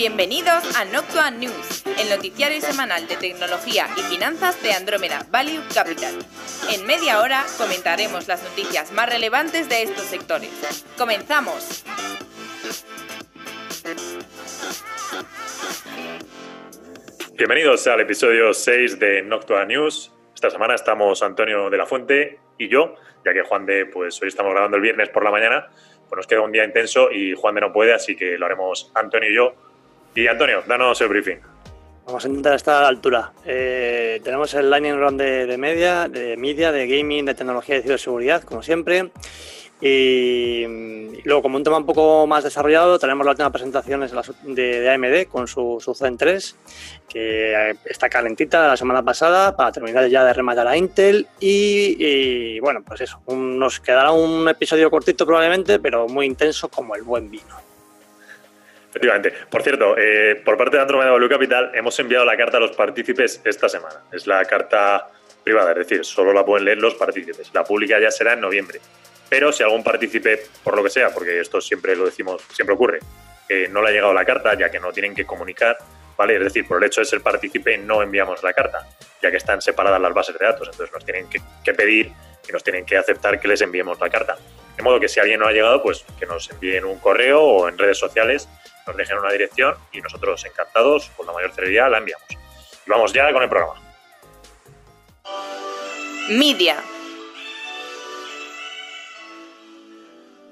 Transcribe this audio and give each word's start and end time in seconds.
Bienvenidos 0.00 0.78
a 0.78 0.86
Noctua 0.86 1.30
News, 1.30 1.84
el 1.98 2.08
noticiario 2.08 2.58
semanal 2.62 3.06
de 3.06 3.16
tecnología 3.16 3.86
y 3.98 4.00
finanzas 4.00 4.62
de 4.62 4.72
Andrómeda 4.72 5.26
Value 5.30 5.60
Capital. 5.74 6.14
En 6.72 6.86
media 6.86 7.20
hora 7.20 7.44
comentaremos 7.58 8.26
las 8.26 8.42
noticias 8.42 8.92
más 8.92 9.10
relevantes 9.10 9.68
de 9.68 9.82
estos 9.82 10.06
sectores. 10.06 10.86
¡Comenzamos! 10.96 11.84
Bienvenidos 17.36 17.86
al 17.86 18.00
episodio 18.00 18.54
6 18.54 18.98
de 18.98 19.20
Noctua 19.20 19.66
News. 19.66 20.14
Esta 20.34 20.48
semana 20.48 20.76
estamos 20.76 21.22
Antonio 21.22 21.68
de 21.68 21.76
la 21.76 21.84
Fuente 21.84 22.38
y 22.56 22.68
yo, 22.68 22.94
ya 23.22 23.34
que 23.34 23.42
Juan 23.42 23.66
de, 23.66 23.84
pues 23.84 24.22
hoy 24.22 24.28
estamos 24.28 24.52
grabando 24.52 24.78
el 24.78 24.82
viernes 24.82 25.10
por 25.10 25.24
la 25.24 25.30
mañana, 25.30 25.68
pues 26.08 26.16
nos 26.16 26.26
queda 26.26 26.40
un 26.40 26.52
día 26.52 26.64
intenso 26.64 27.12
y 27.12 27.34
Juan 27.34 27.54
de 27.54 27.60
no 27.60 27.70
puede, 27.70 27.92
así 27.92 28.16
que 28.16 28.38
lo 28.38 28.46
haremos 28.46 28.90
Antonio 28.94 29.28
y 29.28 29.34
yo. 29.34 29.69
Y 30.14 30.26
Antonio, 30.26 30.62
danos 30.66 31.00
el 31.00 31.08
briefing. 31.08 31.38
Vamos 32.06 32.24
a 32.24 32.28
intentar 32.28 32.54
estar 32.54 32.76
a 32.76 32.82
la 32.82 32.88
altura. 32.88 33.32
Eh, 33.44 34.20
tenemos 34.24 34.52
el 34.54 34.68
Lightning 34.68 34.98
Round 34.98 35.20
de, 35.20 35.56
media, 35.56 36.08
de 36.08 36.36
media, 36.36 36.72
de 36.72 36.88
gaming, 36.88 37.24
de 37.24 37.34
tecnología 37.34 37.76
y 37.76 37.78
de 37.78 37.84
ciberseguridad, 37.84 38.42
como 38.42 38.62
siempre. 38.62 39.10
Y, 39.80 41.22
luego, 41.24 41.42
como 41.42 41.56
un 41.56 41.64
tema 41.64 41.78
un 41.78 41.86
poco 41.86 42.26
más 42.26 42.44
desarrollado, 42.44 42.98
tenemos 42.98 43.24
las 43.24 43.34
últimas 43.34 43.52
presentaciones 43.52 44.12
de, 44.42 44.90
AMD 44.90 45.30
con 45.30 45.46
su, 45.46 45.78
su 45.80 45.94
Zen 45.94 46.18
3, 46.18 46.56
que 47.08 47.76
está 47.84 48.10
calentita 48.10 48.66
la 48.68 48.76
semana 48.76 49.02
pasada 49.02 49.56
para 49.56 49.72
terminar 49.72 50.06
ya 50.08 50.24
de 50.24 50.32
rematar 50.32 50.66
a 50.66 50.76
Intel. 50.76 51.28
Y, 51.38 52.58
bueno, 52.60 52.82
pues 52.84 53.02
eso, 53.02 53.22
nos 53.28 53.80
quedará 53.80 54.10
un 54.10 54.48
episodio 54.48 54.90
cortito 54.90 55.24
probablemente, 55.24 55.78
pero 55.78 56.08
muy 56.08 56.26
intenso 56.26 56.68
como 56.68 56.96
el 56.96 57.02
buen 57.02 57.30
vino. 57.30 57.69
Efectivamente. 58.90 59.32
Por 59.48 59.62
cierto, 59.62 59.96
eh, 59.96 60.40
por 60.44 60.56
parte 60.56 60.76
de 60.76 60.82
Andromeda 60.82 61.12
Value 61.12 61.28
Capital 61.28 61.70
hemos 61.74 61.98
enviado 62.00 62.24
la 62.24 62.36
carta 62.36 62.56
a 62.56 62.60
los 62.60 62.72
partícipes 62.72 63.40
esta 63.44 63.68
semana. 63.68 64.02
Es 64.12 64.26
la 64.26 64.44
carta 64.44 65.08
privada, 65.44 65.70
es 65.70 65.78
decir, 65.78 66.04
solo 66.04 66.32
la 66.32 66.44
pueden 66.44 66.64
leer 66.64 66.78
los 66.78 66.94
partícipes. 66.94 67.50
La 67.54 67.64
pública 67.64 67.98
ya 68.00 68.10
será 68.10 68.32
en 68.32 68.40
noviembre. 68.40 68.80
Pero 69.28 69.52
si 69.52 69.62
algún 69.62 69.84
partícipe, 69.84 70.42
por 70.64 70.76
lo 70.76 70.82
que 70.82 70.90
sea, 70.90 71.10
porque 71.10 71.38
esto 71.38 71.60
siempre 71.60 71.94
lo 71.94 72.04
decimos, 72.04 72.42
siempre 72.52 72.74
ocurre, 72.74 72.98
no 73.70 73.80
le 73.80 73.88
ha 73.88 73.92
llegado 73.92 74.12
la 74.12 74.24
carta, 74.24 74.54
ya 74.54 74.70
que 74.70 74.80
no 74.80 74.92
tienen 74.92 75.14
que 75.14 75.24
comunicar, 75.24 75.78
¿vale? 76.16 76.36
Es 76.36 76.42
decir, 76.42 76.66
por 76.66 76.78
el 76.78 76.84
hecho 76.88 77.00
de 77.00 77.04
ser 77.04 77.20
partícipe 77.20 77.78
no 77.78 78.02
enviamos 78.02 78.42
la 78.42 78.52
carta, 78.52 78.88
ya 79.22 79.30
que 79.30 79.36
están 79.36 79.62
separadas 79.62 80.00
las 80.00 80.12
bases 80.12 80.36
de 80.36 80.44
datos. 80.44 80.68
Entonces 80.68 80.92
nos 80.92 81.04
tienen 81.04 81.28
que 81.28 81.74
pedir 81.74 82.12
y 82.48 82.52
nos 82.52 82.64
tienen 82.64 82.84
que 82.84 82.96
aceptar 82.96 83.40
que 83.40 83.46
les 83.46 83.60
enviemos 83.60 84.00
la 84.00 84.10
carta. 84.10 84.36
De 84.76 84.82
modo 84.82 84.98
que 84.98 85.08
si 85.08 85.20
alguien 85.20 85.40
no 85.40 85.46
ha 85.46 85.52
llegado, 85.52 85.82
pues 85.82 86.04
que 86.18 86.26
nos 86.26 86.50
envíen 86.50 86.84
un 86.84 86.98
correo 86.98 87.42
o 87.42 87.68
en 87.68 87.78
redes 87.78 87.98
sociales 87.98 88.48
nos 88.90 88.96
dejen 88.96 89.18
una 89.18 89.30
dirección 89.30 89.74
y 89.92 90.00
nosotros 90.00 90.44
encantados, 90.44 91.10
con 91.16 91.26
la 91.26 91.32
mayor 91.32 91.52
celeridad, 91.52 91.90
la 91.90 91.98
enviamos. 91.98 92.26
Y 92.30 92.90
vamos 92.90 93.12
ya 93.12 93.32
con 93.32 93.42
el 93.42 93.48
programa. 93.48 93.80
Media. 96.30 96.76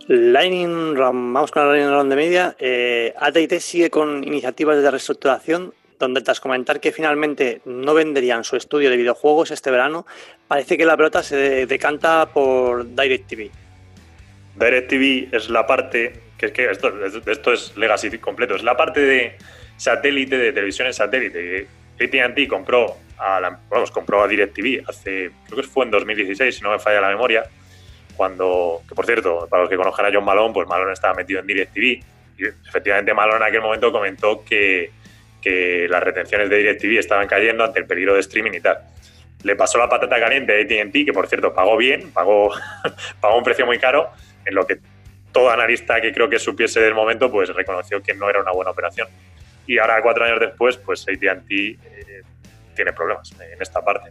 Lightning 0.07 0.95
Round, 0.97 1.35
vamos 1.35 1.51
con 1.51 1.67
la 1.67 1.73
Lightning 1.73 1.93
Round 1.93 2.11
de 2.11 2.17
media. 2.17 2.57
Eh, 2.59 3.13
AT&T 3.19 3.61
sigue 3.61 3.91
con 3.91 4.25
iniciativas 4.25 4.81
de 4.81 4.91
reestructuración 4.91 5.75
donde 5.99 6.21
tras 6.21 6.41
comentar 6.41 6.79
que 6.79 6.93
finalmente 6.93 7.61
no 7.65 7.93
venderían 7.93 8.45
su 8.45 8.55
estudio 8.55 8.89
de 8.89 8.97
videojuegos 8.97 9.51
este 9.51 9.73
verano, 9.73 10.07
parece 10.47 10.79
que 10.79 10.85
la 10.85 10.97
pelota 10.97 11.25
se 11.25 11.67
decanta 11.67 12.29
por 12.33 12.87
DirecTV. 12.95 13.51
DirecTV 14.59 15.35
es 15.35 15.49
la 15.51 15.67
parte 15.67 16.29
que 16.39 16.47
es 16.47 16.53
que 16.53 16.71
esto, 16.71 16.93
esto 17.27 17.53
es 17.53 17.77
legacy 17.77 18.17
completo, 18.19 18.55
es 18.55 18.63
la 18.63 18.77
parte 18.77 19.01
de 19.01 19.37
satélite, 19.77 20.39
de 20.39 20.53
televisiones 20.53 20.97
satélite. 20.97 21.67
AT&T 22.01 22.47
compró 22.47 22.97
a, 23.19 23.41
la, 23.41 23.59
vamos, 23.69 23.91
compró 23.91 24.23
a 24.23 24.29
DirecTV 24.29 24.89
hace, 24.89 25.33
creo 25.47 25.63
que 25.63 25.69
fue 25.69 25.85
en 25.85 25.91
2016, 25.91 26.55
si 26.55 26.63
no 26.63 26.71
me 26.71 26.79
falla 26.79 27.01
la 27.01 27.09
memoria, 27.09 27.45
cuando, 28.17 28.83
que 28.89 28.95
por 28.95 29.05
cierto, 29.05 29.49
para 29.51 29.63
los 29.63 29.71
que 29.71 29.77
conozcan 29.77 30.07
a 30.07 30.11
John 30.13 30.25
Malone, 30.25 30.55
pues 30.55 30.69
Malone 30.69 30.93
estaba 30.93 31.15
metido 31.15 31.41
en 31.41 31.47
DirecTV 31.47 31.83
y 32.39 32.45
efectivamente 32.69 33.13
Malone 33.13 33.39
en 33.39 33.43
aquel 33.43 33.61
momento 33.61 33.91
comentó 33.91 34.45
que, 34.45 34.93
que 35.43 35.89
las 35.89 36.03
retenciones 36.03 36.49
de 36.49 36.57
DirecTV 36.57 36.99
estaban 36.99 37.27
cayendo 37.27 37.65
ante 37.65 37.81
el 37.81 37.87
peligro 37.87 38.15
de 38.15 38.21
streaming 38.21 38.53
y 38.53 38.61
tal. 38.61 38.79
Le 39.43 39.57
pasó 39.57 39.79
la 39.79 39.89
patata 39.89 40.21
caliente 40.21 40.53
a 40.53 40.63
AT&T, 40.63 41.05
que 41.05 41.13
por 41.13 41.27
cierto 41.27 41.53
pagó 41.53 41.77
bien, 41.77 42.13
pagó, 42.13 42.53
pagó 43.21 43.39
un 43.39 43.45
precio 43.45 43.67
muy 43.67 43.79
caro, 43.79 44.11
en 44.49 44.55
lo 44.55 44.67
que 44.67 44.79
todo 45.33 45.51
analista 45.51 46.01
que 46.01 46.13
creo 46.13 46.29
que 46.29 46.39
supiese 46.39 46.81
del 46.81 46.95
momento, 46.95 47.31
pues 47.31 47.51
reconoció 47.51 48.03
que 48.03 48.15
no 48.15 48.29
era 48.29 48.41
una 48.41 48.53
buena 48.53 48.71
operación. 48.71 49.09
Y 49.67 49.79
ahora, 49.79 50.01
cuatro 50.03 50.25
años 50.25 50.41
después, 50.41 50.79
pues 50.79 51.03
AT&T 51.03 51.55
eh, 51.55 52.23
tiene 52.75 52.93
problemas 52.93 53.33
en 53.39 53.61
esta 53.61 53.85
parte. 53.85 54.11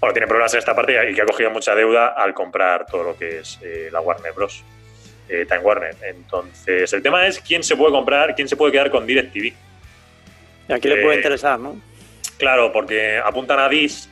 bueno, 0.00 0.12
tiene 0.12 0.28
problemas 0.28 0.54
en 0.54 0.58
esta 0.60 0.74
parte 0.74 1.10
y 1.10 1.14
que 1.14 1.22
ha 1.22 1.26
cogido 1.26 1.50
mucha 1.50 1.74
deuda 1.74 2.08
al 2.08 2.32
comprar 2.32 2.86
todo 2.86 3.02
lo 3.02 3.18
que 3.18 3.38
es 3.38 3.58
eh, 3.62 3.88
la 3.90 4.00
Warner 4.00 4.32
Bros. 4.32 4.62
Eh, 5.28 5.44
Time 5.46 5.60
Warner. 5.60 5.96
Entonces, 6.02 6.92
el 6.92 7.02
tema 7.02 7.26
es 7.26 7.40
quién 7.40 7.64
se 7.64 7.74
puede 7.74 7.90
comprar, 7.90 8.36
quién 8.36 8.48
se 8.48 8.56
puede 8.56 8.70
quedar 8.70 8.90
con 8.90 9.06
DirecTV. 9.06 9.52
Y 10.68 10.72
aquí 10.72 10.88
le 10.88 11.02
puede 11.02 11.16
interesar, 11.16 11.58
¿no? 11.58 11.80
Claro, 12.38 12.72
porque 12.72 13.18
apuntan 13.18 13.58
a 13.58 13.68
DIS, 13.68 14.08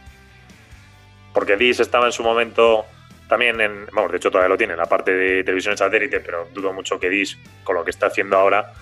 porque 1.32 1.56
DIS 1.56 1.81
estaba 1.81 2.06
en 2.06 2.12
su 2.12 2.25
momento 2.25 2.84
también 3.29 3.61
en, 3.61 3.87
vamos, 3.93 4.11
de 4.11 4.19
hecho 4.19 4.31
todavía 4.31 4.49
lo 4.49 4.59
tiene 4.59 4.75
en 4.75 4.79
la 4.79 4.87
parte 4.87 5.12
de 5.12 5.43
televisión 5.43 5.77
satélite, 5.77 6.21
pero 6.21 6.49
dudo 6.53 6.73
mucho 6.73 6.99
que 6.99 7.09
DIS, 7.09 7.39
con 7.62 7.77
lo 7.77 7.85
que 7.85 7.91
está 7.91 8.07
haciendo 8.07 8.37
ahora, 8.37 8.73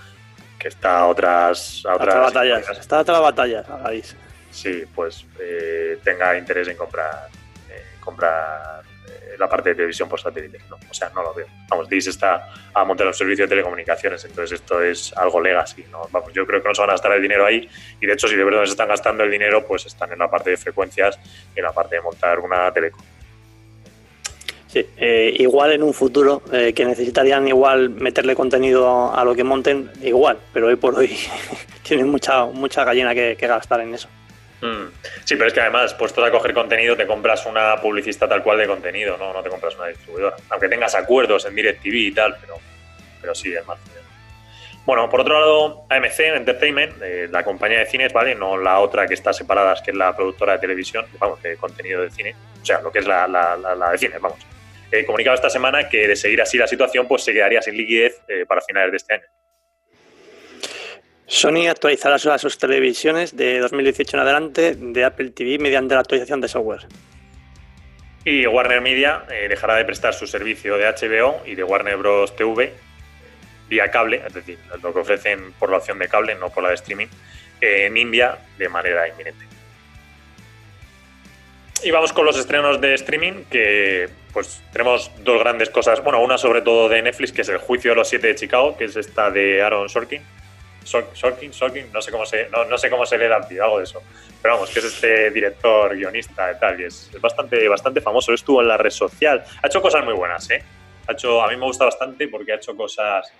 que 0.59 0.67
está 0.67 0.99
a 0.99 1.07
otras... 1.07 1.83
A 1.85 1.95
otras 1.95 2.15
batallas, 2.15 2.69
está 2.77 2.97
a 2.97 3.01
otras 3.01 3.21
batallas, 3.21 3.69
a 3.69 3.89
DIS. 3.89 4.15
Sí, 4.51 4.83
pues 4.93 5.25
eh, 5.39 5.97
tenga 6.03 6.37
interés 6.37 6.67
en 6.67 6.77
comprar, 6.77 7.27
eh, 7.69 7.95
comprar 7.99 8.83
eh, 9.07 9.35
la 9.39 9.49
parte 9.49 9.69
de 9.69 9.75
televisión 9.75 10.07
por 10.07 10.19
satélite. 10.19 10.59
No, 10.69 10.75
o 10.75 10.93
sea, 10.93 11.09
no 11.09 11.23
lo 11.23 11.33
veo. 11.33 11.47
Vamos, 11.69 11.89
DIS 11.89 12.07
está 12.07 12.49
a 12.73 12.83
montar 12.83 13.07
un 13.07 13.13
servicio 13.13 13.45
de 13.45 13.49
telecomunicaciones, 13.49 14.23
entonces 14.25 14.59
esto 14.59 14.81
es 14.81 15.11
algo 15.17 15.41
legacy. 15.41 15.85
¿no? 15.89 16.07
Vamos, 16.11 16.33
yo 16.33 16.45
creo 16.45 16.61
que 16.61 16.67
no 16.67 16.75
se 16.75 16.81
van 16.81 16.91
a 16.91 16.93
gastar 16.93 17.13
el 17.13 17.21
dinero 17.21 17.45
ahí 17.45 17.67
y 17.99 18.05
de 18.05 18.13
hecho 18.13 18.27
si 18.27 18.35
de 18.35 18.43
verdad 18.43 18.65
se 18.65 18.71
están 18.71 18.89
gastando 18.89 19.23
el 19.23 19.31
dinero, 19.31 19.65
pues 19.65 19.85
están 19.85 20.11
en 20.11 20.19
la 20.19 20.29
parte 20.29 20.51
de 20.51 20.57
frecuencias 20.57 21.17
y 21.55 21.59
en 21.59 21.65
la 21.65 21.71
parte 21.71 21.95
de 21.95 22.01
montar 22.01 22.39
una 22.39 22.71
telecom. 22.71 23.01
Sí, 24.73 24.89
eh, 24.97 25.35
igual 25.37 25.71
en 25.73 25.83
un 25.83 25.93
futuro 25.93 26.41
eh, 26.51 26.73
que 26.73 26.83
necesitarían 26.83 27.47
igual 27.47 27.91
meterle 27.91 28.33
contenido 28.33 29.15
a 29.15 29.23
lo 29.23 29.35
que 29.35 29.43
monten, 29.43 29.91
igual, 30.01 30.39
pero 30.51 30.65
hoy 30.65 30.77
por 30.77 30.95
hoy 30.95 31.15
tienen 31.83 32.09
mucha, 32.09 32.45
mucha 32.45 32.83
gallina 32.83 33.13
que, 33.13 33.35
gastar 33.35 33.81
en 33.81 33.93
eso. 33.93 34.09
Mm. 34.61 34.87
Sí, 35.25 35.35
pero 35.35 35.45
es 35.45 35.53
que 35.53 35.61
además, 35.61 35.93
puestos 35.93 36.27
a 36.27 36.31
coger 36.31 36.55
contenido, 36.55 36.97
te 36.97 37.05
compras 37.05 37.45
una 37.45 37.79
publicista 37.79 38.27
tal 38.27 38.41
cual 38.41 38.57
de 38.57 38.65
contenido, 38.65 39.15
no, 39.15 39.31
no 39.31 39.43
te 39.43 39.49
compras 39.51 39.75
una 39.75 39.89
distribuidora. 39.89 40.37
Aunque 40.49 40.67
tengas 40.67 40.95
acuerdos 40.95 41.45
en 41.45 41.53
DirecTV 41.53 41.93
y 41.93 42.11
tal, 42.11 42.35
pero, 42.41 42.55
pero 43.21 43.35
sí, 43.35 43.53
es 43.53 43.63
más. 43.67 43.77
Bueno, 44.87 45.07
por 45.07 45.21
otro 45.21 45.39
lado, 45.39 45.85
AMC 45.87 46.19
Entertainment, 46.19 46.95
eh, 47.03 47.27
la 47.29 47.43
compañía 47.43 47.77
de 47.77 47.85
cines, 47.85 48.11
¿vale? 48.11 48.33
No 48.33 48.57
la 48.57 48.79
otra 48.79 49.05
que 49.05 49.13
está 49.13 49.33
separada, 49.33 49.75
que 49.85 49.91
es 49.91 49.97
la 49.97 50.15
productora 50.15 50.53
de 50.53 50.59
televisión, 50.59 51.05
vamos, 51.19 51.43
de 51.43 51.57
contenido 51.57 52.01
de 52.01 52.09
cine. 52.09 52.35
O 52.59 52.65
sea, 52.65 52.81
lo 52.81 52.91
que 52.91 52.99
es 52.99 53.05
la, 53.05 53.27
la, 53.27 53.55
la 53.55 53.91
de 53.91 53.97
cines, 53.99 54.19
vamos 54.19 54.39
eh, 54.93 55.05
comunicado 55.05 55.33
esta 55.33 55.49
semana 55.49 55.89
que 55.89 56.07
de 56.07 56.15
seguir 56.15 56.39
así 56.39 56.55
la 56.55 56.67
situación, 56.67 57.07
pues 57.07 57.23
se 57.23 57.33
quedaría 57.33 57.63
sin 57.63 57.75
liquidez 57.75 58.21
eh, 58.27 58.45
para 58.47 58.61
finales 58.61 58.91
de 58.91 58.97
este 58.97 59.13
año. 59.15 59.23
Sony 61.25 61.67
actualizará 61.67 62.19
sus 62.19 62.59
televisiones 62.59 63.35
de 63.35 63.57
2018 63.57 64.17
en 64.17 64.21
adelante 64.21 64.75
de 64.75 65.03
Apple 65.03 65.31
TV 65.31 65.57
mediante 65.57 65.95
la 65.95 66.01
actualización 66.01 66.41
de 66.41 66.47
software. 66.47 66.81
Y 68.23 68.45
Warner 68.45 68.81
Media 68.81 69.23
eh, 69.31 69.47
dejará 69.49 69.77
de 69.77 69.85
prestar 69.85 70.13
su 70.13 70.27
servicio 70.27 70.77
de 70.77 70.85
HBO 70.85 71.41
y 71.43 71.55
de 71.55 71.63
Warner 71.63 71.97
Bros. 71.97 72.35
TV 72.35 72.73
vía 73.67 73.89
cable, 73.89 74.21
es 74.27 74.33
decir, 74.33 74.59
lo 74.83 74.93
que 74.93 74.99
ofrecen 74.99 75.53
por 75.53 75.71
la 75.71 75.77
opción 75.77 75.97
de 75.97 76.07
cable, 76.07 76.35
no 76.35 76.51
por 76.51 76.61
la 76.61 76.69
de 76.69 76.75
streaming, 76.75 77.07
en 77.61 77.97
India 77.97 78.37
de 78.59 78.69
manera 78.69 79.07
inminente. 79.07 79.43
Y 81.83 81.89
vamos 81.89 82.13
con 82.13 82.25
los 82.25 82.37
estrenos 82.37 82.79
de 82.79 82.93
streaming, 82.93 83.45
que 83.49 84.07
pues 84.33 84.63
tenemos 84.71 85.11
dos 85.23 85.39
grandes 85.39 85.69
cosas. 85.69 86.03
Bueno, 86.03 86.21
una 86.21 86.37
sobre 86.37 86.61
todo 86.61 86.89
de 86.89 87.01
Netflix, 87.01 87.31
que 87.31 87.41
es 87.41 87.49
el 87.49 87.59
juicio 87.59 87.91
de 87.91 87.95
los 87.95 88.09
siete 88.09 88.27
de 88.27 88.35
Chicago, 88.35 88.75
que 88.75 88.85
es 88.85 88.95
esta 88.95 89.29
de 89.29 89.61
Aaron 89.61 89.87
Sorkin. 89.87 90.21
Sorkin, 90.83 91.53
Sorkin, 91.53 91.91
no 91.93 92.01
sé 92.01 92.11
cómo 92.11 92.25
se, 92.25 92.49
no, 92.49 92.77
sé 92.77 92.89
cómo 92.89 93.05
se 93.05 93.17
le 93.17 93.27
da 93.27 93.37
algo 93.37 93.77
de 93.77 93.85
eso. 93.85 94.01
Pero 94.41 94.55
vamos, 94.55 94.69
que 94.71 94.79
es 94.79 94.85
este 94.85 95.31
director, 95.31 95.95
guionista 95.95 96.51
y 96.51 96.59
tal, 96.59 96.81
y 96.81 96.85
es, 96.85 97.09
bastante, 97.21 97.67
bastante 97.69 98.01
famoso. 98.01 98.33
Estuvo 98.33 98.61
en 98.61 98.67
la 98.67 98.77
red 98.77 98.89
social. 98.89 99.43
Ha 99.61 99.67
hecho 99.67 99.81
cosas 99.81 100.03
muy 100.03 100.13
buenas, 100.13 100.49
¿eh? 100.49 100.61
Ha 101.07 101.13
hecho, 101.13 101.41
a 101.41 101.47
mí 101.47 101.55
me 101.55 101.65
gusta 101.65 101.85
bastante 101.85 102.27
porque 102.27 102.53
ha 102.53 102.55
hecho 102.55 102.75
cosas, 102.75 103.31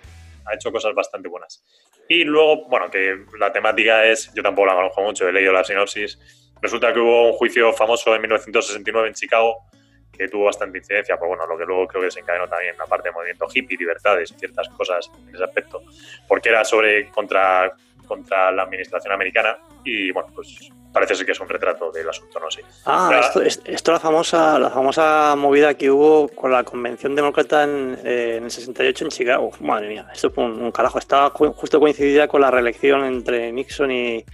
ha 0.46 0.54
hecho 0.54 0.72
cosas 0.72 0.94
bastante 0.94 1.28
buenas. 1.28 1.62
Y 2.08 2.24
luego, 2.24 2.66
bueno, 2.68 2.90
que 2.90 3.24
la 3.38 3.52
temática 3.52 4.06
es, 4.06 4.32
yo 4.34 4.42
tampoco 4.42 4.66
la 4.66 4.74
conozco 4.74 5.02
mucho, 5.02 5.28
he 5.28 5.32
leído 5.32 5.52
la 5.52 5.64
sinopsis, 5.64 6.18
Resulta 6.64 6.94
que 6.94 6.98
hubo 6.98 7.26
un 7.26 7.32
juicio 7.34 7.74
famoso 7.74 8.14
en 8.14 8.22
1969 8.22 9.08
en 9.08 9.14
Chicago 9.14 9.66
que 10.16 10.28
tuvo 10.28 10.44
bastante 10.44 10.78
incidencia, 10.78 11.16
pues 11.16 11.28
bueno, 11.28 11.46
lo 11.46 11.58
que 11.58 11.64
luego 11.64 11.86
creo 11.86 12.02
que 12.02 12.06
desencadenó 12.06 12.48
también 12.48 12.76
la 12.78 12.86
parte 12.86 13.08
de 13.08 13.12
movimiento 13.14 13.46
hippie, 13.52 13.76
libertades 13.78 14.30
y 14.30 14.34
ciertas 14.34 14.68
cosas 14.70 15.10
en 15.28 15.34
ese 15.34 15.44
aspecto, 15.44 15.82
porque 16.28 16.48
era 16.48 16.64
sobre 16.64 17.10
contra, 17.10 17.72
contra 18.06 18.50
la 18.52 18.62
administración 18.62 19.12
americana 19.12 19.58
y 19.84 20.10
bueno, 20.12 20.30
pues 20.34 20.70
parece 20.94 21.16
ser 21.16 21.26
que 21.26 21.32
es 21.32 21.40
un 21.40 21.48
retrato 21.48 21.90
del 21.90 22.08
asunto, 22.08 22.38
no 22.38 22.50
sé. 22.50 22.62
Ah, 22.86 23.20
esto, 23.20 23.42
esto, 23.42 23.92
la 23.92 23.98
famosa 23.98 24.58
la 24.60 24.70
famosa 24.70 25.34
movida 25.36 25.74
que 25.74 25.90
hubo 25.90 26.28
con 26.28 26.52
la 26.52 26.62
convención 26.62 27.16
demócrata 27.16 27.64
en, 27.64 27.98
eh, 28.04 28.36
en 28.36 28.44
el 28.44 28.50
68 28.50 29.04
en 29.04 29.10
Chicago. 29.10 29.50
Madre 29.60 29.88
mía, 29.88 30.06
esto 30.14 30.30
fue 30.30 30.44
un, 30.44 30.70
carajo. 30.70 31.00
Estaba 31.00 31.30
justo 31.30 31.80
coincidida 31.80 32.28
con 32.28 32.40
la 32.40 32.50
reelección 32.50 33.04
entre 33.04 33.50
Nixon 33.50 33.90
y, 33.90 34.24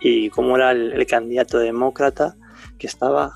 y 0.00 0.28
cómo 0.30 0.56
era 0.56 0.72
el, 0.72 1.06
candidato 1.06 1.58
demócrata 1.58 2.36
que 2.78 2.86
estaba 2.86 3.32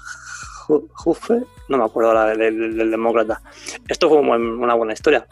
Huffe, 0.69 1.43
no 1.69 1.79
me 1.79 1.85
acuerdo 1.85 2.11
ahora 2.11 2.35
del, 2.35 2.77
del, 2.77 2.91
demócrata. 2.91 3.41
Esto 3.89 4.09
fue 4.09 4.19
una 4.19 4.75
buena 4.75 4.93
historia. 4.93 5.27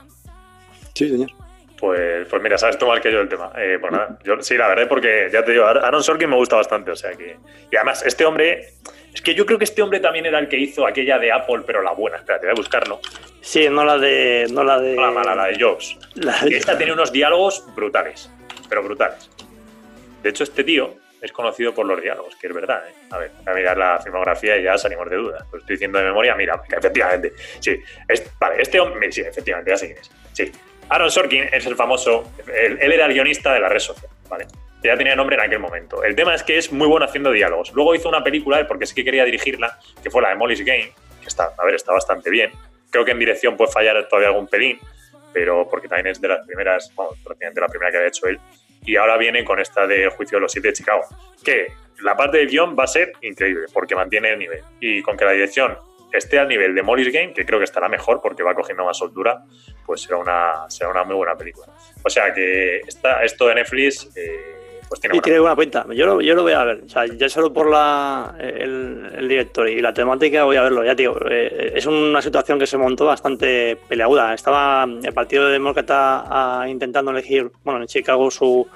Sí, 0.94 1.08
señor. 1.08 1.30
Pues, 1.78 2.28
pues 2.28 2.42
mira, 2.42 2.58
sabes 2.58 2.76
tú 2.76 2.86
mal 2.86 3.00
que 3.00 3.10
yo 3.10 3.20
el 3.20 3.28
tema. 3.28 3.52
Eh, 3.56 3.78
pues 3.80 3.90
nada, 3.90 4.18
yo, 4.22 4.42
sí, 4.42 4.56
la 4.56 4.68
verdad, 4.68 4.86
porque 4.86 5.30
ya 5.32 5.42
te 5.42 5.52
digo, 5.52 5.64
Aaron 5.64 6.02
Sorkin 6.02 6.28
me 6.28 6.36
gusta 6.36 6.56
bastante, 6.56 6.90
o 6.90 6.96
sea 6.96 7.12
que... 7.12 7.38
Y 7.70 7.76
además, 7.76 8.04
este 8.04 8.24
hombre... 8.26 8.74
Es 9.14 9.22
que 9.22 9.34
yo 9.34 9.44
creo 9.44 9.58
que 9.58 9.64
este 9.64 9.82
hombre 9.82 9.98
también 9.98 10.26
era 10.26 10.38
el 10.38 10.48
que 10.48 10.56
hizo 10.56 10.86
aquella 10.86 11.18
de 11.18 11.32
Apple, 11.32 11.62
pero 11.66 11.82
la 11.82 11.92
buena. 11.92 12.18
Espérate, 12.18 12.46
voy 12.46 12.52
a 12.52 12.54
buscarlo. 12.54 13.00
Sí, 13.40 13.68
no 13.68 13.84
la 13.84 13.98
de... 13.98 14.46
No 14.52 14.62
la 14.62 14.78
de... 14.78 14.94
la 14.94 15.10
mala, 15.10 15.34
la 15.34 15.46
de 15.46 15.58
Jobs. 15.58 15.98
Esta 16.48 16.76
tiene 16.76 16.92
unos 16.92 17.10
diálogos 17.10 17.64
brutales, 17.74 18.30
pero 18.68 18.82
brutales. 18.84 19.30
De 20.22 20.28
hecho, 20.28 20.44
este 20.44 20.62
tío 20.62 20.94
es 21.20 21.32
conocido 21.32 21.74
por 21.74 21.86
los 21.86 22.00
diálogos, 22.00 22.36
que 22.36 22.46
es 22.46 22.54
verdad. 22.54 22.82
¿eh? 22.88 22.94
A 23.10 23.18
ver, 23.18 23.30
a 23.46 23.52
mirar 23.52 23.76
la 23.76 23.98
filmografía 23.98 24.56
y 24.56 24.62
ya 24.62 24.78
salimos 24.78 25.08
de 25.10 25.16
dudas. 25.16 25.44
Lo 25.52 25.58
estoy 25.58 25.74
diciendo 25.74 25.98
de 25.98 26.04
memoria, 26.04 26.34
mira, 26.34 26.60
efectivamente. 26.68 27.32
Sí, 27.58 27.80
vale, 28.38 28.62
este 28.62 28.80
hombre, 28.80 29.10
sí, 29.12 29.20
efectivamente, 29.20 29.74
quién 29.78 29.98
es. 29.98 30.10
Sí, 30.32 30.52
Aaron 30.90 31.10
Sorkin 31.10 31.44
es 31.52 31.66
el 31.66 31.76
famoso, 31.76 32.32
él, 32.46 32.78
era 32.80 33.06
el 33.06 33.12
guionista 33.12 33.54
de 33.54 33.60
la 33.60 33.68
red 33.68 33.78
social, 33.78 34.10
¿vale? 34.28 34.46
Ya 34.82 34.96
tenía 34.96 35.14
nombre 35.14 35.36
en 35.36 35.42
aquel 35.42 35.58
momento. 35.58 36.02
El 36.02 36.16
tema 36.16 36.34
es 36.34 36.42
que 36.42 36.58
es 36.58 36.72
muy 36.72 36.88
bueno 36.88 37.04
haciendo 37.04 37.30
diálogos. 37.30 37.72
Luego 37.74 37.94
hizo 37.94 38.08
una 38.08 38.24
película, 38.24 38.66
porque 38.66 38.86
sí 38.86 38.94
que 38.94 39.04
quería 39.04 39.24
dirigirla, 39.24 39.78
que 40.02 40.10
fue 40.10 40.22
la 40.22 40.30
de 40.30 40.36
Molly's 40.36 40.64
Game, 40.64 40.92
que 41.20 41.28
está, 41.28 41.52
a 41.56 41.64
ver, 41.64 41.74
está 41.74 41.92
bastante 41.92 42.30
bien. 42.30 42.50
Creo 42.90 43.04
que 43.04 43.12
en 43.12 43.18
dirección 43.18 43.56
puede 43.56 43.70
fallar 43.70 44.08
todavía 44.08 44.30
algún 44.30 44.48
pelín, 44.48 44.80
pero 45.32 45.68
porque 45.68 45.86
también 45.86 46.08
es 46.08 46.20
de 46.20 46.28
las 46.28 46.44
primeras, 46.44 46.92
bueno, 46.94 47.12
prácticamente 47.22 47.60
la 47.60 47.68
primera 47.68 47.90
que 47.90 47.96
había 47.98 48.08
hecho 48.08 48.26
él. 48.26 48.40
Y 48.84 48.96
ahora 48.96 49.16
viene 49.16 49.44
con 49.44 49.60
esta 49.60 49.86
de 49.86 50.08
Juicio 50.10 50.38
de 50.38 50.42
los 50.42 50.52
Siete 50.52 50.68
de 50.68 50.74
Chicago, 50.74 51.02
que 51.44 51.68
la 52.02 52.16
parte 52.16 52.38
del 52.38 52.48
guion 52.48 52.76
va 52.78 52.84
a 52.84 52.86
ser 52.86 53.12
increíble, 53.20 53.66
porque 53.72 53.94
mantiene 53.94 54.30
el 54.30 54.38
nivel. 54.38 54.62
Y 54.80 55.02
con 55.02 55.16
que 55.16 55.24
la 55.24 55.32
dirección 55.32 55.76
esté 56.12 56.38
al 56.38 56.48
nivel 56.48 56.74
de 56.74 56.82
Molly's 56.82 57.12
Game, 57.12 57.32
que 57.32 57.44
creo 57.44 57.58
que 57.58 57.64
estará 57.64 57.88
mejor 57.88 58.20
porque 58.20 58.42
va 58.42 58.54
cogiendo 58.54 58.84
más 58.84 58.98
soltura, 58.98 59.44
pues 59.86 60.02
será 60.02 60.16
una, 60.16 60.68
será 60.68 60.90
una 60.90 61.04
muy 61.04 61.14
buena 61.14 61.36
película. 61.36 61.68
O 62.02 62.10
sea 62.10 62.32
que 62.32 62.78
esta, 62.78 63.22
esto 63.22 63.46
de 63.48 63.56
Netflix, 63.56 64.08
eh, 64.16 64.59
pues 64.90 65.00
tiene, 65.00 65.16
y 65.16 65.20
tiene 65.20 65.38
buena 65.38 65.54
pinta. 65.54 65.86
Yo 65.94 66.04
lo, 66.04 66.20
yo 66.20 66.34
lo 66.34 66.42
voy 66.42 66.52
a 66.52 66.64
ver. 66.64 66.82
O 66.84 66.88
sea, 66.88 67.06
ya 67.06 67.28
solo 67.28 67.52
por 67.52 67.70
la, 67.70 68.34
el, 68.40 69.28
director 69.28 69.68
y 69.68 69.80
la 69.80 69.94
temática 69.94 70.42
voy 70.42 70.56
a 70.56 70.62
verlo. 70.62 70.84
Ya 70.84 70.96
eh, 70.98 71.72
es 71.76 71.86
una 71.86 72.20
situación 72.20 72.58
que 72.58 72.66
se 72.66 72.76
montó 72.76 73.06
bastante 73.06 73.78
peleaguda. 73.88 74.34
Estaba 74.34 74.84
el 74.84 75.14
Partido 75.14 75.48
Demócrata 75.48 76.24
ah, 76.26 76.68
intentando 76.68 77.12
elegir, 77.12 77.52
bueno, 77.62 77.80
en 77.80 77.86
Chicago 77.86 78.30
su 78.32 78.66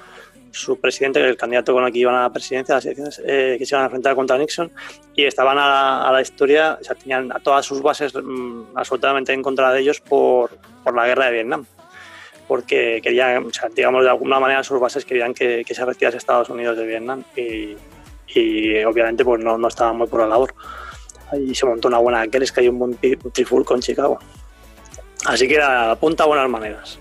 su 0.54 0.78
presidente, 0.78 1.20
el 1.20 1.36
candidato 1.36 1.72
con 1.72 1.84
el 1.84 1.92
que 1.92 1.98
iban 1.98 2.14
a 2.14 2.22
la 2.22 2.30
presidencia, 2.30 2.76
las 2.76 2.84
elecciones 2.84 3.20
eh, 3.24 3.56
que 3.58 3.66
se 3.66 3.74
iban 3.74 3.82
a 3.82 3.86
enfrentar 3.86 4.14
contra 4.14 4.38
Nixon, 4.38 4.70
y 5.14 5.24
estaban 5.24 5.58
a 5.58 6.10
la, 6.12 6.22
historia, 6.22 6.78
o 6.80 6.84
sea, 6.84 6.94
tenían 6.94 7.32
a 7.32 7.40
todas 7.40 7.66
sus 7.66 7.82
bases 7.82 8.14
mm, 8.14 8.76
absolutamente 8.76 9.32
en 9.32 9.42
contra 9.42 9.72
de 9.72 9.80
ellos 9.80 10.00
por, 10.00 10.50
por, 10.84 10.94
la 10.94 11.06
guerra 11.06 11.26
de 11.26 11.32
Vietnam. 11.32 11.66
Porque 12.46 13.00
querían, 13.02 13.46
o 13.46 13.52
sea, 13.52 13.68
digamos, 13.68 14.04
de 14.04 14.10
alguna 14.10 14.38
manera 14.38 14.62
sus 14.62 14.78
bases 14.78 15.04
querían 15.04 15.32
que, 15.32 15.64
que 15.64 15.74
se 15.74 15.84
retirase 15.84 16.18
Estados 16.18 16.50
Unidos 16.50 16.76
de 16.76 16.86
Vietnam 16.86 17.24
y, 17.36 17.76
y 18.26 18.84
obviamente 18.84 19.24
pues 19.24 19.42
no, 19.42 19.56
no, 19.56 19.68
estaban 19.68 19.96
muy 19.96 20.06
por 20.06 20.20
la 20.20 20.26
labor. 20.26 20.54
Ahí 21.32 21.54
se 21.54 21.66
montó 21.66 21.88
una 21.88 21.98
buena 21.98 22.26
que 22.28 22.38
cayó 22.46 22.70
un 22.70 22.78
buen 22.78 22.98
triful 23.32 23.64
con 23.64 23.80
Chicago. 23.80 24.18
Así 25.26 25.48
que 25.48 25.60
apunta 25.60 26.24
a 26.24 26.26
buenas 26.26 26.50
maneras. 26.50 26.98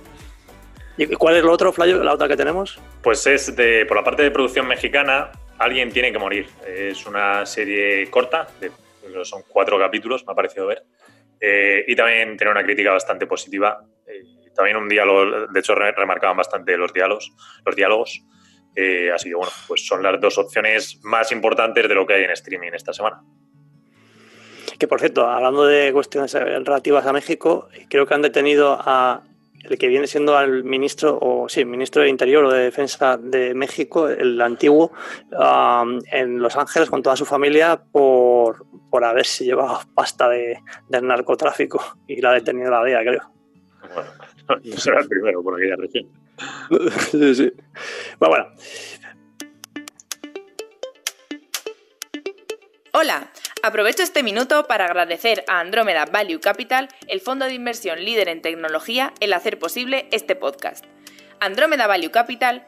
¿Y 0.98 1.08
cuál 1.08 1.36
es 1.36 1.44
lo 1.44 1.52
otro, 1.52 1.74
Flayo, 1.74 2.04
la 2.04 2.14
otra 2.14 2.28
que 2.28 2.38
tenemos? 2.38 2.80
Pues 3.02 3.26
es 3.28 3.56
de, 3.56 3.86
por 3.86 3.98
la 3.98 4.04
parte 4.04 4.24
de 4.24 4.32
producción 4.32 4.68
mexicana, 4.68 5.32
Alguien 5.64 5.92
tiene 5.92 6.12
que 6.12 6.20
morir. 6.20 6.48
Es 6.68 7.06
una 7.06 7.46
serie 7.46 8.10
corta, 8.10 8.48
de, 8.60 8.72
son 9.24 9.44
cuatro 9.48 9.78
capítulos, 9.80 10.26
me 10.26 10.34
ha 10.34 10.36
parecido 10.36 10.68
ver. 10.68 10.84
Eh, 11.40 11.86
y 11.88 11.96
también 11.96 12.38
tiene 12.38 12.52
una 12.52 12.64
crítica 12.64 12.92
bastante 12.92 13.28
positiva. 13.28 13.82
Eh, 14.06 14.43
también 14.56 14.78
un 14.78 14.90
diálogo, 14.90 15.48
de 15.48 15.60
hecho, 15.60 15.76
remarcaban 15.76 16.38
bastante 16.38 16.78
los 16.78 16.94
diálogos. 16.94 17.34
Los 17.66 17.76
diálogos. 17.76 18.24
Eh, 18.76 19.12
así 19.14 19.30
que 19.30 19.36
bueno, 19.36 19.52
pues 19.68 19.86
son 19.86 20.02
las 20.02 20.20
dos 20.20 20.38
opciones 20.38 21.00
más 21.04 21.32
importantes 21.32 21.88
de 21.88 21.96
lo 21.96 22.08
que 22.08 22.16
hay 22.16 22.24
en 22.24 22.32
streaming 22.32 22.72
esta 22.74 22.94
semana. 22.94 23.22
Que 24.80 24.88
por 24.88 25.00
cierto, 25.00 25.28
hablando 25.28 25.66
de 25.66 25.94
cuestiones 25.94 26.34
relativas 26.34 27.06
a 27.06 27.14
México, 27.14 27.70
creo 27.90 28.08
que 28.08 28.14
han 28.16 28.24
detenido 28.24 28.78
a 28.80 29.22
el 29.64 29.78
que 29.78 29.88
viene 29.88 30.08
siendo 30.08 30.38
al 30.38 30.64
ministro, 30.64 31.18
o 31.22 31.48
sí, 31.48 31.64
ministro 31.66 32.02
de 32.02 32.10
Interior 32.10 32.46
o 32.46 32.52
de 32.52 32.64
Defensa 32.64 33.18
de 33.18 33.54
México, 33.54 34.10
el 34.10 34.40
antiguo, 34.42 34.92
en 36.12 36.40
Los 36.40 36.56
Ángeles 36.58 36.90
con 36.90 37.02
toda 37.02 37.16
su 37.16 37.26
familia 37.26 37.82
por, 37.92 38.66
por 38.90 39.06
haberse 39.06 39.46
llevado 39.46 39.80
pasta 39.96 40.30
de, 40.30 40.60
del 40.90 41.08
narcotráfico 41.08 41.82
y 42.08 42.22
la 42.22 42.32
ha 42.32 42.34
detenido 42.34 42.72
la 42.72 42.84
DEA, 42.84 43.02
creo. 43.02 43.33
No 44.64 44.78
será 44.78 45.00
el 45.00 45.08
primero 45.08 45.42
por 45.42 45.56
aquella 45.56 45.76
región. 45.76 46.08
sí, 47.12 47.36
sí. 47.36 47.54
Bueno, 48.20 48.36
bueno. 48.36 48.56
Hola, 52.96 53.32
Aprovecho 53.66 54.04
este 54.04 54.24
minuto 54.24 54.68
para 54.68 54.84
agradecer 54.84 55.46
a 55.48 55.62
Andrómeda 55.62 56.04
Value 56.04 56.42
Capital, 56.42 56.90
el 57.08 57.22
fondo 57.22 57.46
de 57.46 57.54
inversión 57.54 58.04
líder 58.04 58.28
en 58.28 58.42
tecnología, 58.42 59.14
el 59.22 59.32
hacer 59.32 59.58
posible 59.58 60.10
este 60.12 60.36
podcast. 60.36 60.84
Andrómeda 61.40 61.88
Value 61.88 62.12
Capital 62.12 62.68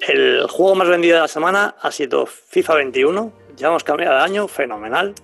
El 0.00 0.46
juego 0.48 0.74
más 0.74 0.88
vendido 0.88 1.16
de 1.16 1.22
la 1.22 1.28
semana 1.28 1.74
ha 1.80 1.90
sido 1.90 2.26
FIFA 2.26 2.74
21. 2.76 3.32
Ya 3.56 3.68
hemos 3.68 3.84
cambiado 3.84 4.16
de 4.16 4.22
año, 4.22 4.48
fenomenal. 4.48 5.14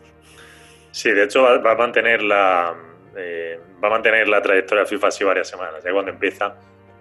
Sí, 0.91 1.11
de 1.11 1.25
hecho 1.25 1.43
va, 1.43 1.73
a 1.73 1.75
mantener 1.75 2.23
la 2.23 2.75
eh, 3.17 3.59
va 3.83 3.89
a 3.89 3.91
mantener 3.91 4.29
la 4.29 4.41
trayectoria 4.41 4.87
FIFA 4.87 5.09
así 5.09 5.25
varias 5.25 5.49
semanas. 5.49 5.83
Ya 5.85 5.93
cuando 5.93 6.11
empieza, 6.11 6.55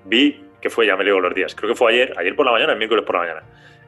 vi 0.06 0.46
que 0.62 0.70
fue, 0.70 0.86
ya 0.86 0.96
me 0.96 1.04
leo 1.04 1.20
los 1.20 1.34
días, 1.34 1.56
creo 1.56 1.70
que 1.72 1.75
fue 1.75 1.92
ayer, 1.94 2.13
ayer 2.18 2.36
por 2.36 2.46
la 2.46 2.51
mañana, 2.51 2.74
el 2.74 2.78
miércoles 2.78 3.04
por 3.06 3.16
la 3.16 3.22
mañana. 3.22 3.44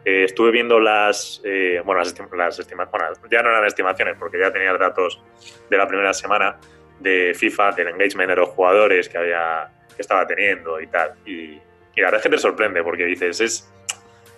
Eh, 0.06 0.24
estuve 0.26 0.52
viendo 0.52 0.80
las, 0.80 1.42
eh, 1.46 1.82
bueno, 1.86 2.02
las, 2.02 2.60
estimaciones, 2.60 3.20
ya 3.32 3.42
no 3.42 3.50
eran 3.50 3.66
estimaciones 3.66 4.16
porque 4.20 4.40
ya 4.40 4.52
tenía 4.52 4.74
datos 4.74 5.22
de 5.70 5.78
la 5.78 5.88
primera 5.88 6.14
semana 6.14 6.58
de 7.00 7.34
FIFA, 7.36 7.72
del 7.72 7.90
engagement 7.90 8.30
de 8.30 8.36
los 8.36 8.50
jugadores 8.50 9.08
que 9.08 9.18
había 9.18 9.70
que 9.96 10.02
estaba 10.02 10.26
teniendo 10.26 10.82
y 10.82 10.88
tal. 10.88 11.14
Y, 11.26 11.60
la 12.02 12.08
verdad 12.08 12.20
es 12.20 12.24
que 12.24 12.30
te 12.30 12.38
sorprende 12.38 12.84
porque 12.84 13.06
dices, 13.06 13.40
es, 13.42 13.70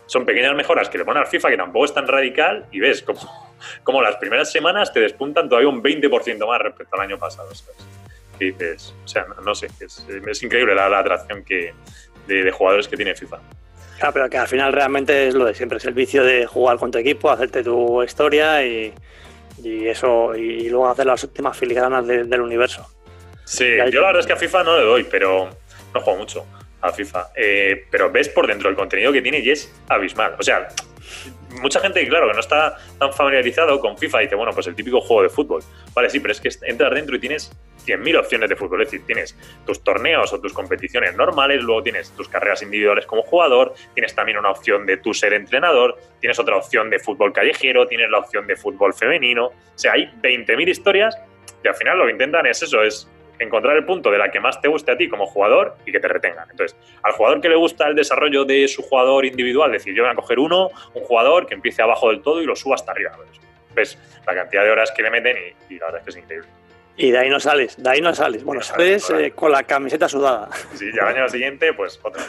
son 0.05 0.25
pequeñas 0.25 0.55
mejoras 0.55 0.89
que 0.89 0.97
le 0.97 1.05
ponen 1.05 1.24
al 1.24 1.27
FIFA 1.27 1.50
que 1.50 1.57
tampoco 1.57 1.85
es 1.85 1.93
tan 1.93 2.07
radical 2.07 2.65
y 2.71 2.79
ves 2.79 3.01
como, 3.01 3.19
como 3.83 4.01
las 4.01 4.17
primeras 4.17 4.51
semanas 4.51 4.93
te 4.93 5.00
despuntan 5.00 5.50
todavía 5.50 5.69
un 5.69 5.81
20% 5.81 6.47
más 6.47 6.62
respecto 6.62 6.95
al 6.95 7.01
año 7.01 7.17
pasado. 7.17 7.50
Y 8.39 8.51
dices, 8.51 8.93
o 9.03 9.07
sea, 9.07 9.25
no, 9.43 9.55
sé, 9.55 9.67
es, 9.79 10.05
es 10.27 10.43
increíble 10.43 10.75
la 10.75 11.00
atracción 11.00 11.43
que, 11.45 11.74
de, 12.27 12.51
jugadores 12.51 12.88
que 12.88 12.97
tiene 12.97 13.15
FIFA. 13.15 13.39
Claro, 13.97 14.13
pero 14.13 14.29
que 14.29 14.38
al 14.38 14.47
final 14.47 14.74
realmente 14.74 15.27
es 15.27 15.35
lo 15.35 15.45
de 15.45 15.55
siempre, 15.55 15.77
es 15.77 15.85
el 15.85 15.93
vicio 15.93 16.21
de 16.24 16.45
jugar 16.45 16.77
con 16.77 16.91
tu 16.91 16.97
equipo, 16.97 17.29
hacerte 17.29 17.63
tu 17.63 18.03
historia 18.03 18.65
y, 18.65 18.93
eso, 19.63 20.35
y 20.35 20.67
luego 20.67 20.89
hacer 20.89 21.05
las 21.05 21.24
últimas 21.24 21.57
filigranas 21.57 22.05
del 22.05 22.41
universo. 22.41 22.85
Sí, 23.45 23.65
yo 23.91 24.01
la 24.01 24.07
verdad 24.07 24.19
es 24.19 24.27
que 24.27 24.33
a 24.33 24.35
FIFA 24.35 24.63
no 24.65 24.77
le 24.77 24.83
doy, 24.83 25.03
pero 25.05 25.50
no 25.93 26.01
juego 26.01 26.19
mucho 26.19 26.45
a 26.82 26.91
FIFA. 26.91 27.32
Eh, 27.36 27.86
pero 27.89 28.12
ves 28.12 28.29
por 28.29 28.48
dentro 28.48 28.70
el 28.70 28.75
contenido 28.75 29.12
que 29.12 29.22
tiene 29.22 29.39
y 29.39 29.50
es 29.50 29.74
abismal. 29.88 30.36
O 30.39 30.44
sea, 30.44 30.67
mucha 31.62 31.79
gente, 31.79 32.08
claro, 32.08 32.27
que 32.27 32.34
no 32.34 32.39
está 32.39 32.77
tan 33.00 33.13
familiarizado 33.13 33.79
con 33.79 33.98
FIFA, 33.98 34.20
dice, 34.20 34.36
bueno, 34.36 34.51
pues 34.53 34.67
el 34.67 34.75
típico 34.75 35.01
juego 35.01 35.24
de 35.24 35.29
fútbol. 35.29 35.63
Vale, 35.94 36.10
sí, 36.10 36.20
pero 36.20 36.32
es 36.32 36.41
que 36.41 36.50
entras 36.67 36.94
dentro 36.94 37.15
y 37.15 37.20
tienes 37.20 37.51
100.000 37.86 38.20
opciones 38.20 38.50
de 38.50 38.55
fútbol. 38.55 38.82
Es 38.82 38.91
decir, 38.91 39.05
tienes 39.05 39.38
tus 39.65 39.84
torneos 39.84 40.34
o 40.34 40.39
tus 40.39 40.53
competiciones 40.53 41.15
normales, 41.15 41.63
luego 41.63 41.84
tienes 41.84 42.12
tus 42.12 42.27
carreras 42.27 42.62
individuales 42.62 43.05
como 43.05 43.22
jugador, 43.24 43.74
tienes 43.94 44.15
también 44.15 44.38
una 44.38 44.51
opción 44.51 44.86
de 44.86 44.98
tú 44.98 45.13
ser 45.13 45.34
entrenador, 45.34 45.98
tienes 46.20 46.39
otra 46.39 46.58
opción 46.58 46.89
de 46.89 47.00
fútbol 47.00 47.32
callejero, 47.34 47.88
tienes 47.88 48.10
la 48.10 48.20
opción 48.20 48.48
de 48.48 48.55
fútbol 48.55 48.94
femenino. 48.94 49.48
O 49.48 49.53
sea, 49.75 49.94
hay 49.94 50.08
20.000 50.22 50.67
historias 50.67 51.17
y 51.63 51.67
al 51.67 51.75
final 51.75 51.98
lo 51.98 52.05
que 52.05 52.12
intentan 52.12 52.46
es 52.46 52.62
eso, 52.62 52.84
es 52.84 53.10
encontrar 53.39 53.75
el 53.75 53.86
punto 53.86 54.12
de 54.12 54.18
la 54.18 54.32
que 54.32 54.39
más 54.39 54.62
te 54.62 54.68
guste 54.68 54.92
a 54.92 54.98
ti 54.98 55.10
como 55.10 55.25
jugador 55.25 55.75
y 55.86 55.92
que 55.92 56.00
te 56.00 56.08
retengan. 56.08 56.50
Entonces, 56.50 56.77
al 57.04 57.13
jugador 57.13 57.42
que 57.42 57.50
le 57.50 57.56
gusta 57.56 57.88
el 57.88 57.96
desarrollo 57.96 58.46
de 58.46 58.68
su 58.68 58.82
jugador 58.84 59.25
individual, 59.25 59.72
decir, 59.72 59.94
yo 59.94 60.04
voy 60.04 60.12
a 60.12 60.15
coger 60.15 60.39
uno, 60.39 60.70
un 60.94 61.04
jugador 61.04 61.48
que 61.48 61.54
empiece 61.54 61.82
abajo 61.82 62.10
del 62.10 62.22
todo 62.22 62.42
y 62.42 62.46
lo 62.46 62.56
suba 62.56 62.75
hasta 62.75 62.92
arriba. 62.92 63.12
Ves 63.74 63.98
la 64.25 64.34
cantidad 64.34 64.63
de 64.63 64.72
horas 64.72 64.92
que 64.92 65.04
le 65.04 65.10
meten 65.10 65.38
y, 65.70 65.77
la 65.77 65.88
verdad 65.88 66.00
es 66.00 66.06
que 66.06 66.10
es 66.12 66.24
increíble. 66.24 66.48
Y 66.98 67.12
de 67.12 67.18
ahí 67.18 67.30
no 67.30 67.39
sales, 67.42 67.82
de 67.82 67.89
ahí 67.89 68.01
no 68.01 68.15
sales. 68.15 68.44
Bueno, 68.44 68.62
sales 68.62 69.10
eh, 69.10 69.32
con 69.32 69.51
la 69.51 69.63
camiseta 69.63 70.08
sudada. 70.08 70.50
Sí, 70.75 70.89
ya 70.96 71.10
el 71.10 71.18
año 71.18 71.30
siguiente, 71.30 71.74
pues 71.74 72.00
otra. 72.01 72.24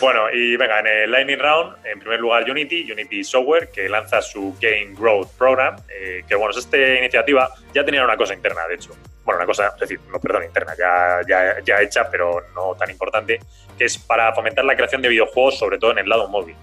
Bueno, 0.00 0.30
y 0.30 0.56
venga, 0.56 0.80
en 0.80 0.86
el 0.86 1.10
Lightning 1.10 1.38
Round, 1.38 1.76
en 1.86 1.98
primer 1.98 2.20
lugar 2.20 2.50
Unity, 2.50 2.90
Unity 2.90 3.24
Software, 3.24 3.70
que 3.70 3.88
lanza 3.88 4.20
su 4.20 4.54
Game 4.60 4.94
Growth 4.98 5.30
Program, 5.38 5.76
eh, 5.88 6.22
que 6.28 6.34
bueno, 6.34 6.50
es 6.50 6.58
esta 6.58 6.76
iniciativa, 6.76 7.50
ya 7.74 7.84
tenía 7.84 8.04
una 8.04 8.16
cosa 8.16 8.34
interna, 8.34 8.66
de 8.68 8.74
hecho. 8.74 8.90
Bueno, 9.26 9.40
una 9.40 9.46
cosa, 9.46 9.72
es 9.74 9.80
decir, 9.80 10.00
no, 10.10 10.20
perdón, 10.20 10.44
interna, 10.44 10.72
ya, 10.78 11.20
ya, 11.28 11.56
ya 11.64 11.82
hecha, 11.82 12.08
pero 12.08 12.44
no 12.54 12.76
tan 12.76 12.88
importante, 12.88 13.40
que 13.76 13.84
es 13.84 13.98
para 13.98 14.32
fomentar 14.32 14.64
la 14.64 14.76
creación 14.76 15.02
de 15.02 15.08
videojuegos, 15.08 15.58
sobre 15.58 15.78
todo 15.78 15.90
en 15.90 15.98
el 15.98 16.08
lado 16.08 16.28
móvil. 16.28 16.54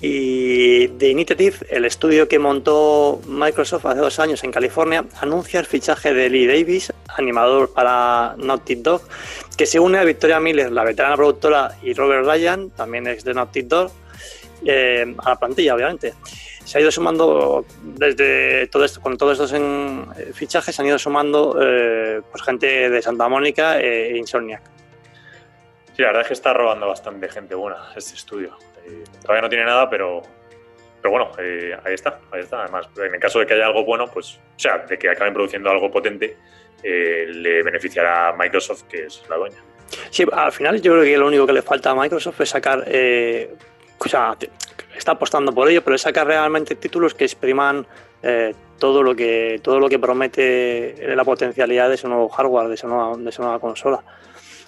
Y 0.00 0.88
The 0.88 1.10
Initiative, 1.10 1.58
el 1.68 1.84
estudio 1.84 2.26
que 2.26 2.40
montó 2.40 3.20
Microsoft 3.26 3.86
hace 3.86 4.00
dos 4.00 4.18
años 4.18 4.42
en 4.42 4.50
California, 4.50 5.04
anuncia 5.20 5.60
el 5.60 5.66
fichaje 5.66 6.12
de 6.12 6.28
Lee 6.28 6.46
Davis, 6.46 6.92
animador 7.16 7.72
para 7.72 8.34
Naughty 8.38 8.74
Dog, 8.76 9.02
que 9.56 9.66
se 9.66 9.78
une 9.78 9.98
a 9.98 10.04
Victoria 10.04 10.40
Miller, 10.40 10.72
la 10.72 10.82
veterana 10.82 11.14
productora, 11.14 11.76
y 11.82 11.92
Robert 11.92 12.26
Ryan, 12.26 12.70
también 12.70 13.06
ex 13.06 13.22
de 13.22 13.34
Naughty 13.34 13.62
Dog, 13.62 13.92
eh, 14.64 15.14
a 15.18 15.28
la 15.30 15.38
plantilla, 15.38 15.76
obviamente. 15.76 16.14
Se 16.70 16.78
ha 16.78 16.80
ido 16.82 16.92
sumando 16.92 17.64
desde 17.82 18.68
todo 18.68 18.84
esto, 18.84 19.00
con 19.00 19.18
todos 19.18 19.32
estos 19.32 19.52
en, 19.54 20.06
eh, 20.16 20.30
fichajes, 20.32 20.72
se 20.72 20.80
han 20.80 20.86
ido 20.86 21.00
sumando 21.00 21.58
eh, 21.60 22.22
pues 22.30 22.44
gente 22.44 22.88
de 22.88 23.02
Santa 23.02 23.28
Mónica 23.28 23.80
e 23.80 24.16
Insomniac. 24.16 24.62
Sí, 25.96 26.02
la 26.02 26.10
verdad 26.10 26.22
es 26.22 26.28
que 26.28 26.34
está 26.34 26.54
robando 26.54 26.86
bastante 26.86 27.28
gente 27.28 27.56
buena 27.56 27.90
este 27.96 28.14
estudio. 28.14 28.56
todavía 29.20 29.42
no 29.42 29.48
tiene 29.48 29.64
nada, 29.64 29.90
pero, 29.90 30.22
pero 31.02 31.10
bueno, 31.10 31.32
ahí 31.36 31.92
está, 31.92 32.20
ahí 32.30 32.42
está. 32.42 32.62
Además, 32.62 32.86
en 32.98 33.14
el 33.14 33.20
caso 33.20 33.40
de 33.40 33.46
que 33.46 33.54
haya 33.54 33.66
algo 33.66 33.84
bueno, 33.84 34.06
pues, 34.06 34.36
o 34.36 34.60
sea, 34.60 34.78
de 34.78 34.96
que 34.96 35.10
acaben 35.10 35.34
produciendo 35.34 35.70
algo 35.70 35.90
potente, 35.90 36.36
eh, 36.84 37.26
le 37.32 37.64
beneficiará 37.64 38.28
a 38.28 38.32
Microsoft, 38.34 38.84
que 38.84 39.06
es 39.06 39.24
la 39.28 39.34
dueña. 39.34 39.58
Sí, 40.10 40.24
al 40.30 40.52
final 40.52 40.80
yo 40.80 40.92
creo 40.92 41.02
que 41.02 41.18
lo 41.18 41.26
único 41.26 41.48
que 41.48 41.52
le 41.52 41.62
falta 41.62 41.90
a 41.90 41.96
Microsoft 41.96 42.40
es 42.42 42.50
sacar, 42.50 42.84
eh, 42.86 43.56
o 43.98 44.08
sea, 44.08 44.36
está 45.00 45.12
apostando 45.12 45.52
por 45.52 45.68
ello, 45.68 45.82
pero 45.82 45.96
es 45.96 46.02
sacar 46.02 46.26
realmente 46.26 46.74
títulos 46.76 47.14
que 47.14 47.24
expriman 47.24 47.86
eh, 48.22 48.54
todo 48.78 49.02
lo 49.02 49.14
que 49.14 49.60
todo 49.62 49.80
lo 49.80 49.88
que 49.88 49.98
promete 49.98 50.94
la 51.14 51.24
potencialidad 51.24 51.88
de 51.88 51.96
ese 51.96 52.08
nuevo 52.08 52.28
hardware, 52.28 52.68
de 52.68 52.74
esa 52.74 52.86
nueva, 52.86 53.16
de 53.16 53.32
nueva 53.38 53.58
consola 53.58 54.02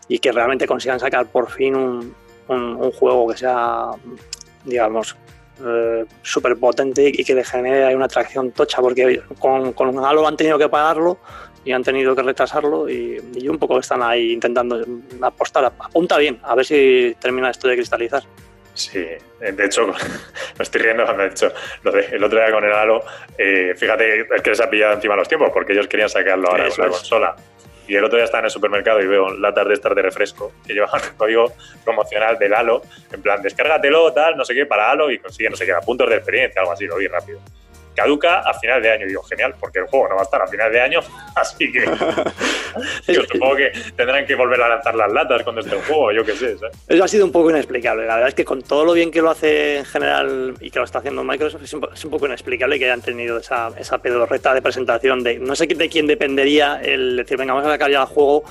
y 0.09 0.19
que 0.19 0.33
realmente 0.33 0.67
consigan 0.67 1.01
sacar 1.01 1.27
por 1.27 1.51
fin 1.51 1.75
un, 1.75 2.15
un, 2.49 2.93
juego 2.93 3.29
que 3.29 3.37
sea, 3.37 3.91
digamos, 4.65 5.17
eh, 5.65 6.05
súper 6.23 6.57
potente 6.57 7.09
y 7.09 7.25
que 7.25 7.35
le 7.35 7.45
genere 7.45 7.95
una 7.95 8.07
atracción 8.07 8.51
tocha, 8.53 8.81
porque 8.81 9.23
con, 9.39 9.73
con 9.73 10.05
han 10.05 10.37
tenido 10.37 10.59
que 10.59 10.69
pagarlo 10.69 11.19
y 11.65 11.73
han 11.73 11.83
tenido 11.83 12.17
que 12.17 12.23
retrasarlo 12.23 12.89
y, 12.89 13.21
un 13.49 13.59
poco 13.59 13.79
están 13.79 14.03
ahí 14.03 14.33
intentando 14.33 14.85
apostar. 15.21 15.65
Apunta 15.65 16.19
bien, 16.19 16.41
a 16.43 16.55
ver 16.55 16.65
si 16.65 17.17
termina 17.21 17.51
esto 17.51 17.69
de 17.69 17.77
cristalizar. 17.77 18.25
Sí, 18.75 19.07
de 19.41 19.65
hecho, 19.65 19.87
me 20.59 20.63
estoy 20.63 20.81
riendo 20.81 21.05
cuando 21.05 21.25
he 21.25 21.29
dicho 21.29 21.53
lo 21.83 21.93
de 21.93 22.07
el 22.07 22.25
otro 22.25 22.39
día 22.39 22.51
con 22.51 22.65
el 22.65 22.73
Halo. 22.73 23.05
Eh, 23.37 23.75
fíjate, 23.77 24.21
es 24.35 24.43
que 24.43 24.51
les 24.51 24.61
ha 24.61 24.71
pillado 24.71 24.95
encima 24.95 25.17
los 25.17 25.29
tiempos 25.29 25.51
porque 25.53 25.73
ellos 25.73 25.89
querían 25.89 26.09
sacarlo 26.09 26.49
ahora 26.49 26.69
con 26.69 26.85
la 26.85 26.91
consola. 26.91 27.37
Y 27.87 27.97
el 27.97 28.05
otro 28.05 28.17
día 28.17 28.25
estaba 28.25 28.41
en 28.41 28.45
el 28.47 28.51
supermercado 28.51 29.03
y 29.03 29.07
veo 29.07 29.29
latas 29.31 29.67
de 29.67 29.75
estas 29.75 29.95
de 29.95 30.03
refresco 30.03 30.53
que 30.67 30.73
llevan 30.73 30.91
el 31.03 31.17
código 31.17 31.53
promocional 31.85 32.39
del 32.39 32.55
Halo. 32.55 32.83
En 33.13 33.21
plan, 33.21 33.43
descárgatelo, 33.43 34.13
tal, 34.13 34.37
no 34.37 34.45
sé 34.45 34.55
qué, 34.55 34.67
para 34.67 34.91
Halo 34.91 35.11
y 35.11 35.19
consigue, 35.19 35.51
no 35.51 35.57
sé 35.57 35.67
qué, 35.67 35.75
puntos 35.85 36.09
de 36.09 36.17
experiencia, 36.17 36.61
algo 36.61 36.73
así, 36.73 36.87
lo 36.87 36.97
vi 36.97 37.09
rápido 37.09 37.41
caduca 37.95 38.41
a 38.41 38.55
final 38.55 38.83
de 38.83 38.91
año. 38.91 39.07
Y 39.07 39.09
digo, 39.09 39.23
genial, 39.23 39.55
porque 39.59 39.81
el 39.81 39.87
juego 39.87 40.09
no 40.09 40.15
va 40.17 40.23
a 40.23 40.25
estar 40.25 40.43
a 40.43 40.47
final 40.47 40.73
de 40.73 40.81
año, 40.81 41.01
así 41.37 41.71
que 41.71 41.85
yo 43.13 43.23
supongo 43.25 43.57
que 43.57 43.73
tendrán 43.97 44.27
que 44.27 44.35
volver 44.35 44.61
a 44.63 44.69
lanzar 44.69 44.95
las 44.95 45.13
latas 45.13 45.43
cuando 45.43 45.61
esté 45.61 45.77
el 45.77 45.83
juego, 45.83 46.13
yo 46.13 46.25
qué 46.25 46.33
sé. 46.33 46.57
Eso 46.89 47.05
ha 47.05 47.09
sido 47.09 47.25
un 47.25 47.33
poco 47.33 47.51
inexplicable. 47.51 48.07
La 48.07 48.15
verdad 48.15 48.29
es 48.29 48.35
que 48.35 48.45
con 48.45 48.63
todo 48.63 48.85
lo 48.85 48.93
bien 48.93 49.11
que 49.11 49.23
lo 49.23 49.31
hace 49.31 49.79
en 49.79 49.85
general 49.85 50.55
y 50.61 50.71
que 50.71 50.79
lo 50.79 50.85
está 50.85 50.99
haciendo 50.99 51.25
Microsoft, 51.25 51.63
es 51.63 51.75
un, 51.75 52.11
poco 52.11 52.27
inexplicable 52.27 52.79
que 52.79 52.85
hayan 52.85 53.03
tenido 53.03 53.39
esa, 53.39 53.71
esa 53.79 53.99
pedorreta 53.99 54.55
de 54.55 54.63
presentación 54.63 55.23
de 55.23 55.39
no 55.39 55.55
sé 55.55 55.67
de 55.67 55.89
quién 55.89 56.07
dependería 56.07 56.81
el 56.83 57.17
decir, 57.17 57.37
venga, 57.39 57.55
vamos 57.55 57.69
a 57.69 57.73
sacar 57.73 57.91
ya 57.91 58.01
el 58.03 58.07
juego 58.07 58.45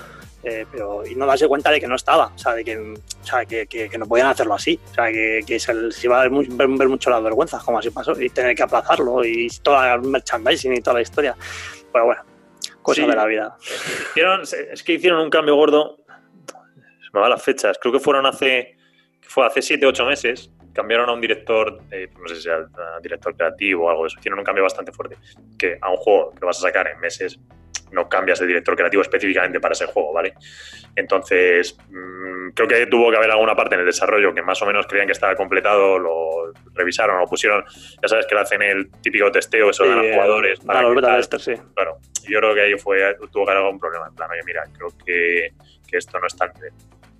eh, 0.43 0.65
pero 0.71 1.05
y 1.05 1.13
no 1.13 1.25
darse 1.27 1.47
cuenta 1.47 1.69
de 1.69 1.79
que 1.79 1.87
no 1.87 1.95
estaba, 1.95 2.27
o 2.27 2.37
sea, 2.37 2.53
de 2.53 2.63
que, 2.63 2.77
o 2.77 3.25
sea, 3.25 3.45
que, 3.45 3.67
que, 3.67 3.97
no 3.99 4.07
podían 4.07 4.27
hacerlo 4.27 4.55
así, 4.55 4.79
o 4.91 4.93
sea, 4.93 5.11
que, 5.11 5.41
que 5.45 5.59
se, 5.59 5.73
iba 6.03 6.19
a 6.19 6.27
ver, 6.27 6.47
ver, 6.47 6.89
mucho 6.89 7.11
las 7.11 7.21
vergüenzas, 7.21 7.63
como 7.63 7.77
así 7.77 7.91
pasó, 7.91 8.19
y 8.19 8.29
tener 8.29 8.55
que 8.55 8.63
aplazarlo, 8.63 9.23
y 9.23 9.47
toda 9.61 9.93
el 9.93 10.01
merchandising 10.01 10.73
y 10.73 10.81
toda 10.81 10.95
la 10.95 11.01
historia. 11.01 11.35
Pero 11.93 12.05
bueno, 12.05 12.23
cosa 12.81 13.05
de 13.05 13.15
la 13.15 13.25
vida. 13.25 13.55
Hicieron, 14.09 14.41
es 14.41 14.83
que 14.83 14.93
hicieron 14.93 15.21
un 15.21 15.29
cambio 15.29 15.55
gordo, 15.55 15.97
me 17.13 17.19
va 17.19 17.29
las 17.29 17.43
fechas, 17.43 17.77
creo 17.79 17.93
que 17.93 17.99
fueron 17.99 18.25
hace, 18.25 18.77
fue 19.21 19.45
hace 19.45 19.61
7, 19.61 19.85
8 19.85 20.05
meses, 20.05 20.51
cambiaron 20.73 21.09
a 21.09 21.13
un 21.13 21.21
director, 21.21 21.81
no 21.83 22.27
sé 22.27 22.35
si 22.35 22.41
sea 22.41 22.65
director 23.01 23.35
creativo 23.35 23.85
o 23.85 23.89
algo 23.89 24.03
de 24.03 24.07
eso, 24.07 24.19
hicieron 24.19 24.39
un 24.39 24.45
cambio 24.45 24.63
bastante 24.63 24.91
fuerte, 24.91 25.17
que 25.59 25.77
a 25.79 25.91
un 25.91 25.97
juego 25.97 26.31
que 26.31 26.45
vas 26.45 26.57
a 26.57 26.61
sacar 26.61 26.87
en 26.87 26.99
meses 26.99 27.39
no 27.91 28.07
cambias 28.09 28.39
de 28.39 28.47
director 28.47 28.75
creativo 28.75 29.01
específicamente 29.01 29.59
para 29.59 29.73
ese 29.73 29.85
juego, 29.85 30.13
¿vale? 30.13 30.33
Entonces, 30.95 31.77
mm, 31.89 32.49
creo 32.53 32.67
que 32.67 32.85
tuvo 32.87 33.11
que 33.11 33.17
haber 33.17 33.31
alguna 33.31 33.55
parte 33.55 33.75
en 33.75 33.81
el 33.81 33.85
desarrollo 33.85 34.33
que 34.33 34.41
más 34.41 34.61
o 34.61 34.65
menos 34.65 34.87
creían 34.87 35.07
que 35.07 35.13
estaba 35.13 35.35
completado, 35.35 35.99
lo 35.99 36.53
revisaron, 36.73 37.19
lo 37.19 37.27
pusieron, 37.27 37.63
ya 38.01 38.07
sabes 38.07 38.25
que 38.25 38.35
le 38.35 38.41
hacen 38.41 38.61
el 38.61 38.91
típico 39.01 39.31
testeo, 39.31 39.69
eso 39.69 39.83
de 39.83 39.95
los 39.95 40.07
jugadores. 40.11 40.59
Para 40.59 40.81
los 40.81 41.29
sí. 41.39 41.53
Claro, 41.75 41.97
yo 42.27 42.39
creo 42.39 42.53
que 42.55 42.61
ahí 42.61 42.77
fue, 42.77 43.15
tuvo 43.31 43.45
que 43.45 43.51
haber 43.51 43.63
algún 43.63 43.79
problema, 43.79 44.07
en 44.07 44.15
plan, 44.15 44.29
oye, 44.31 44.41
mira, 44.45 44.63
creo 44.77 44.89
que, 45.05 45.53
que 45.87 45.97
esto 45.97 46.19
no 46.19 46.27
está 46.27 46.51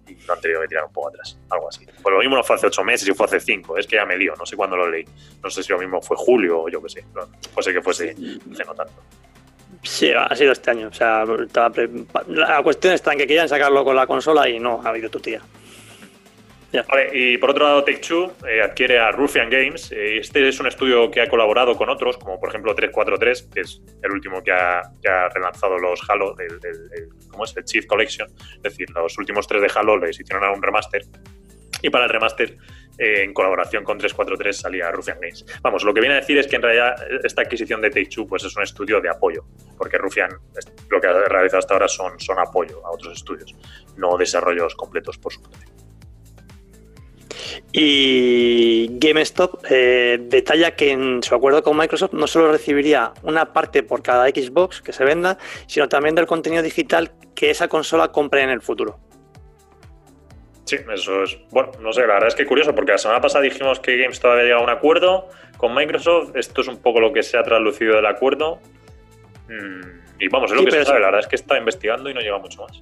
y 0.07 0.25
lo 0.25 0.33
han 0.33 0.41
tenido 0.41 0.61
que 0.61 0.67
tirar 0.67 0.85
un 0.85 0.91
poco 0.91 1.09
atrás, 1.09 1.39
algo 1.49 1.69
así. 1.69 1.85
Pues 1.85 2.13
lo 2.13 2.19
mismo 2.19 2.35
no 2.35 2.43
fue 2.43 2.55
hace 2.55 2.67
ocho 2.67 2.83
meses 2.83 3.07
y 3.07 3.13
fue 3.13 3.25
hace 3.25 3.39
cinco, 3.39 3.77
es 3.77 3.87
que 3.87 3.95
ya 3.95 4.05
me 4.05 4.17
lío, 4.17 4.33
no 4.37 4.45
sé 4.45 4.55
cuándo 4.55 4.75
lo 4.75 4.89
leí, 4.89 5.05
no 5.41 5.49
sé 5.49 5.63
si 5.63 5.71
lo 5.71 5.79
mismo 5.79 6.01
fue 6.01 6.17
julio 6.17 6.61
o 6.61 6.69
yo 6.69 6.81
qué 6.81 6.89
sé, 6.89 7.05
no, 7.13 7.27
puede 7.53 7.73
que 7.73 7.81
fuese 7.81 8.11
hace 8.11 8.65
no 8.65 8.75
tanto. 8.75 9.03
Sí, 9.83 10.11
ha 10.11 10.35
sido 10.35 10.51
este 10.51 10.71
año. 10.71 10.89
O 10.89 10.93
sea, 10.93 11.25
la 12.27 12.61
cuestión 12.63 12.93
está 12.93 13.13
en 13.13 13.19
que 13.19 13.27
querían 13.27 13.50
sacarlo 13.50 13.83
con 13.83 13.95
la 13.95 14.05
consola 14.05 14.47
y 14.47 14.59
no 14.59 14.81
ha 14.83 14.89
habido 14.89 15.09
tu 15.09 15.19
tía. 15.19 15.41
Vale, 16.88 17.09
y 17.11 17.38
por 17.38 17.50
otro 17.50 17.65
lado, 17.65 17.83
Take-Two 17.83 18.31
eh, 18.47 18.61
adquiere 18.61 18.97
a 18.97 19.11
Ruffian 19.11 19.50
Games. 19.50 19.91
Eh, 19.91 20.19
este 20.19 20.47
es 20.47 20.59
un 20.59 20.67
estudio 20.67 21.11
que 21.11 21.21
ha 21.21 21.27
colaborado 21.27 21.75
con 21.75 21.89
otros, 21.89 22.17
como 22.17 22.39
por 22.39 22.50
ejemplo 22.50 22.73
343, 22.73 23.50
que 23.53 23.61
es 23.61 23.81
el 24.01 24.11
último 24.11 24.41
que 24.41 24.51
ha, 24.53 24.81
relanzado 25.33 25.77
los 25.77 26.00
Halo, 26.09 26.35
el, 26.39 26.59
¿cómo 27.29 27.43
es? 27.43 27.55
el 27.57 27.65
Chief 27.65 27.85
Collection. 27.85 28.29
Es 28.55 28.63
decir, 28.63 28.89
los 28.91 29.17
últimos 29.17 29.47
tres 29.47 29.61
de 29.61 29.71
Halo 29.75 29.97
les 29.97 30.17
hicieron 30.17 30.50
un 30.50 30.61
remaster. 30.61 31.01
Y 31.81 31.89
para 31.89 32.05
el 32.05 32.09
remaster 32.09 32.57
eh, 32.97 33.23
en 33.23 33.33
colaboración 33.33 33.83
con 33.83 33.97
343 33.97 34.57
salía 34.57 34.91
Ruffian 34.91 35.19
Games. 35.19 35.45
Vamos, 35.61 35.83
lo 35.83 35.93
que 35.93 36.01
viene 36.01 36.15
a 36.15 36.19
decir 36.19 36.38
es 36.38 36.47
que 36.47 36.57
en 36.57 36.61
realidad 36.61 36.95
esta 37.23 37.41
adquisición 37.41 37.81
de 37.81 37.89
Take-Two 37.89 38.27
pues 38.27 38.43
es 38.43 38.55
un 38.55 38.63
estudio 38.63 39.01
de 39.01 39.09
apoyo, 39.09 39.45
porque 39.77 39.97
Ruffian 39.97 40.29
lo 40.89 41.01
que 41.01 41.07
ha 41.07 41.13
realizado 41.27 41.59
hasta 41.59 41.73
ahora 41.73 41.88
son, 41.88 42.19
son 42.19 42.39
apoyo 42.39 42.85
a 42.85 42.91
otros 42.91 43.17
estudios, 43.17 43.55
no 43.97 44.17
desarrollos 44.17 44.75
completos 44.75 45.17
por 45.17 45.33
su 45.33 45.41
parte. 45.41 45.65
Y 47.71 48.88
GameStop 49.00 49.65
eh, 49.69 50.19
detalla 50.21 50.75
que 50.75 50.91
en 50.91 51.23
su 51.23 51.33
acuerdo 51.33 51.63
con 51.63 51.77
Microsoft 51.77 52.13
no 52.13 52.27
solo 52.27 52.51
recibiría 52.51 53.13
una 53.23 53.53
parte 53.53 53.83
por 53.83 54.01
cada 54.01 54.27
Xbox 54.27 54.81
que 54.81 54.91
se 54.91 55.05
venda, 55.05 55.38
sino 55.67 55.88
también 55.88 56.15
del 56.15 56.27
contenido 56.27 56.61
digital 56.61 57.11
que 57.33 57.50
esa 57.50 57.67
consola 57.67 58.11
compre 58.11 58.43
en 58.43 58.50
el 58.50 58.61
futuro. 58.61 59.00
Sí, 60.71 60.77
eso 60.89 61.23
es. 61.23 61.37
Bueno, 61.49 61.69
no 61.81 61.91
sé, 61.91 61.99
la 62.07 62.13
verdad 62.13 62.29
es 62.29 62.35
que 62.35 62.45
curioso, 62.45 62.73
porque 62.73 62.93
la 62.93 62.97
semana 62.97 63.19
pasada 63.19 63.43
dijimos 63.43 63.81
que 63.81 63.97
GameStop 63.97 64.31
había 64.31 64.43
llegado 64.43 64.61
a 64.61 64.63
un 64.63 64.69
acuerdo 64.69 65.27
con 65.57 65.75
Microsoft. 65.75 66.33
Esto 66.33 66.61
es 66.61 66.69
un 66.69 66.77
poco 66.77 67.01
lo 67.01 67.11
que 67.11 67.23
se 67.23 67.37
ha 67.37 67.43
traslucido 67.43 67.97
del 67.97 68.05
acuerdo. 68.05 68.57
Mm, 69.49 70.21
y 70.21 70.29
vamos, 70.29 70.49
es 70.49 70.57
lo 70.57 70.63
que 70.63 70.71
se 70.71 70.85
sabe. 70.85 71.01
La 71.01 71.07
verdad 71.07 71.19
es 71.19 71.27
que 71.27 71.35
está 71.35 71.57
investigando 71.57 72.09
y 72.09 72.13
no 72.13 72.21
llega 72.21 72.37
mucho 72.37 72.61
más. 72.61 72.81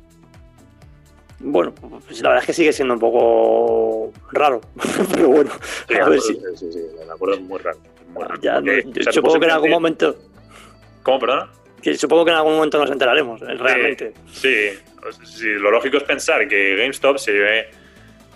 Bueno, 1.40 1.74
pues 1.74 2.22
la 2.22 2.30
verdad 2.30 2.44
es 2.44 2.46
que 2.46 2.54
sigue 2.54 2.72
siendo 2.72 2.94
un 2.94 3.00
poco 3.00 4.14
raro, 4.34 4.62
pero 5.12 5.30
bueno, 5.30 5.50
sí, 5.88 5.96
a 5.96 6.10
ver 6.10 6.22
si... 6.22 6.36
sí, 6.36 6.72
sí, 6.72 6.80
me 7.08 7.12
acuerdo 7.12 7.38
es 7.38 7.42
muy 7.42 7.58
raro. 7.58 7.80
Muy 8.10 8.24
raro. 8.24 8.40
Ya, 8.40 8.62
yo, 8.62 9.12
supongo 9.12 9.40
que 9.40 9.46
en 9.46 9.52
algún 9.52 9.72
momento... 9.72 10.16
¿Cómo, 11.02 11.18
perdón? 11.18 11.50
Que 11.82 11.96
supongo 11.96 12.26
que 12.26 12.32
en 12.32 12.38
algún 12.38 12.54
momento 12.54 12.78
nos 12.78 12.92
enteraremos, 12.92 13.42
eh, 13.42 13.56
realmente. 13.56 14.14
Sí, 14.32 14.74
lo 15.60 15.72
lógico 15.72 15.98
es 15.98 16.04
pensar 16.04 16.48
que 16.48 16.76
GameStop 16.76 17.18
se 17.18 17.32
lleve 17.32 17.70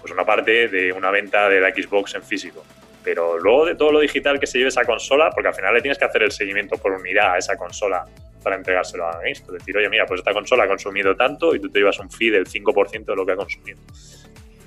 pues, 0.01 0.11
una 0.11 0.25
parte 0.25 0.67
de 0.67 0.91
una 0.91 1.11
venta 1.11 1.47
de 1.49 1.59
la 1.59 1.69
Xbox 1.69 2.15
en 2.15 2.23
físico. 2.23 2.63
Pero 3.03 3.37
luego 3.37 3.65
de 3.65 3.75
todo 3.75 3.91
lo 3.91 3.99
digital 3.99 4.39
que 4.39 4.47
se 4.47 4.57
lleve 4.57 4.69
esa 4.69 4.85
consola, 4.85 5.29
porque 5.29 5.49
al 5.49 5.55
final 5.55 5.73
le 5.73 5.81
tienes 5.81 5.97
que 5.97 6.05
hacer 6.05 6.23
el 6.23 6.31
seguimiento 6.31 6.77
por 6.77 6.91
unidad 6.91 7.33
a 7.33 7.37
esa 7.37 7.57
consola 7.57 8.05
para 8.41 8.55
entregárselo 8.55 9.07
a 9.07 9.19
GameStop. 9.19 9.55
Decir, 9.55 9.77
oye, 9.77 9.89
mira, 9.89 10.05
pues 10.05 10.19
esta 10.19 10.33
consola 10.33 10.65
ha 10.65 10.67
consumido 10.67 11.15
tanto 11.15 11.55
y 11.55 11.59
tú 11.59 11.69
te 11.69 11.79
llevas 11.79 11.99
un 11.99 12.09
fee 12.09 12.29
del 12.29 12.45
5% 12.45 13.05
de 13.05 13.15
lo 13.15 13.25
que 13.25 13.31
ha 13.31 13.35
consumido. 13.35 13.79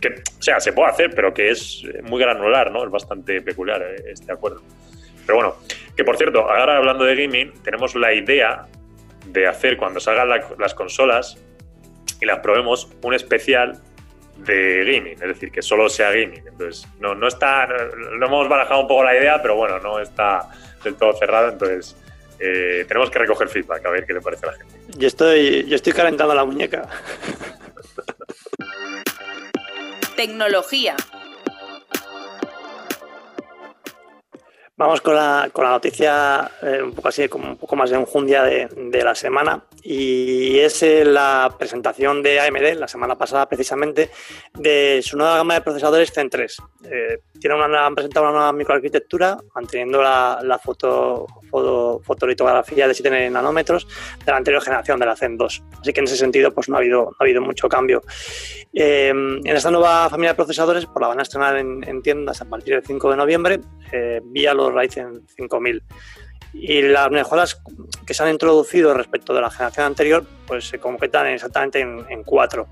Que, 0.00 0.08
o 0.08 0.42
sea, 0.42 0.60
se 0.60 0.72
puede 0.72 0.90
hacer, 0.90 1.10
pero 1.14 1.32
que 1.32 1.50
es 1.50 1.82
muy 2.02 2.20
granular, 2.20 2.70
¿no? 2.70 2.84
Es 2.84 2.90
bastante 2.90 3.40
peculiar 3.40 3.82
eh, 3.82 4.10
este 4.12 4.32
acuerdo. 4.32 4.62
Pero 5.26 5.36
bueno, 5.36 5.56
que 5.96 6.04
por 6.04 6.16
cierto, 6.16 6.50
ahora 6.50 6.76
hablando 6.76 7.04
de 7.04 7.16
gaming, 7.16 7.52
tenemos 7.62 7.94
la 7.94 8.12
idea 8.12 8.66
de 9.26 9.46
hacer 9.46 9.76
cuando 9.76 9.98
salgan 9.98 10.28
las 10.58 10.74
consolas 10.74 11.38
y 12.20 12.26
las 12.26 12.40
probemos 12.40 12.88
un 13.02 13.14
especial 13.14 13.80
de 14.36 14.84
gaming, 14.84 15.14
es 15.14 15.28
decir, 15.28 15.50
que 15.50 15.62
solo 15.62 15.88
sea 15.88 16.10
gaming. 16.10 16.46
Entonces, 16.46 16.86
no, 17.00 17.14
no 17.14 17.28
está, 17.28 17.66
no, 17.66 18.26
hemos 18.26 18.48
barajado 18.48 18.82
un 18.82 18.88
poco 18.88 19.04
la 19.04 19.16
idea, 19.16 19.40
pero 19.40 19.56
bueno, 19.56 19.78
no 19.80 19.98
está 19.98 20.48
del 20.84 20.94
todo 20.94 21.14
cerrado, 21.14 21.48
entonces 21.50 21.96
eh, 22.38 22.84
tenemos 22.86 23.10
que 23.10 23.18
recoger 23.18 23.48
feedback, 23.48 23.84
a 23.86 23.90
ver 23.90 24.06
qué 24.06 24.12
le 24.12 24.20
parece 24.20 24.46
a 24.46 24.52
la 24.52 24.58
gente. 24.58 24.74
Yo 24.98 25.08
estoy, 25.08 25.64
yo 25.66 25.76
estoy 25.76 25.92
calentando 25.92 26.34
la 26.34 26.44
muñeca. 26.44 26.88
Tecnología. 30.16 30.96
Vamos 34.78 35.00
con 35.00 35.14
la, 35.14 35.48
con 35.52 35.64
la 35.64 35.70
noticia 35.70 36.50
eh, 36.62 36.82
un 36.82 36.92
poco 36.92 37.08
así, 37.08 37.28
como 37.28 37.48
un 37.48 37.56
poco 37.56 37.76
más 37.76 37.88
de 37.88 37.96
enjundia 37.96 38.42
de, 38.42 38.66
de 38.66 39.02
la 39.02 39.14
semana 39.14 39.64
y 39.88 40.58
es 40.58 40.82
eh, 40.82 41.04
la 41.04 41.54
presentación 41.56 42.20
de 42.20 42.40
AMD 42.40 42.74
la 42.76 42.88
semana 42.88 43.16
pasada 43.16 43.48
precisamente 43.48 44.10
de 44.54 45.00
su 45.00 45.16
nueva 45.16 45.36
gama 45.36 45.54
de 45.54 45.60
procesadores 45.60 46.12
Zen 46.12 46.28
3. 46.28 46.56
Eh, 46.84 47.18
tiene 47.38 47.54
una, 47.54 47.86
han 47.86 47.94
presentado 47.94 48.26
una 48.26 48.34
nueva 48.34 48.52
microarquitectura 48.52 49.38
manteniendo 49.54 50.02
la, 50.02 50.40
la 50.42 50.58
foto, 50.58 51.26
foto, 51.48 52.00
fotolitografía 52.02 52.88
de 52.88 52.94
7 52.94 53.30
nanómetros 53.30 53.86
de 54.24 54.32
la 54.32 54.38
anterior 54.38 54.60
generación 54.60 54.98
de 54.98 55.06
la 55.06 55.14
Zen 55.14 55.36
2. 55.36 55.62
Así 55.80 55.92
que 55.92 56.00
en 56.00 56.06
ese 56.06 56.16
sentido 56.16 56.52
pues 56.52 56.68
no 56.68 56.74
ha 56.74 56.80
habido, 56.80 57.14
ha 57.16 57.22
habido 57.22 57.40
mucho 57.40 57.68
cambio. 57.68 58.02
en 58.72 59.46
esta 59.46 59.70
nueva 59.70 60.10
familia 60.10 60.32
de 60.32 60.36
procesadores 60.36 60.86
pues 60.86 61.00
la 61.00 61.08
van 61.08 61.20
a 61.20 61.22
estrenar 61.22 61.58
en, 61.58 61.84
en 61.86 62.02
tiendas 62.02 62.42
a 62.42 62.46
partir 62.46 62.74
del 62.74 62.84
5 62.84 63.10
de 63.10 63.16
noviembre 63.16 63.60
vía 64.24 64.52
los 64.52 64.74
Ryzen 64.74 65.28
5000. 65.28 65.82
Y 66.58 66.82
las 66.82 67.10
mejoras 67.10 67.60
que 68.06 68.14
se 68.14 68.22
han 68.22 68.30
introducido 68.30 68.94
respecto 68.94 69.34
de 69.34 69.40
la 69.40 69.50
generación 69.50 69.86
anterior 69.86 70.24
pues 70.46 70.68
se 70.68 70.78
concretan 70.78 71.26
exactamente 71.26 71.80
en, 71.80 72.22
cuatro. 72.24 72.68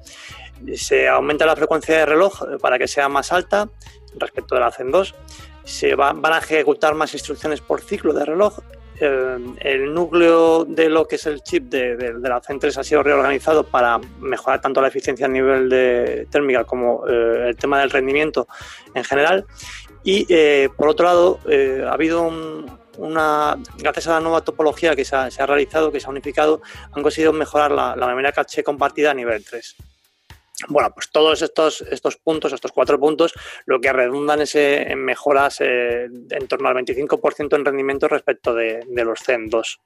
Se 0.74 1.08
aumenta 1.08 1.44
la 1.44 1.56
frecuencia 1.56 1.98
de 1.98 2.06
reloj 2.06 2.58
para 2.60 2.78
que 2.78 2.88
sea 2.88 3.08
más 3.08 3.32
alta 3.32 3.68
respecto 4.16 4.54
de 4.54 4.60
la 4.60 4.70
Zen 4.70 4.90
2. 4.90 5.14
Se 5.64 5.94
van 5.94 6.24
a 6.24 6.38
ejecutar 6.38 6.94
más 6.94 7.12
instrucciones 7.12 7.60
por 7.60 7.80
ciclo 7.80 8.12
de 8.14 8.24
reloj. 8.24 8.58
el 9.00 9.92
núcleo 9.92 10.64
de 10.64 10.88
lo 10.88 11.06
que 11.06 11.16
es 11.16 11.26
el 11.26 11.42
chip 11.42 11.64
de, 11.64 12.14
la 12.20 12.40
Zen 12.40 12.60
3 12.60 12.78
ha 12.78 12.84
sido 12.84 13.02
reorganizado 13.02 13.64
para 13.64 13.98
mejorar 14.20 14.60
tanto 14.60 14.80
la 14.80 14.88
eficiencia 14.88 15.26
a 15.26 15.28
nivel 15.28 15.68
de 15.68 16.26
térmica 16.30 16.64
como 16.64 17.06
eh, 17.06 17.48
el 17.48 17.56
tema 17.56 17.80
del 17.80 17.90
rendimiento 17.90 18.46
en 18.94 19.04
general. 19.04 19.46
Y 20.04 20.26
eh, 20.28 20.68
por 20.76 20.88
otro 20.88 21.06
lado, 21.06 21.38
eh, 21.48 21.82
ha 21.84 21.92
habido 21.92 22.30
una, 22.98 23.56
gracias 23.78 24.06
a 24.08 24.12
la 24.12 24.20
nueva 24.20 24.42
topología 24.42 24.94
que 24.94 25.04
se 25.04 25.16
ha, 25.16 25.46
realizado, 25.46 25.92
que 25.92 26.00
se 26.00 26.06
ha 26.06 26.10
unificado, 26.10 26.62
han 26.92 27.02
conseguido 27.02 27.32
mejorar 27.32 27.70
la, 27.70 27.94
memoria 28.06 28.32
caché 28.32 28.62
compartida 28.62 29.10
a 29.10 29.14
nivel 29.14 29.44
3. 29.44 29.76
Bueno, 30.68 30.90
pues 30.94 31.10
todos 31.10 31.42
estos, 31.42 31.82
estos 31.82 32.16
puntos, 32.16 32.52
estos 32.52 32.72
cuatro 32.72 32.98
puntos, 32.98 33.32
lo 33.66 33.80
que 33.80 33.92
redundan 33.92 34.40
es 34.40 34.54
eh, 34.54 34.90
en 34.90 35.04
mejoras 35.04 35.60
en 35.60 36.48
torno 36.48 36.68
al 36.68 36.76
25% 36.76 37.56
en 37.56 37.64
rendimiento 37.64 38.08
respecto 38.08 38.54
de, 38.54 38.84
de 38.86 39.04
los 39.04 39.20
Zen 39.20 39.50
2. 39.50 39.80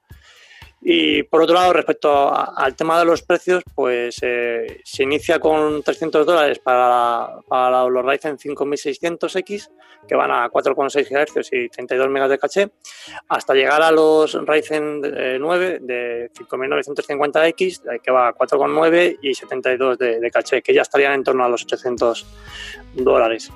Y 0.81 1.25
por 1.25 1.43
otro 1.43 1.55
lado, 1.55 1.73
respecto 1.73 2.33
al 2.33 2.77
tema 2.77 2.99
de 2.99 3.05
los 3.05 3.23
precios, 3.23 3.64
pues 3.75 4.19
eh, 4.23 4.81
se 4.85 5.03
inicia 5.03 5.41
con 5.41 5.83
300 5.83 6.25
dólares 6.25 6.61
para, 6.61 7.41
para 7.49 7.85
los 7.88 8.05
Ryzen 8.05 8.38
5600X, 8.38 9.71
que 10.07 10.14
van 10.14 10.31
a 10.31 10.49
4,6 10.49 11.09
GHz 11.09 11.53
y 11.53 11.69
32 11.69 12.09
MB 12.09 12.29
de 12.29 12.38
caché, 12.38 12.71
hasta 13.29 13.55
llegar 13.55 13.83
a 13.83 13.91
los 13.91 14.35
Ryzen 14.47 15.01
9 15.41 15.67
eh, 15.67 15.79
de 15.81 16.31
5950X, 16.33 18.01
que 18.01 18.11
va 18.12 18.29
a 18.29 18.35
4,9 18.35 19.19
y 19.21 19.35
72 19.35 19.99
de, 19.99 20.21
de 20.21 20.31
caché, 20.31 20.62
que 20.62 20.73
ya 20.73 20.83
estarían 20.83 21.14
en 21.14 21.25
torno 21.25 21.45
a 21.45 21.49
los 21.49 21.64
800 21.64 22.27
dólares. 22.95 23.51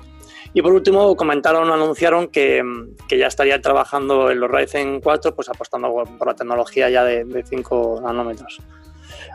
Y 0.53 0.61
por 0.61 0.71
último, 0.73 1.15
comentaron, 1.15 1.71
anunciaron 1.71 2.27
que, 2.27 2.63
que, 3.07 3.17
ya 3.17 3.27
estaría 3.27 3.59
trabajando 3.59 4.29
en 4.29 4.39
los 4.39 4.51
Ryzen 4.51 5.01
4, 5.01 5.33
pues 5.35 5.49
apostando 5.49 5.91
por 5.91 6.27
la 6.27 6.35
tecnología 6.35 6.89
ya 6.89 7.03
de, 7.03 7.43
5 7.43 8.01
nanómetros. 8.03 8.59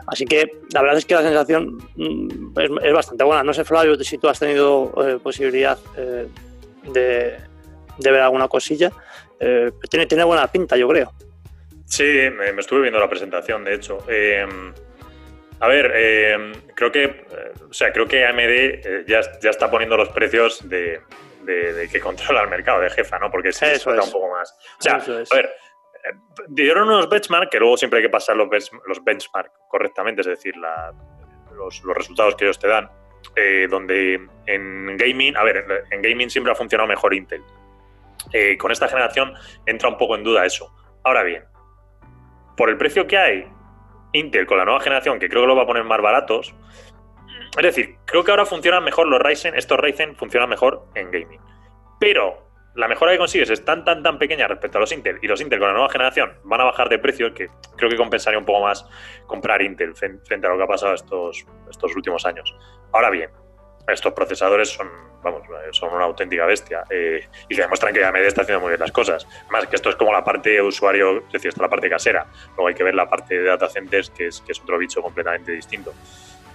Así 0.07 0.25
que 0.25 0.59
la 0.73 0.81
verdad 0.81 0.97
es 0.97 1.05
que 1.05 1.15
la 1.15 1.21
sensación 1.21 1.77
mm, 1.95 2.57
es, 2.83 2.93
bastante 2.93 3.23
buena. 3.25 3.43
No 3.43 3.53
sé, 3.53 3.65
Flavio, 3.65 3.95
si 4.01 4.17
tú 4.17 4.29
has 4.29 4.39
tenido 4.39 4.93
eh, 5.05 5.19
posibilidad 5.21 5.77
eh, 5.97 6.27
de, 6.83 7.37
de, 7.97 8.11
ver 8.11 8.21
alguna 8.21 8.47
cosilla. 8.47 8.89
Eh, 9.41 9.71
tiene, 9.89 10.05
tiene 10.05 10.23
buena 10.23 10.47
pinta, 10.47 10.77
yo 10.77 10.87
creo. 10.87 11.11
Sí, 11.85 12.03
me, 12.03 12.53
me, 12.53 12.61
estuve 12.61 12.81
viendo 12.81 12.99
la 12.99 13.09
presentación, 13.09 13.65
de 13.65 13.75
hecho. 13.75 13.97
A 15.61 15.67
ver, 15.67 15.91
eh, 15.93 16.51
creo 16.73 16.91
que, 16.91 17.03
eh, 17.03 17.51
o 17.69 17.73
sea, 17.73 17.91
creo 17.91 18.07
que 18.07 18.25
AMD 18.25 18.39
eh, 18.39 19.03
ya, 19.07 19.21
ya 19.41 19.49
está 19.49 19.69
poniendo 19.69 19.97
los 19.97 20.09
precios 20.09 20.67
de, 20.69 21.01
que 21.91 21.99
controla 22.01 22.43
el 22.43 22.49
mercado 22.49 22.81
de 22.81 22.89
jefa, 22.89 23.19
¿no? 23.19 23.29
Porque 23.29 23.51
se 23.51 23.73
Eso 23.73 23.89
un 23.89 24.11
poco 24.11 24.29
más. 24.29 24.57
O 24.79 24.81
sea, 24.81 24.95
a 24.95 25.35
ver, 25.35 25.53
dieron 26.47 26.87
unos 26.87 27.09
benchmark 27.09 27.49
que 27.49 27.59
luego 27.59 27.75
siempre 27.75 27.99
hay 27.99 28.05
que 28.05 28.09
pasar 28.09 28.37
los, 28.37 28.47
los 28.87 29.03
benchmark 29.03 29.51
correctamente, 29.67 30.21
es 30.21 30.27
decir, 30.27 30.55
los, 30.55 31.83
resultados 31.93 32.35
que 32.35 32.45
ellos 32.45 32.59
te 32.59 32.67
dan. 32.67 32.89
donde 33.69 34.27
en 34.45 34.95
gaming, 34.95 35.35
a 35.35 35.43
ver, 35.43 35.85
en 35.91 36.01
gaming 36.01 36.29
siempre 36.29 36.53
ha 36.53 36.55
funcionado 36.55 36.87
mejor 36.87 37.13
Intel. 37.13 37.43
con 38.57 38.71
esta 38.71 38.87
generación 38.87 39.33
entra 39.65 39.89
un 39.89 39.97
poco 39.97 40.15
en 40.15 40.23
duda 40.23 40.45
eso. 40.45 40.73
Ahora 41.03 41.23
bien, 41.23 41.43
por 42.55 42.69
el 42.69 42.77
precio 42.77 43.05
que 43.07 43.17
hay 43.17 43.58
Intel 44.13 44.45
con 44.45 44.57
la 44.57 44.65
nueva 44.65 44.79
generación, 44.79 45.19
que 45.19 45.29
creo 45.29 45.43
que 45.43 45.47
lo 45.47 45.55
va 45.55 45.63
a 45.63 45.67
poner 45.67 45.83
más 45.83 46.01
baratos. 46.01 46.53
Es 47.57 47.63
decir, 47.63 47.97
creo 48.05 48.23
que 48.23 48.31
ahora 48.31 48.45
funcionan 48.45 48.83
mejor 48.83 49.07
los 49.07 49.19
Ryzen, 49.19 49.55
estos 49.55 49.79
Ryzen 49.79 50.15
funcionan 50.15 50.49
mejor 50.49 50.85
en 50.95 51.11
gaming. 51.11 51.39
Pero 51.99 52.49
la 52.75 52.87
mejora 52.87 53.11
que 53.11 53.17
consigues 53.17 53.49
es 53.49 53.65
tan, 53.65 53.83
tan, 53.83 54.03
tan 54.03 54.17
pequeña 54.17 54.47
respecto 54.47 54.77
a 54.77 54.81
los 54.81 54.91
Intel 54.91 55.19
y 55.21 55.27
los 55.27 55.41
Intel 55.41 55.59
con 55.59 55.67
la 55.67 55.73
nueva 55.73 55.89
generación 55.89 56.33
van 56.43 56.61
a 56.61 56.65
bajar 56.65 56.87
de 56.89 56.99
precio 56.99 57.33
que 57.33 57.49
creo 57.75 57.89
que 57.89 57.97
compensaría 57.97 58.39
un 58.39 58.45
poco 58.45 58.61
más 58.61 58.87
comprar 59.25 59.61
Intel 59.61 59.95
frente 59.95 60.47
a 60.47 60.49
lo 60.49 60.57
que 60.57 60.63
ha 60.63 60.67
pasado 60.67 60.93
estos, 60.93 61.45
estos 61.69 61.95
últimos 61.95 62.25
años. 62.25 62.55
Ahora 62.93 63.09
bien, 63.09 63.29
estos 63.93 64.13
procesadores 64.13 64.69
son, 64.69 64.89
vamos, 65.21 65.43
son 65.71 65.93
una 65.93 66.05
auténtica 66.05 66.45
bestia 66.45 66.83
eh, 66.89 67.27
y 67.47 67.55
se 67.55 67.61
demuestran 67.61 67.93
que 67.93 68.03
AMD 68.03 68.17
está 68.17 68.41
haciendo 68.41 68.61
muy 68.61 68.69
bien 68.69 68.79
las 68.79 68.91
cosas. 68.91 69.27
Más 69.49 69.67
que 69.67 69.75
esto 69.75 69.89
es 69.89 69.95
como 69.95 70.11
la 70.11 70.23
parte 70.23 70.49
de 70.49 70.61
usuario, 70.61 71.17
es 71.17 71.31
decir, 71.31 71.49
esto 71.49 71.59
es 71.59 71.63
la 71.63 71.69
parte 71.69 71.89
casera. 71.89 72.25
Luego 72.55 72.67
hay 72.67 72.75
que 72.75 72.83
ver 72.83 72.95
la 72.95 73.09
parte 73.09 73.35
de 73.35 73.43
data 73.43 73.69
centers, 73.69 74.09
que 74.09 74.27
es, 74.27 74.41
que 74.41 74.51
es 74.51 74.59
otro 74.59 74.77
bicho 74.77 75.01
completamente 75.01 75.51
distinto. 75.51 75.93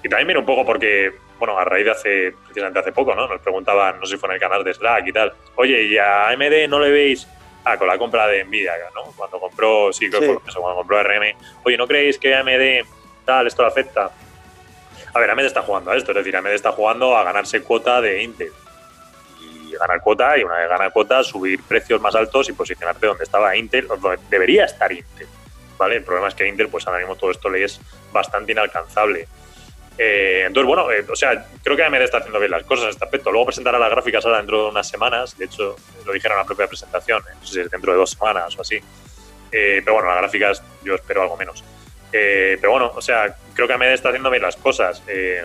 Y 0.02 0.08
también 0.08 0.28
viene 0.28 0.40
un 0.40 0.46
poco 0.46 0.66
porque, 0.66 1.14
bueno, 1.38 1.58
a 1.58 1.64
raíz 1.64 1.86
de 1.86 1.90
hace, 1.90 2.34
precisamente 2.44 2.78
hace 2.78 2.92
poco, 2.92 3.14
¿no? 3.14 3.26
Nos 3.26 3.40
preguntaban, 3.40 3.98
no 3.98 4.06
sé 4.06 4.14
si 4.14 4.20
fue 4.20 4.28
en 4.28 4.34
el 4.34 4.40
canal 4.40 4.62
de 4.62 4.74
Slack 4.74 5.06
y 5.06 5.12
tal, 5.12 5.32
oye, 5.56 5.82
¿y 5.82 5.96
a 5.96 6.28
AMD 6.28 6.68
no 6.68 6.78
le 6.78 6.90
veis? 6.90 7.26
Ah, 7.64 7.78
con 7.78 7.88
la 7.88 7.96
compra 7.96 8.26
de 8.26 8.44
Nvidia, 8.44 8.74
¿no? 8.94 9.04
Cuando 9.16 9.40
compró, 9.40 9.90
sí, 9.90 10.10
creo 10.10 10.42
que 10.42 10.50
eso, 10.50 10.60
cuando 10.60 10.76
compró 10.76 11.02
RM, 11.02 11.34
oye, 11.64 11.78
¿no 11.78 11.86
creéis 11.86 12.18
que 12.18 12.34
AMD 12.34 12.86
tal, 13.24 13.46
esto 13.46 13.62
le 13.62 13.68
afecta? 13.68 14.10
A 15.14 15.20
ver, 15.20 15.30
AMD 15.30 15.44
está 15.44 15.62
jugando 15.62 15.92
a 15.92 15.96
esto, 15.96 16.10
es 16.10 16.16
decir, 16.16 16.36
AMD 16.36 16.48
está 16.48 16.72
jugando 16.72 17.16
a 17.16 17.22
ganarse 17.22 17.62
cuota 17.62 18.00
de 18.00 18.22
Intel. 18.24 18.52
Y 19.40 19.72
ganar 19.72 20.00
cuota, 20.00 20.36
y 20.36 20.42
una 20.42 20.56
vez 20.56 20.68
ganar 20.68 20.92
cuota, 20.92 21.22
subir 21.22 21.62
precios 21.62 22.00
más 22.00 22.16
altos 22.16 22.48
y 22.48 22.52
posicionarte 22.52 23.06
donde 23.06 23.22
estaba 23.22 23.56
Intel, 23.56 23.86
donde 23.86 24.18
debería 24.28 24.64
estar 24.64 24.90
Intel. 24.90 25.28
¿Vale? 25.78 25.96
El 25.96 26.04
problema 26.04 26.28
es 26.28 26.34
que 26.34 26.48
Intel, 26.48 26.68
pues 26.68 26.86
ahora 26.88 26.98
mismo 26.98 27.14
todo 27.14 27.30
esto 27.30 27.48
le 27.48 27.62
es 27.62 27.80
bastante 28.12 28.50
inalcanzable. 28.52 29.28
Eh, 29.96 30.44
entonces, 30.48 30.66
bueno, 30.66 30.90
eh, 30.90 31.06
o 31.08 31.14
sea, 31.14 31.46
creo 31.62 31.76
que 31.76 31.84
AMD 31.84 32.02
está 32.02 32.18
haciendo 32.18 32.40
bien 32.40 32.50
las 32.50 32.64
cosas 32.64 32.86
en 32.86 32.90
este 32.90 33.04
aspecto. 33.04 33.30
Luego 33.30 33.46
presentará 33.46 33.78
las 33.78 33.90
gráficas 33.90 34.24
ahora 34.24 34.38
dentro 34.38 34.64
de 34.64 34.70
unas 34.70 34.88
semanas. 34.88 35.38
De 35.38 35.44
hecho, 35.44 35.76
lo 36.04 36.12
dijeron 36.12 36.36
en 36.36 36.42
la 36.42 36.46
propia 36.46 36.66
presentación, 36.66 37.22
eh, 37.22 37.34
no 37.40 37.46
sé 37.46 37.54
si 37.54 37.60
es 37.60 37.70
dentro 37.70 37.92
de 37.92 37.98
dos 37.98 38.10
semanas 38.10 38.58
o 38.58 38.62
así. 38.62 38.80
pero 39.48 39.94
bueno, 39.94 40.08
las 40.08 40.18
gráficas 40.18 40.62
yo 40.82 40.96
espero 40.96 41.22
algo 41.22 41.36
menos. 41.36 41.62
Pero 42.60 42.72
bueno, 42.72 42.92
o 42.94 43.02
sea, 43.02 43.34
creo 43.54 43.66
que 43.66 43.74
AMD 43.74 43.84
está 43.84 44.10
haciendo 44.10 44.30
bien 44.30 44.42
las 44.42 44.56
cosas. 44.56 45.02
Eh, 45.08 45.42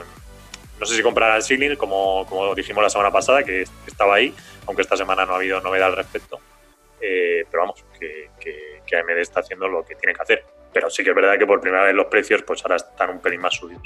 no 0.79 0.85
sé 0.85 0.95
si 0.95 1.01
comprará 1.01 1.35
el 1.35 1.43
Ceiling, 1.43 1.75
como, 1.75 2.25
como 2.27 2.53
dijimos 2.55 2.83
la 2.83 2.89
semana 2.89 3.11
pasada, 3.11 3.43
que 3.43 3.65
estaba 3.85 4.15
ahí, 4.15 4.33
aunque 4.67 4.83
esta 4.83 4.95
semana 4.95 5.25
no 5.25 5.33
ha 5.33 5.37
habido 5.37 5.59
novedad 5.61 5.87
al 5.87 5.95
respecto. 5.95 6.39
Eh, 7.01 7.45
pero 7.49 7.63
vamos, 7.63 7.83
que, 7.99 8.29
que, 8.39 8.95
AMD 8.95 9.17
está 9.17 9.41
haciendo 9.41 9.67
lo 9.67 9.85
que 9.85 9.95
tiene 9.95 10.13
que 10.13 10.21
hacer. 10.21 10.43
Pero 10.71 10.89
sí 10.89 11.03
que 11.03 11.09
es 11.09 11.15
verdad 11.15 11.37
que 11.37 11.45
por 11.45 11.59
primera 11.59 11.83
vez 11.83 11.95
los 11.95 12.07
precios 12.07 12.43
pues 12.43 12.63
ahora 12.63 12.75
están 12.75 13.09
un 13.09 13.19
pelín 13.19 13.41
más 13.41 13.55
subidos. 13.55 13.83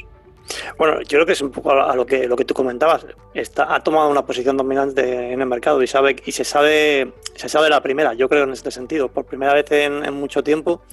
Bueno, 0.78 1.02
yo 1.02 1.18
creo 1.18 1.26
que 1.26 1.34
es 1.34 1.42
un 1.42 1.52
poco 1.52 1.72
a 1.72 1.96
lo 1.96 2.06
que, 2.06 2.28
lo 2.28 2.36
que 2.36 2.46
tú 2.46 2.54
comentabas. 2.54 3.06
Está, 3.34 3.74
ha 3.74 3.82
tomado 3.82 4.10
una 4.10 4.26
posición 4.26 4.58
dominante 4.58 5.32
en 5.32 5.42
el 5.42 5.48
mercado 5.48 5.82
y 5.82 5.88
sabe 5.88 6.16
y 6.26 6.32
se 6.32 6.44
sabe 6.44 7.14
se 7.36 7.50
sabe 7.50 7.70
la 7.70 7.82
primera. 7.82 8.14
Yo 8.14 8.30
creo 8.30 8.44
en 8.44 8.52
este 8.52 8.72
sentido. 8.72 9.10
Por 9.10 9.26
primera 9.26 9.54
vez 9.54 9.72
en, 9.72 10.14
mucho 10.14 10.44
tiempo 10.44 10.84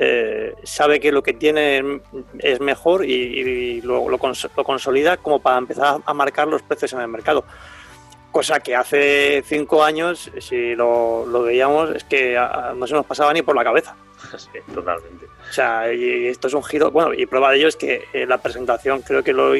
eh, 0.00 0.54
sabe 0.62 1.00
que 1.00 1.10
lo 1.10 1.24
que 1.24 1.32
tiene 1.32 2.00
es 2.38 2.60
mejor 2.60 3.04
y, 3.04 3.80
lo, 3.80 4.08
lo, 4.08 4.18
consolida 4.18 5.16
como 5.16 5.40
para 5.40 5.58
empezar 5.58 6.00
a 6.06 6.14
marcar 6.14 6.46
los 6.46 6.62
precios 6.62 6.92
en 6.92 7.00
el 7.00 7.08
mercado. 7.08 7.44
Cosa 8.30 8.60
que 8.60 8.76
hace 8.76 9.42
cinco 9.44 9.82
años, 9.82 10.30
si 10.38 10.76
lo, 10.76 11.26
veíamos, 11.42 11.96
es 11.96 12.04
que 12.04 12.40
no 12.76 12.86
se 12.86 12.94
nos 12.94 13.06
pasaba 13.06 13.32
ni 13.32 13.42
por 13.42 13.56
la 13.56 13.64
cabeza. 13.64 13.96
Sí, 14.36 14.58
totalmente. 14.74 15.26
O 15.48 15.52
sea, 15.52 15.92
y 15.92 16.26
esto 16.26 16.48
es 16.48 16.54
un 16.54 16.62
giro. 16.62 16.90
Bueno, 16.90 17.14
y 17.14 17.24
prueba 17.26 17.50
de 17.50 17.58
ello 17.58 17.68
es 17.68 17.76
que 17.76 18.04
eh, 18.12 18.26
la 18.26 18.38
presentación 18.38 19.00
creo 19.02 19.22
que 19.22 19.32
lo 19.32 19.54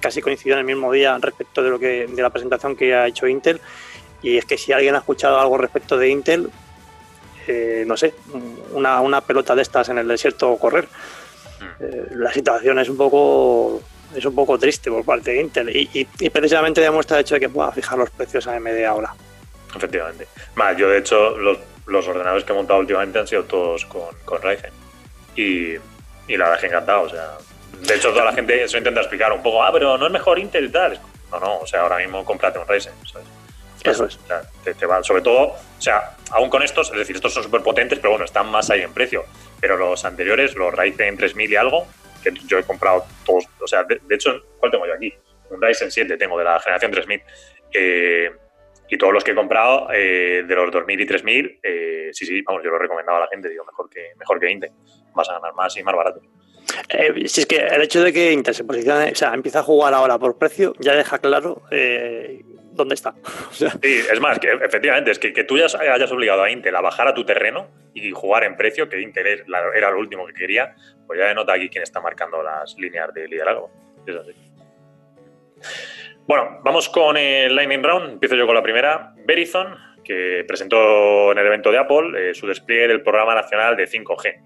casi 0.00 0.22
coincidió 0.22 0.54
en 0.54 0.60
el 0.60 0.64
mismo 0.64 0.90
día 0.90 1.18
respecto 1.18 1.62
de 1.62 1.70
lo 1.70 1.78
que 1.78 2.06
de 2.06 2.22
la 2.22 2.30
presentación 2.30 2.74
que 2.74 2.94
ha 2.94 3.06
hecho 3.06 3.26
Intel. 3.26 3.60
Y 4.22 4.38
es 4.38 4.44
que 4.44 4.58
si 4.58 4.72
alguien 4.72 4.94
ha 4.94 4.98
escuchado 4.98 5.38
algo 5.38 5.58
respecto 5.58 5.98
de 5.98 6.08
Intel, 6.08 6.50
eh, 7.46 7.84
no 7.86 7.96
sé, 7.96 8.14
una, 8.76 9.00
una, 9.00 9.20
pelota 9.20 9.54
de 9.54 9.62
estas 9.62 9.88
en 9.88 9.98
el 9.98 10.08
desierto 10.08 10.56
correr. 10.56 10.84
Mm. 11.60 11.84
Eh, 11.84 12.06
la 12.12 12.32
situación 12.32 12.78
es 12.78 12.88
un 12.88 12.96
poco 12.96 13.82
es 14.14 14.24
un 14.24 14.34
poco 14.34 14.58
triste 14.58 14.90
por 14.90 15.04
parte 15.04 15.32
de 15.32 15.40
Intel 15.40 15.74
y, 15.74 15.88
y, 15.92 16.30
precisamente 16.30 16.80
demuestra 16.80 17.16
el 17.16 17.22
hecho 17.22 17.34
de 17.34 17.40
que 17.40 17.48
pueda 17.48 17.72
fijar 17.72 17.98
los 17.98 18.10
precios 18.10 18.46
a 18.46 18.54
AMD 18.54 18.84
ahora. 18.84 19.14
Efectivamente. 19.74 20.28
Más, 20.54 20.76
yo 20.76 20.88
de 20.88 20.98
hecho 20.98 21.36
los, 21.36 21.58
los, 21.86 22.06
ordenadores 22.06 22.44
que 22.44 22.52
he 22.52 22.56
montado 22.56 22.80
últimamente 22.80 23.18
han 23.18 23.26
sido 23.26 23.44
todos 23.44 23.84
con, 23.86 24.14
con 24.24 24.40
Ryzen 24.40 24.70
y, 25.34 25.74
y, 26.28 26.36
la 26.36 26.44
verdad 26.44 26.54
es 26.54 26.60
que 26.60 26.66
encantado. 26.66 27.02
O 27.02 27.08
sea, 27.08 27.32
de 27.80 27.94
hecho 27.94 28.10
toda 28.10 28.24
la 28.24 28.32
gente 28.32 28.62
eso 28.62 28.78
intenta 28.78 29.00
explicar 29.00 29.32
un 29.32 29.42
poco, 29.42 29.62
ah, 29.62 29.70
pero 29.72 29.98
no 29.98 30.06
es 30.06 30.12
mejor 30.12 30.38
Intel 30.38 30.66
y 30.66 30.70
tal. 30.70 31.00
No, 31.32 31.40
no, 31.40 31.58
o 31.58 31.66
sea, 31.66 31.80
ahora 31.82 31.98
mismo 31.98 32.24
cómprate 32.24 32.58
un 32.58 32.66
Ryzen. 32.66 32.92
Eso 33.84 34.06
es. 34.06 34.18
te, 34.78 34.86
va, 34.86 35.02
sobre 35.02 35.22
todo, 35.22 35.48
o 35.48 35.80
sea, 35.80 36.16
aún 36.30 36.50
con 36.50 36.62
estos, 36.62 36.90
es 36.90 36.98
decir, 36.98 37.16
estos 37.16 37.32
son 37.32 37.42
súper 37.42 37.62
potentes, 37.62 37.98
pero 37.98 38.10
bueno, 38.10 38.24
están 38.24 38.50
más 38.50 38.70
ahí 38.70 38.80
en 38.80 38.92
precio. 38.92 39.24
Pero 39.60 39.76
los 39.76 40.04
anteriores, 40.04 40.54
los 40.54 40.74
Ryzen 40.74 41.16
3000 41.16 41.50
y 41.50 41.56
algo, 41.56 41.86
yo 42.46 42.58
he 42.58 42.64
comprado 42.64 43.04
todos, 43.24 43.44
o 43.60 43.66
sea, 43.66 43.84
de, 43.84 44.00
hecho, 44.10 44.42
¿cuál 44.58 44.72
tengo 44.72 44.86
yo 44.86 44.94
aquí? 44.94 45.12
Un 45.50 45.62
Ryzen 45.62 45.90
7 45.90 46.16
tengo 46.16 46.38
de 46.38 46.44
la 46.44 46.58
generación 46.60 46.90
3000. 46.90 47.22
Eh, 47.72 48.30
y 48.88 48.98
todos 48.98 49.12
los 49.12 49.24
que 49.24 49.32
he 49.32 49.34
comprado 49.34 49.88
eh, 49.92 50.44
de 50.46 50.54
los 50.54 50.70
2000 50.70 51.00
y 51.00 51.06
3000, 51.06 51.60
eh, 51.62 52.08
sí, 52.12 52.24
sí, 52.24 52.42
vamos, 52.42 52.62
yo 52.62 52.70
lo 52.70 52.76
he 52.76 52.80
recomendado 52.80 53.18
a 53.18 53.20
la 53.22 53.28
gente, 53.28 53.48
digo, 53.48 53.64
mejor 53.64 53.88
que, 53.90 54.12
mejor 54.18 54.40
que 54.40 54.50
Intel. 54.50 54.70
Vas 55.14 55.28
a 55.30 55.34
ganar 55.34 55.54
más 55.54 55.76
y 55.76 55.82
más 55.82 55.94
barato. 55.94 56.20
si 57.26 57.40
es 57.40 57.46
que 57.46 57.56
el 57.56 57.82
hecho 57.82 58.02
de 58.02 58.12
que 58.12 58.32
Intel 58.32 58.54
se 58.54 58.64
posicione, 58.64 59.10
o 59.10 59.14
sea, 59.14 59.34
empieza 59.34 59.60
a 59.60 59.62
jugar 59.62 59.94
ahora 59.94 60.18
por 60.18 60.38
precio, 60.38 60.72
ya 60.78 60.94
deja 60.94 61.18
claro 61.18 61.62
dónde 62.76 62.94
está. 62.94 63.14
Sí, 63.50 63.66
es 63.82 64.20
más, 64.20 64.38
que 64.38 64.50
efectivamente, 64.50 65.10
es 65.10 65.18
que, 65.18 65.32
que 65.32 65.44
tú 65.44 65.56
ya 65.58 65.66
hayas 65.78 66.12
obligado 66.12 66.42
a 66.42 66.50
Intel 66.50 66.76
a 66.76 66.80
bajar 66.80 67.08
a 67.08 67.14
tu 67.14 67.24
terreno 67.24 67.68
y 67.94 68.10
jugar 68.10 68.44
en 68.44 68.56
precio, 68.56 68.88
que 68.88 69.00
Intel 69.00 69.44
era 69.74 69.90
lo 69.90 69.98
último 69.98 70.26
que 70.26 70.34
quería, 70.34 70.74
pues 71.06 71.18
ya 71.18 71.26
denota 71.26 71.54
aquí 71.54 71.68
quién 71.68 71.82
está 71.82 72.00
marcando 72.00 72.42
las 72.42 72.76
líneas 72.78 73.12
de 73.14 73.28
liderazgo. 73.28 73.70
Es 74.06 74.16
así. 74.16 74.32
Bueno, 76.26 76.60
vamos 76.64 76.88
con 76.88 77.16
el 77.16 77.54
Lightning 77.54 77.82
Round. 77.82 78.12
Empiezo 78.14 78.34
yo 78.34 78.46
con 78.46 78.54
la 78.54 78.62
primera. 78.62 79.14
Verizon, 79.24 79.76
que 80.04 80.44
presentó 80.46 81.32
en 81.32 81.38
el 81.38 81.46
evento 81.46 81.70
de 81.70 81.78
Apple 81.78 82.30
eh, 82.30 82.34
su 82.34 82.46
despliegue 82.46 82.88
del 82.88 83.02
programa 83.02 83.34
nacional 83.34 83.76
de 83.76 83.86
5G. 83.86 84.40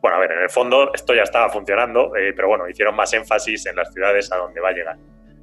Bueno, 0.00 0.18
a 0.18 0.20
ver, 0.20 0.32
en 0.32 0.42
el 0.42 0.50
fondo 0.50 0.92
esto 0.94 1.14
ya 1.14 1.22
estaba 1.22 1.48
funcionando, 1.48 2.14
eh, 2.16 2.32
pero 2.34 2.48
bueno, 2.48 2.68
hicieron 2.68 2.94
más 2.94 3.12
énfasis 3.14 3.66
en 3.66 3.76
las 3.76 3.92
ciudades 3.92 4.30
a 4.30 4.36
donde 4.36 4.60
va 4.60 4.68
a 4.68 4.72
llegar. 4.72 4.96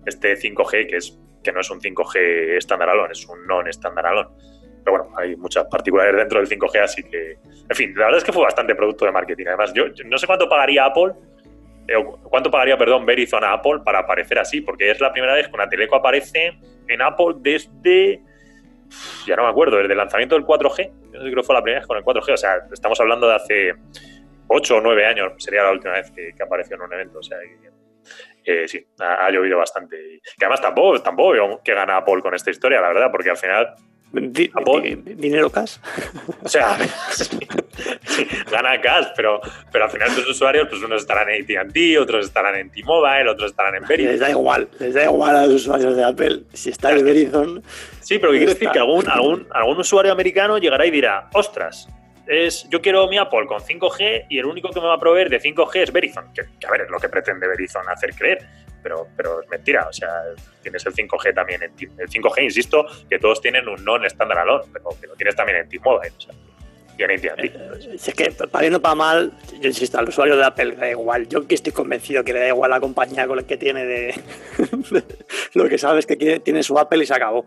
Este 0.06 0.38
5G, 0.38 0.88
que 0.88 0.98
es 0.98 1.18
que 1.44 1.52
no 1.52 1.60
es 1.60 1.70
un 1.70 1.80
5G 1.80 2.62
standalone, 2.62 3.12
es 3.12 3.26
un 3.28 3.46
non-standalone. 3.46 4.30
Pero 4.84 4.98
bueno, 4.98 5.18
hay 5.18 5.36
muchas 5.36 5.66
particularidades 5.66 6.22
dentro 6.22 6.40
del 6.40 6.50
5G, 6.50 6.80
así 6.82 7.04
que, 7.04 7.38
en 7.70 7.76
fin, 7.76 7.94
la 7.96 8.06
verdad 8.06 8.18
es 8.18 8.24
que 8.24 8.34
fue 8.34 8.44
bastante 8.44 8.76
producto 8.76 9.06
de 9.06 9.12
marketing. 9.12 9.46
Además, 9.48 9.74
yo, 9.74 9.86
no 10.06 10.18
sé 10.18 10.28
cuánto 10.28 10.50
pagaría 10.50 10.86
Apple, 10.86 11.14
eh, 11.88 12.04
cuánto 12.24 12.52
pagaría, 12.52 12.78
perdón, 12.78 13.06
Verizon 13.06 13.44
a 13.44 13.54
Apple 13.54 13.80
para 13.84 14.00
aparecer 14.00 14.40
así, 14.40 14.62
porque 14.62 14.92
es 14.92 15.00
la 15.00 15.12
primera 15.12 15.34
vez 15.34 15.48
que 15.48 15.54
una 15.54 15.70
teleco 15.70 15.96
aparece 15.96 16.58
en 16.88 17.02
Apple 17.02 17.36
desde, 17.38 18.22
ya 19.26 19.36
no 19.36 19.44
me 19.44 19.50
acuerdo, 19.50 19.78
desde 19.78 19.94
el 19.94 19.98
lanzamiento 19.98 20.36
del 20.36 20.46
4G. 20.46 20.92
Yo 21.14 21.20
creo 21.20 21.36
que 21.36 21.44
fue 21.44 21.56
la 21.56 21.62
primera 21.62 21.80
vez 21.80 21.88
con 21.88 21.98
el 21.98 22.04
4G, 22.04 22.34
o 22.34 22.38
sea, 22.38 22.56
estamos 22.72 23.00
hablando 23.00 23.28
de 23.28 23.36
hace 23.36 23.74
8 24.48 24.78
o 24.78 24.82
9 24.82 25.06
años, 25.06 25.34
sería 25.38 25.64
la 25.64 25.72
última 25.72 25.94
vez 25.94 26.12
que, 26.12 26.34
apareció 26.44 26.76
en 26.76 26.82
un 26.82 26.94
evento, 26.94 27.20
o 27.20 27.24
sea, 27.24 27.38
eh, 28.46 28.68
sí, 28.68 28.86
ha, 29.00 29.30
llovido 29.32 29.58
bastante. 29.58 30.16
Y 30.16 30.20
que 30.20 30.46
además 30.46 30.62
tampoco, 30.62 31.02
tampoco 31.02 31.62
que 31.64 31.74
gana 31.74 31.98
Apple 31.98 32.22
con 32.22 32.34
esta 32.34 32.52
historia, 32.52 32.82
la 32.82 32.90
verdad, 32.90 33.12
porque 33.12 33.30
al 33.30 33.38
final 33.38 33.76
¿Dinero 34.14 35.50
cash? 35.50 35.78
O 36.44 36.48
sea, 36.48 36.78
gana 38.52 38.80
cash, 38.80 39.08
pero, 39.16 39.42
pero 39.72 39.86
al 39.86 39.90
final 39.90 40.14
tus 40.14 40.30
usuarios, 40.30 40.68
pues 40.70 40.84
unos 40.84 41.02
estarán 41.02 41.30
en 41.32 41.42
AT&T, 41.42 41.98
otros 41.98 42.28
estarán 42.28 42.56
en 42.58 42.70
T-Mobile, 42.70 43.28
otros 43.28 43.50
estarán 43.50 43.74
en 43.76 43.88
Verizon. 43.88 44.12
Les 44.12 44.20
da 44.20 44.30
igual, 44.30 44.70
les 44.80 44.94
da 44.94 45.06
igual 45.06 45.36
a 45.36 45.48
los 45.48 45.56
usuarios 45.56 45.96
de 45.96 46.04
Apple. 46.04 46.44
Si 46.54 46.70
está 46.70 46.92
el 46.92 47.04
Verizon... 47.04 47.64
Sí, 48.02 48.20
pero 48.20 48.34
quiero 48.34 48.54
decir 48.54 48.70
que 48.70 48.78
algún, 48.78 49.10
algún, 49.10 49.48
algún 49.52 49.80
usuario 49.80 50.12
americano 50.12 50.60
llegará 50.60 50.86
y 50.86 50.92
dirá, 50.92 51.30
ostras, 51.34 51.88
es, 52.28 52.68
yo 52.70 52.82
quiero 52.82 53.08
mi 53.08 53.18
Apple 53.18 53.46
con 53.48 53.60
5G 53.60 54.28
y 54.30 54.40
el 54.40 54.46
único 54.46 54.70
que 54.70 54.80
me 54.80 54.88
va 54.88 54.96
a 54.96 55.00
proveer 55.00 55.30
de 55.30 55.42
5G 55.42 55.84
es 55.84 55.92
Verizon. 55.92 56.34
Que, 56.34 56.42
a 56.66 56.72
ver, 56.72 56.82
es 56.82 56.90
lo 56.90 57.00
que 57.00 57.10
pretende 57.10 57.48
Verizon 57.48 57.88
hacer 57.90 58.14
creer, 58.16 58.46
pero, 58.82 59.08
pero 59.16 59.42
es 59.42 59.50
mentira. 59.50 59.88
O 59.88 59.94
sea, 59.94 60.10
tienes 60.62 60.86
el 60.86 60.94
5G 60.94 61.34
también 61.34 61.64
en 61.64 61.74
el 62.00 62.10
5G, 62.10 62.44
insisto, 62.44 62.86
que 63.10 63.20
todos 63.20 63.42
tienen 63.42 63.68
un 63.68 63.84
non 63.84 64.06
estándar 64.06 64.40
alone, 64.40 64.66
pero 64.72 64.90
que 65.00 65.08
lo 65.08 65.16
tienes 65.16 65.36
también 65.36 65.60
en 65.60 65.70
T-Mobile. 65.70 66.14
O 66.18 66.22
sea, 66.22 66.34
eh, 66.98 67.98
si 67.98 68.12
es 68.12 68.16
que 68.16 68.32
para 68.32 68.62
bien 68.62 68.76
o 68.76 68.82
para 68.82 68.96
mal, 68.96 69.34
yo 69.60 69.68
insisto, 69.68 69.98
al 69.98 70.08
usuario 70.08 70.38
de 70.38 70.46
Apple 70.46 70.66
le 70.66 70.76
da 70.76 70.90
igual. 70.90 71.28
Yo 71.28 71.48
que 71.48 71.56
estoy 71.56 71.74
convencido 71.74 72.24
que 72.24 72.34
le 72.34 72.40
da 72.40 72.48
igual 72.50 72.70
la 72.70 72.80
compañía 72.80 73.28
con 73.28 73.38
la 73.38 73.44
que 73.44 73.58
tiene 73.58 73.86
de, 73.86 74.16
lo 75.54 75.68
que 75.68 75.78
sabes 75.78 76.06
que 76.06 76.40
tiene 76.40 76.64
su 76.64 76.78
Apple 76.78 77.04
y 77.04 77.08
se 77.08 77.14
acabó. 77.14 77.46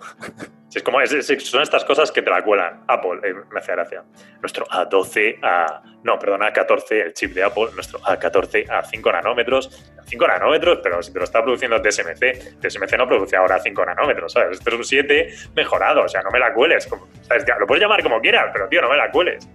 Es 0.77 0.83
como, 0.83 0.99
son 1.07 1.63
estas 1.63 1.85
cosas 1.85 2.13
que 2.13 2.21
te 2.21 2.31
la 2.31 2.43
cuelan. 2.43 2.85
Apple, 2.87 3.21
eh, 3.23 3.35
me 3.51 3.61
hace 3.61 3.73
gracia. 3.73 4.05
Nuestro 4.41 4.67
A12 4.67 5.39
a. 5.43 5.83
No, 6.03 6.19
perdón, 6.19 6.43
A14, 6.43 6.93
el 6.93 7.15
chip 7.15 7.33
de 7.33 7.43
Apple, 7.43 7.69
nuestro 7.75 7.99
A14 8.01 8.69
a 8.71 8.83
5 8.83 9.13
nanómetros. 9.13 9.93
5 10.05 10.29
nanómetros, 10.29 10.81
pero 10.83 11.03
si 11.03 11.13
te 11.13 11.19
lo 11.19 11.25
está 11.25 11.43
produciendo 11.43 11.81
TSMC, 11.81 12.61
TSMC 12.61 12.97
no 12.97 13.09
produce 13.09 13.37
ahora 13.37 13.59
5 13.59 13.87
nanómetros, 13.87 14.33
¿sabes? 14.33 14.59
Este 14.59 14.71
es 14.71 14.77
un 14.77 14.85
7 14.85 15.35
mejorado, 15.55 16.03
o 16.03 16.09
sea, 16.09 16.23
no 16.23 16.31
me 16.31 16.39
la 16.39 16.53
cueles. 16.53 16.89
Lo 16.91 17.67
puedes 17.67 17.83
llamar 17.83 18.03
como 18.03 18.21
quieras, 18.21 18.51
pero 18.53 18.69
tío, 18.69 18.83
no 18.83 18.91
me 18.91 18.97
la 18.97 19.11
cueles. 19.11 19.49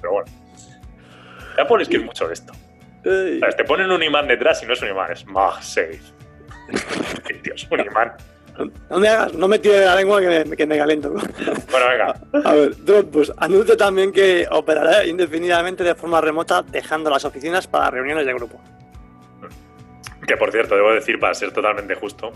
Pero 0.00 0.12
bueno. 0.12 0.30
Apple 1.58 1.82
es 1.82 1.88
que 1.88 1.96
es 1.96 2.04
mucho 2.04 2.28
de 2.28 2.34
esto. 2.34 2.52
Te 3.02 3.64
ponen 3.64 3.90
un 3.90 4.02
imán 4.02 4.28
detrás 4.28 4.62
y 4.62 4.66
no 4.66 4.74
es 4.74 4.82
un 4.82 4.90
imán, 4.90 5.10
es 5.10 5.24
MagSafe. 5.26 6.00
Dios, 7.42 7.66
un 7.70 7.80
imán. 7.80 8.12
No 8.90 8.98
me 8.98 9.08
hagas, 9.08 9.34
no 9.34 9.48
me 9.48 9.58
tires 9.58 9.84
la 9.84 9.96
lengua 9.96 10.20
que 10.20 10.44
me, 10.44 10.56
que 10.56 10.66
me 10.66 10.78
calento. 10.78 11.14
Bueno, 11.70 11.88
venga. 11.88 12.48
A 12.48 12.54
ver, 12.54 12.76
Dropbox 12.84 13.32
anuncia 13.36 13.76
también 13.76 14.12
que 14.12 14.46
operará 14.50 15.04
indefinidamente 15.04 15.84
de 15.84 15.94
forma 15.94 16.20
remota, 16.20 16.62
dejando 16.62 17.10
las 17.10 17.24
oficinas 17.24 17.66
para 17.66 17.90
reuniones 17.90 18.24
de 18.24 18.32
grupo. 18.32 18.60
Que 20.26 20.36
por 20.36 20.50
cierto, 20.50 20.74
debo 20.74 20.92
decir, 20.92 21.20
para 21.20 21.34
ser 21.34 21.52
totalmente 21.52 21.94
justo, 21.94 22.32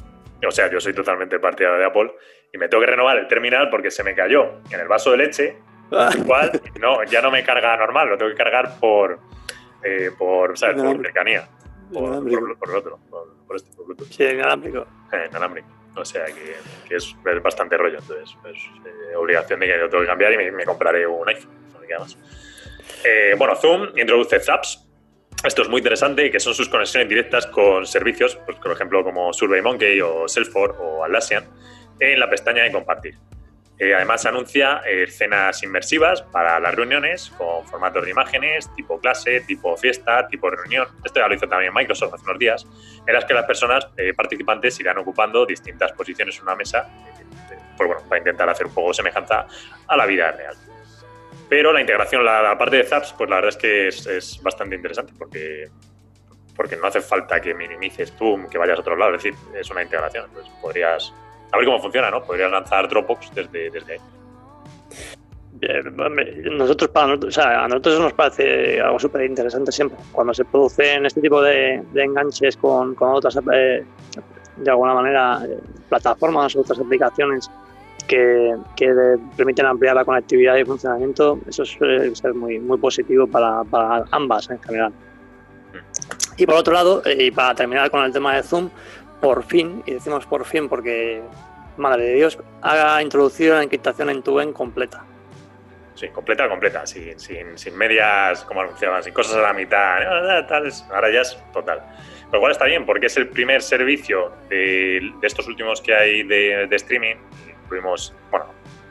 o 0.46 0.50
sea, 0.50 0.70
yo 0.70 0.80
soy 0.80 0.92
totalmente 0.94 1.38
partidario 1.38 1.78
de 1.78 1.85
Apple 1.87 2.12
y 2.52 2.59
me 2.59 2.68
tengo 2.68 2.83
que 2.83 2.90
renovar 2.90 3.16
el 3.18 3.28
terminal 3.28 3.70
porque 3.70 3.90
se 3.90 4.02
me 4.02 4.14
cayó 4.14 4.61
en 4.70 4.80
el 4.80 4.88
vaso 4.88 5.11
de 5.12 5.16
leche. 5.18 5.56
Igual, 6.18 6.61
no, 6.78 7.02
ya 7.04 7.20
no 7.20 7.30
me 7.30 7.42
carga 7.42 7.76
normal, 7.76 8.09
lo 8.11 8.18
tengo 8.18 8.30
que 8.30 8.37
cargar 8.37 8.78
por, 8.78 9.18
eh, 9.83 10.11
por, 10.16 10.59
¿sabes? 10.59 10.83
por 10.83 11.00
cercanía. 11.00 11.48
Por, 11.92 12.22
por, 12.22 12.70
el 12.70 12.76
otro, 12.76 12.98
por, 13.46 13.56
este, 13.56 13.74
por 13.74 13.87
Bluetooth. 13.87 14.09
Sí, 14.09 14.24
inalámbrico. 14.24 14.87
Eh, 15.12 15.26
inalámbrico. 15.28 15.79
O 15.96 16.05
sea 16.05 16.26
que, 16.26 16.94
es, 16.94 17.14
bastante 17.42 17.76
rollo. 17.76 17.98
Entonces, 17.98 18.37
es 18.44 18.59
eh, 18.87 19.16
obligación 19.16 19.61
de 19.61 19.66
que 19.66 19.79
yo 19.79 19.88
tengo 19.88 20.03
que 20.03 20.09
cambiar 20.09 20.33
y 20.33 20.50
me, 20.50 20.64
compraré 20.64 21.07
un 21.07 21.29
iPhone. 21.29 21.61
Eh, 23.05 23.35
bueno, 23.37 23.57
Zoom 23.57 23.98
introduce 23.98 24.38
Zaps. 24.40 24.87
Esto 25.42 25.62
es 25.62 25.68
muy 25.68 25.79
interesante, 25.79 26.31
que 26.31 26.38
son 26.38 26.55
sus 26.55 26.68
conexiones 26.68 27.09
directas 27.09 27.46
con 27.46 27.87
servicios, 27.87 28.38
pues, 28.44 28.59
por 28.59 28.72
ejemplo, 28.72 29.03
como 29.03 29.33
SurveyMonkey 29.33 30.00
o 30.00 30.29
Salesforce 30.29 30.76
o 30.79 31.03
Atlassian, 31.03 31.44
en 31.98 32.20
la 32.20 32.29
pestaña 32.29 32.62
de 32.62 32.72
compartir. 32.72 33.16
Eh, 33.82 33.94
además 33.94 34.26
anuncia 34.26 34.82
eh, 34.86 35.04
escenas 35.04 35.62
inmersivas 35.62 36.20
para 36.20 36.60
las 36.60 36.74
reuniones 36.74 37.32
con 37.38 37.66
formatos 37.66 38.04
de 38.04 38.10
imágenes, 38.10 38.68
tipo 38.74 39.00
clase, 39.00 39.40
tipo 39.40 39.74
fiesta, 39.74 40.28
tipo 40.28 40.50
reunión. 40.50 40.86
Esto 41.02 41.20
ya 41.20 41.26
lo 41.26 41.34
hizo 41.34 41.48
también 41.48 41.72
Microsoft 41.72 42.12
hace 42.12 42.24
unos 42.24 42.38
días, 42.38 42.66
en 43.06 43.14
las 43.14 43.24
que 43.24 43.32
las 43.32 43.46
personas 43.46 43.88
eh, 43.96 44.12
participantes 44.12 44.78
irán 44.80 44.98
ocupando 44.98 45.46
distintas 45.46 45.92
posiciones 45.92 46.36
en 46.36 46.42
una 46.42 46.56
mesa, 46.56 46.90
pues 47.78 47.86
bueno, 47.88 48.02
para 48.06 48.18
intentar 48.18 48.50
hacer 48.50 48.66
un 48.66 48.74
poco 48.74 48.92
semejanza 48.92 49.46
a 49.88 49.96
la 49.96 50.04
vida 50.04 50.30
real. 50.30 50.54
Pero 51.48 51.72
la 51.72 51.80
integración, 51.80 52.22
la, 52.22 52.58
parte 52.58 52.76
de 52.76 52.84
Zaps, 52.84 53.14
pues 53.14 53.30
la 53.30 53.36
verdad 53.36 53.48
es 53.48 53.56
que 53.56 53.88
es, 53.88 54.42
bastante 54.42 54.76
interesante 54.76 55.14
porque 55.18 55.70
porque 56.54 56.76
no 56.76 56.86
hace 56.86 57.00
falta 57.00 57.40
que 57.40 57.54
minimices 57.54 58.12
Zoom, 58.18 58.46
que 58.50 58.58
vayas 58.58 58.76
a 58.76 58.80
otro 58.82 58.94
lado, 58.94 59.14
es 59.14 59.22
decir, 59.22 59.38
es 59.54 59.70
una 59.70 59.82
integración. 59.82 60.26
Entonces 60.26 60.52
podrías 60.60 61.14
a 61.52 61.56
ver 61.56 61.66
cómo 61.66 61.80
funciona, 61.80 62.10
¿no? 62.10 62.22
Podrías 62.22 62.50
lanzar 62.50 62.88
Dropbox 62.88 63.34
desde, 63.34 63.70
desde 63.70 63.92
ahí. 63.94 64.00
nosotros, 66.50 66.90
para 66.90 67.08
nosotros, 67.08 67.36
o 67.36 67.40
sea, 67.40 67.64
a 67.64 67.68
nosotros 67.68 68.00
nos 68.00 68.12
parece 68.12 68.80
algo 68.80 68.98
súper 68.98 69.24
interesante 69.24 69.72
siempre. 69.72 69.98
Cuando 70.12 70.32
se 70.34 70.44
producen 70.44 71.06
este 71.06 71.20
tipo 71.20 71.42
de, 71.42 71.82
enganches 71.94 72.56
con, 72.56 72.96
otras, 72.98 73.38
eh, 73.52 73.84
de 74.56 74.70
alguna 74.70 74.94
manera, 74.94 75.42
eh, 75.44 75.58
plataformas 75.88 76.54
o 76.56 76.60
otras 76.60 76.78
aplicaciones 76.78 77.50
que, 78.06 78.54
permiten 79.36 79.66
ampliar 79.66 79.94
la 79.94 80.04
conectividad 80.04 80.56
y 80.56 80.64
funcionamiento, 80.64 81.38
eso 81.48 81.64
suele 81.64 82.14
ser 82.14 82.34
muy, 82.34 82.58
muy 82.58 82.78
positivo 82.78 83.26
para, 83.26 83.62
para 83.64 84.04
ambas 84.10 84.50
en 84.50 84.60
general. 84.62 84.90
Mm. 84.90 86.20
Y 86.40 86.46
por 86.46 86.54
otro 86.56 86.72
lado, 86.72 87.02
eh, 87.04 87.26
y 87.26 87.30
para 87.30 87.54
terminar 87.54 87.90
con 87.90 88.02
el 88.02 88.12
tema 88.12 88.34
de 88.34 88.42
Zoom, 88.42 88.70
por 89.20 89.42
fin, 89.44 89.83
y 89.87 89.92
decimos 89.92 90.26
por 90.26 90.44
fin 90.44 90.68
porque, 90.68 91.22
madre 91.76 92.04
de 92.04 92.14
Dios, 92.14 92.38
ha 92.62 93.02
introducido 93.02 93.54
la 93.54 93.62
encriptación 93.62 94.11
en 94.11 94.22
tu 94.22 94.40
en 94.40 94.52
completa. 94.52 95.04
Sí, 95.94 96.09
completa, 96.09 96.48
completa, 96.48 96.87
sin, 96.87 97.18
sin, 97.18 97.76
medias, 97.76 98.44
como 98.44 98.62
anunciaban, 98.62 99.02
sin 99.02 99.12
cosas 99.12 99.37
a 99.37 99.42
la 99.42 99.52
mitad, 99.52 100.02
ahora 100.90 101.11
ya 101.12 101.20
es 101.20 101.38
total. 101.52 101.83
Lo 102.33 102.40
cual 102.40 102.52
está 102.52 102.64
bien, 102.64 102.87
porque 102.87 103.06
es 103.06 103.16
el 103.18 103.28
primer 103.28 103.61
servicio 103.61 104.33
de, 104.48 105.12
estos 105.20 105.46
últimos 105.46 105.83
que 105.83 105.94
hay 105.94 106.22
de, 106.22 106.66
de 106.68 106.76
streaming. 106.76 107.16
Incluimos, 107.64 108.14
bueno, 108.30 108.46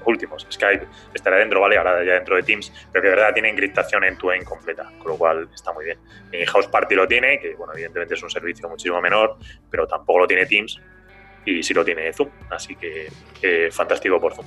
últimos. 0.06 0.48
Skype 0.52 0.86
estará 1.14 1.38
dentro, 1.38 1.62
¿vale? 1.62 1.78
Ahora 1.78 2.04
ya 2.04 2.14
dentro 2.14 2.36
de 2.36 2.44
Teams, 2.44 2.72
pero 2.92 3.02
que 3.02 3.10
de 3.10 3.16
verdad 3.16 3.34
tiene 3.34 3.50
encriptación 3.50 4.04
en 4.04 4.18
tu 4.18 4.32
en 4.32 4.44
completa, 4.44 4.92
con 5.00 5.12
lo 5.12 5.18
cual 5.18 5.50
está 5.54 5.74
muy 5.74 5.86
bien. 5.86 5.98
Mi 6.32 6.46
House 6.46 6.68
Party 6.68 6.96
lo 6.96 7.08
tiene, 7.08 7.40
que 7.40 7.56
bueno, 7.56 7.74
evidentemente 7.74 8.16
es 8.16 8.24
un 8.24 8.30
servicio 8.30 8.70
muchísimo 8.70 9.02
menor, 9.02 9.38
pero 9.70 9.88
tampoco 9.88 10.20
lo 10.20 10.28
tiene 10.28 10.46
Teams, 10.46 10.80
y 11.46 11.64
sí 11.64 11.74
lo 11.74 11.84
tiene 11.84 12.12
Zoom. 12.14 12.30
Así 12.50 12.76
que 12.76 13.10
fantástico 13.72 14.20
por 14.20 14.36
Zoom. 14.36 14.46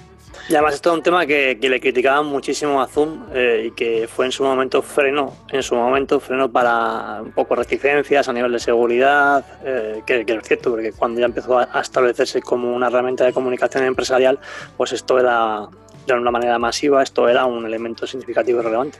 Y 0.49 0.55
además 0.55 0.75
esto 0.75 0.91
es 0.91 0.97
un 0.97 1.03
tema 1.03 1.27
que, 1.27 1.59
le 1.61 1.81
criticaban 1.81 2.27
muchísimo 2.27 2.83
a 2.83 2.87
Zoom 2.87 3.27
eh, 3.33 3.65
y 3.67 3.71
que 3.73 4.09
fue 4.09 4.27
en 4.27 4.33
su 4.33 4.43
momento 4.43 4.83
freno, 4.83 5.37
en 5.51 5.63
su 5.63 5.75
momento 5.75 6.21
freno 6.21 6.51
para 6.51 7.21
un 7.23 7.33
poco 7.33 7.55
reticencias 7.55 8.29
a 8.29 8.33
nivel 8.33 8.53
de 8.53 8.59
seguridad, 8.59 9.45
eh, 9.65 10.03
que, 10.07 10.25
es 10.27 10.49
cierto, 10.49 10.71
porque 10.71 10.93
cuando 10.93 11.21
ya 11.21 11.27
empezó 11.27 11.59
a, 11.59 11.81
establecerse 11.81 12.43
como 12.43 12.75
una 12.75 12.89
herramienta 12.89 13.25
de 13.25 13.33
comunicación 13.33 13.85
empresarial, 13.85 14.39
pues 14.77 14.93
esto 14.93 15.19
era 15.19 15.69
de 16.07 16.15
una 16.15 16.31
manera 16.31 16.59
masiva, 16.59 17.03
esto 17.03 17.29
era 17.29 17.45
un 17.45 17.65
elemento 17.65 18.07
significativo 18.07 18.61
y 18.61 18.63
relevante. 18.63 18.99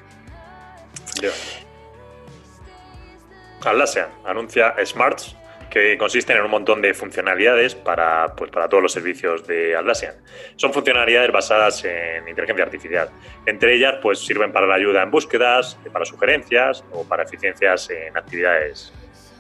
Atlassian 3.65 4.09
anuncia 4.25 4.75
Smarts 4.85 5.37
que 5.73 5.97
consisten 5.97 6.37
en 6.37 6.45
un 6.45 6.51
montón 6.51 6.83
de 6.83 6.93
funcionalidades 6.93 7.75
para, 7.75 8.37
pues, 8.37 8.51
para 8.51 8.69
todos 8.69 8.83
los 8.83 8.93
servicios 8.93 9.47
de 9.47 9.75
Atlassian. 9.75 10.15
Son 10.57 10.71
funcionalidades 10.71 11.33
basadas 11.33 11.83
en 11.87 12.29
inteligencia 12.29 12.67
artificial. 12.67 13.09
Entre 13.47 13.77
ellas, 13.77 13.95
pues 14.03 14.19
sirven 14.19 14.53
para 14.53 14.67
la 14.67 14.75
ayuda 14.75 15.03
en 15.03 15.11
búsquedas, 15.11 15.79
para 15.91 16.05
sugerencias 16.05 16.85
o 16.93 17.05
para 17.05 17.23
eficiencias 17.23 17.89
en 17.89 18.15
actividades 18.15 18.93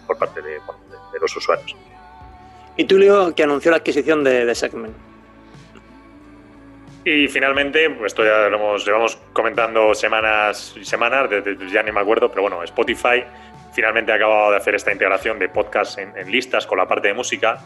por 0.06 0.16
parte 0.16 0.40
de, 0.40 0.58
los 1.20 1.36
usuarios. 1.36 1.76
Y 2.78 2.84
Tulio, 2.84 3.34
que 3.34 3.42
anunció 3.42 3.70
la 3.70 3.76
adquisición 3.76 4.24
de, 4.24 4.54
Segment. 4.54 4.96
Y 7.04 7.28
finalmente, 7.28 7.90
pues 7.90 8.12
esto 8.12 8.24
ya 8.24 8.48
lo 8.48 8.56
hemos, 8.56 8.86
llevamos 8.86 9.16
comentando 9.34 9.92
semanas 9.92 10.72
y 10.80 10.84
semanas, 10.84 11.28
ya 11.70 11.82
ni 11.82 11.92
me 11.92 12.00
acuerdo, 12.00 12.30
pero 12.30 12.42
bueno, 12.42 12.62
Spotify 12.62 13.22
finalmente 13.72 14.12
ha 14.12 14.16
acabado 14.16 14.50
de 14.50 14.56
hacer 14.58 14.74
esta 14.74 14.92
integración 14.92 15.38
de 15.38 15.48
podcast 15.48 15.98
en, 15.98 16.30
listas 16.30 16.66
con 16.66 16.78
la 16.78 16.86
parte 16.86 17.08
de 17.08 17.14
música, 17.14 17.58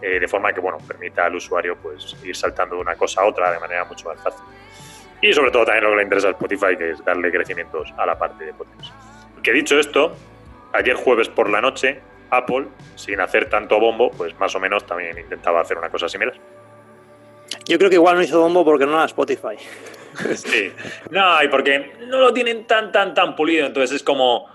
eh, 0.00 0.20
de 0.20 0.28
forma 0.28 0.52
que 0.52 0.60
bueno, 0.60 0.78
permita 0.86 1.26
al 1.26 1.34
usuario 1.34 1.76
pues, 1.76 2.16
ir 2.22 2.36
saltando 2.36 2.76
de 2.76 2.82
una 2.82 2.94
cosa 2.94 3.22
a 3.22 3.26
otra 3.26 3.50
de 3.50 3.58
manera 3.58 3.84
mucho 3.84 4.08
más 4.08 4.20
fácil. 4.22 4.44
Y 5.22 5.32
sobre 5.32 5.50
todo 5.50 5.64
también 5.64 5.84
lo 5.84 5.90
que 5.90 5.96
le 5.96 6.02
interesa 6.02 6.28
a 6.28 6.30
Spotify, 6.32 6.76
que 6.76 6.90
es 6.90 7.04
darle 7.04 7.30
crecimientos 7.32 7.92
a 7.96 8.04
la 8.04 8.18
parte 8.18 8.44
de 8.44 8.52
podcast. 8.52 8.92
Que 9.42 9.52
dicho 9.52 9.78
esto, 9.78 10.14
ayer 10.72 10.94
jueves 10.96 11.28
por 11.28 11.48
la 11.48 11.60
noche, 11.60 12.00
Apple, 12.30 12.66
sin 12.94 13.20
hacer 13.20 13.48
tanto 13.48 13.80
bombo, 13.80 14.10
pues 14.10 14.38
más 14.38 14.54
o 14.54 14.60
menos 14.60 14.86
también 14.86 15.18
intentaba 15.18 15.60
hacer 15.60 15.78
una 15.78 15.88
cosa 15.88 16.08
similar. 16.08 16.34
Yo 17.66 17.78
creo 17.78 17.88
que 17.88 17.96
igual 17.96 18.16
no 18.16 18.22
hizo 18.22 18.40
bombo 18.40 18.64
porque 18.64 18.84
no 18.86 18.94
era 18.94 19.04
Spotify. 19.06 19.56
Sí. 20.36 20.72
No, 21.10 21.42
y 21.42 21.48
porque 21.48 21.92
no 22.06 22.20
lo 22.20 22.32
tienen 22.32 22.68
tan, 22.68 22.92
tan, 22.92 23.14
tan 23.14 23.34
pulido. 23.34 23.66
Entonces 23.66 23.96
es 23.96 24.02
como, 24.04 24.48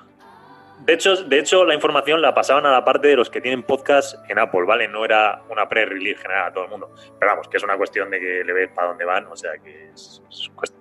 de 0.79 0.93
hecho, 0.93 1.23
de 1.23 1.39
hecho, 1.39 1.65
la 1.65 1.73
información 1.73 2.21
la 2.21 2.33
pasaban 2.33 2.65
a 2.65 2.71
la 2.71 2.85
parte 2.85 3.07
de 3.09 3.15
los 3.15 3.29
que 3.29 3.41
tienen 3.41 3.63
podcast 3.63 4.17
en 4.29 4.39
Apple, 4.39 4.63
¿vale? 4.65 4.87
No 4.87 5.03
era 5.03 5.41
una 5.49 5.67
pre-release 5.67 6.21
general 6.21 6.47
a 6.47 6.53
todo 6.53 6.63
el 6.63 6.69
mundo. 6.69 6.93
Pero 7.19 7.31
vamos, 7.31 7.47
que 7.47 7.57
es 7.57 7.63
una 7.63 7.77
cuestión 7.77 8.09
de 8.09 8.19
que 8.19 8.43
le 8.43 8.53
ves 8.53 8.69
para 8.73 8.89
dónde 8.89 9.05
van, 9.05 9.27
o 9.27 9.35
sea, 9.35 9.51
que 9.63 9.89
es, 9.89 10.21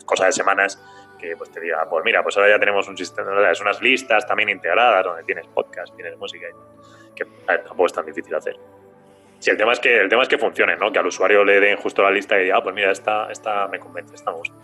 cosa 0.04 0.26
de 0.26 0.32
semanas 0.32 0.82
que 1.18 1.37
pues 1.37 1.50
te 1.50 1.61
diga, 1.61 1.84
pues 1.90 2.04
mira, 2.04 2.22
pues 2.22 2.37
ahora 2.37 2.50
ya 2.50 2.61
tenemos 2.61 2.87
un 2.87 2.96
sistema, 2.96 3.50
es 3.50 3.61
unas 3.61 3.82
listas 3.82 4.24
también 4.24 4.48
integradas 4.50 5.04
donde 5.04 5.24
tienes 5.24 5.46
podcast, 5.48 5.94
tienes 5.96 6.16
música, 6.16 6.46
que 7.16 7.24
tampoco 7.44 7.87
es 7.87 7.92
tan 7.92 8.06
difícil 8.06 8.32
hacer. 8.37 8.56
Sí, 9.40 9.50
el 9.50 9.56
tema 9.56 9.72
es 9.72 9.80
que 9.80 10.00
el 10.00 10.08
tema 10.08 10.22
es 10.22 10.28
que 10.28 10.38
funcione, 10.38 10.76
¿no? 10.76 10.92
Que 10.92 11.00
al 11.00 11.06
usuario 11.06 11.44
le 11.44 11.58
den 11.61 11.76
justo 11.76 12.02
la 12.02 12.11
lista 12.11 12.38
y 12.38 12.44
diga, 12.44 12.58
ah, 12.58 12.62
pues 12.62 12.74
mira, 12.74 12.92
esta, 12.92 13.30
esta 13.30 13.66
me 13.68 13.80
convence, 13.80 14.14
esta 14.14 14.30
me 14.30 14.38
gusta 14.38 14.54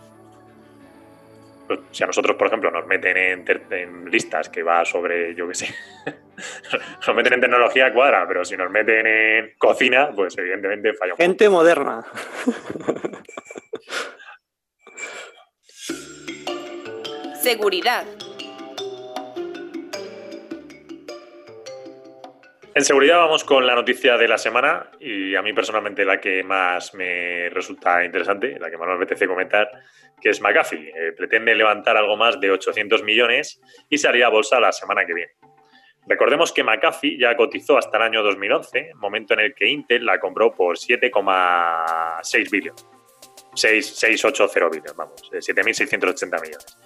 si 1.91 2.03
a 2.03 2.07
nosotros, 2.07 2.35
por 2.35 2.47
ejemplo, 2.47 2.71
nos 2.71 2.85
meten 2.87 3.17
en, 3.17 4.09
listas 4.09 4.49
que 4.49 4.63
va 4.63 4.83
sobre, 4.85 5.35
yo 5.35 5.47
qué 5.47 5.55
sé, 5.55 5.67
nos 7.07 7.15
meten 7.15 7.33
en 7.33 7.41
tecnología 7.41 7.93
cuadra, 7.93 8.25
pero 8.27 8.43
si 8.45 8.57
nos 8.57 8.69
meten 8.71 9.07
en 9.07 9.53
cocina, 9.57 10.11
pues 10.15 10.37
evidentemente 10.37 10.93
falla. 10.93 11.15
Gente 11.17 11.49
moderna. 11.49 12.03
Seguridad. 17.41 18.05
En 22.75 22.83
seguridad 22.83 23.19
vamos 23.19 23.45
con 23.45 23.65
la 23.65 23.73
noticia 23.73 24.17
de 24.17 24.27
la 24.27 24.37
semana 24.37 24.91
y 24.99 25.33
a 25.33 25.41
mí 25.41 25.53
personalmente 25.53 26.03
la 26.03 26.19
que 26.19 26.43
más 26.43 26.93
me 26.93 27.49
resulta 27.49 28.03
interesante, 28.03 28.59
la 28.59 28.69
que 28.69 28.77
más 28.77 28.89
me 28.89 28.95
apetece 28.95 29.27
comentar, 29.27 29.71
que 30.25 30.31
es 30.31 30.41
McAfee. 30.41 30.89
Eh, 30.89 31.11
pretende 31.15 31.53
levantar 31.53 31.95
algo 31.97 32.17
más 32.17 32.39
de 32.39 32.49
800 32.49 33.03
millones 33.03 33.61
y 33.87 33.99
se 33.99 34.07
haría 34.07 34.27
bolsa 34.27 34.59
la 34.59 34.71
semana 34.71 35.05
que 35.05 35.13
viene. 35.13 35.33
Recordemos 36.07 36.51
que 36.51 36.63
McAfee 36.63 37.19
ya 37.19 37.37
cotizó 37.37 37.77
hasta 37.77 37.97
el 37.97 38.03
año 38.05 38.23
2011, 38.23 38.93
momento 38.95 39.35
en 39.35 39.41
el 39.41 39.53
que 39.53 39.67
Intel 39.67 40.03
la 40.03 40.19
compró 40.19 40.51
por 40.51 40.79
7,6 40.79 42.49
billones. 42.49 42.87
6,880 43.53 44.69
billones, 44.69 44.95
vamos, 44.95 45.31
7.680 45.31 46.41
millones. 46.41 46.77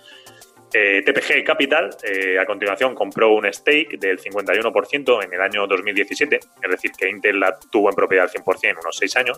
Eh, 0.74 1.02
TPG 1.06 1.46
Capital, 1.46 1.92
eh, 2.04 2.38
a 2.38 2.46
continuación, 2.46 2.94
compró 2.94 3.32
un 3.32 3.46
stake 3.54 3.98
del 3.98 4.20
51% 4.20 5.24
en 5.24 5.34
el 5.34 5.40
año 5.40 5.66
2017, 5.66 6.36
es 6.62 6.70
decir, 6.70 6.92
que 6.92 7.08
Intel 7.08 7.40
la 7.40 7.58
tuvo 7.72 7.90
en 7.90 7.96
propiedad 7.96 8.26
al 8.26 8.32
100% 8.32 8.72
en 8.72 8.78
unos 8.80 8.98
6 8.98 9.16
años. 9.16 9.38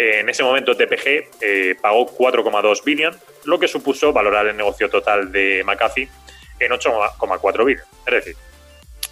Eh, 0.00 0.20
en 0.20 0.30
ese 0.30 0.42
momento, 0.42 0.74
TPG 0.74 1.76
pagó 1.82 2.06
4,2 2.16 2.82
billion, 2.84 3.14
lo 3.44 3.60
que 3.60 3.68
supuso 3.68 4.14
valorar 4.14 4.46
el 4.46 4.56
negocio 4.56 4.88
total 4.88 5.30
de 5.30 5.62
McAfee 5.62 6.08
en 6.58 6.72
8,4 6.72 7.64
billion. 7.66 7.84
Es 8.06 8.14
decir, 8.14 8.36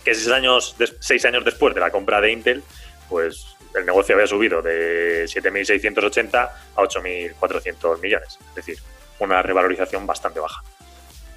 que 0.03 0.14
6 0.14 0.29
años, 0.31 0.77
seis 1.01 1.27
años 1.27 1.44
después 1.44 1.74
de 1.74 1.81
la 1.83 1.90
compra 1.90 2.22
de 2.22 2.33
Intel, 2.33 2.62
pues 3.11 3.55
el 3.74 3.85
negocio 3.85 4.14
había 4.14 4.27
subido 4.27 4.62
de 4.62 5.27
7.680 5.27 6.35
a 6.35 6.51
8.400 6.77 8.01
millones. 8.01 8.38
Es 8.48 8.55
decir, 8.55 8.79
una 9.18 9.42
revalorización 9.42 10.07
bastante 10.07 10.40
baja. 10.40 10.62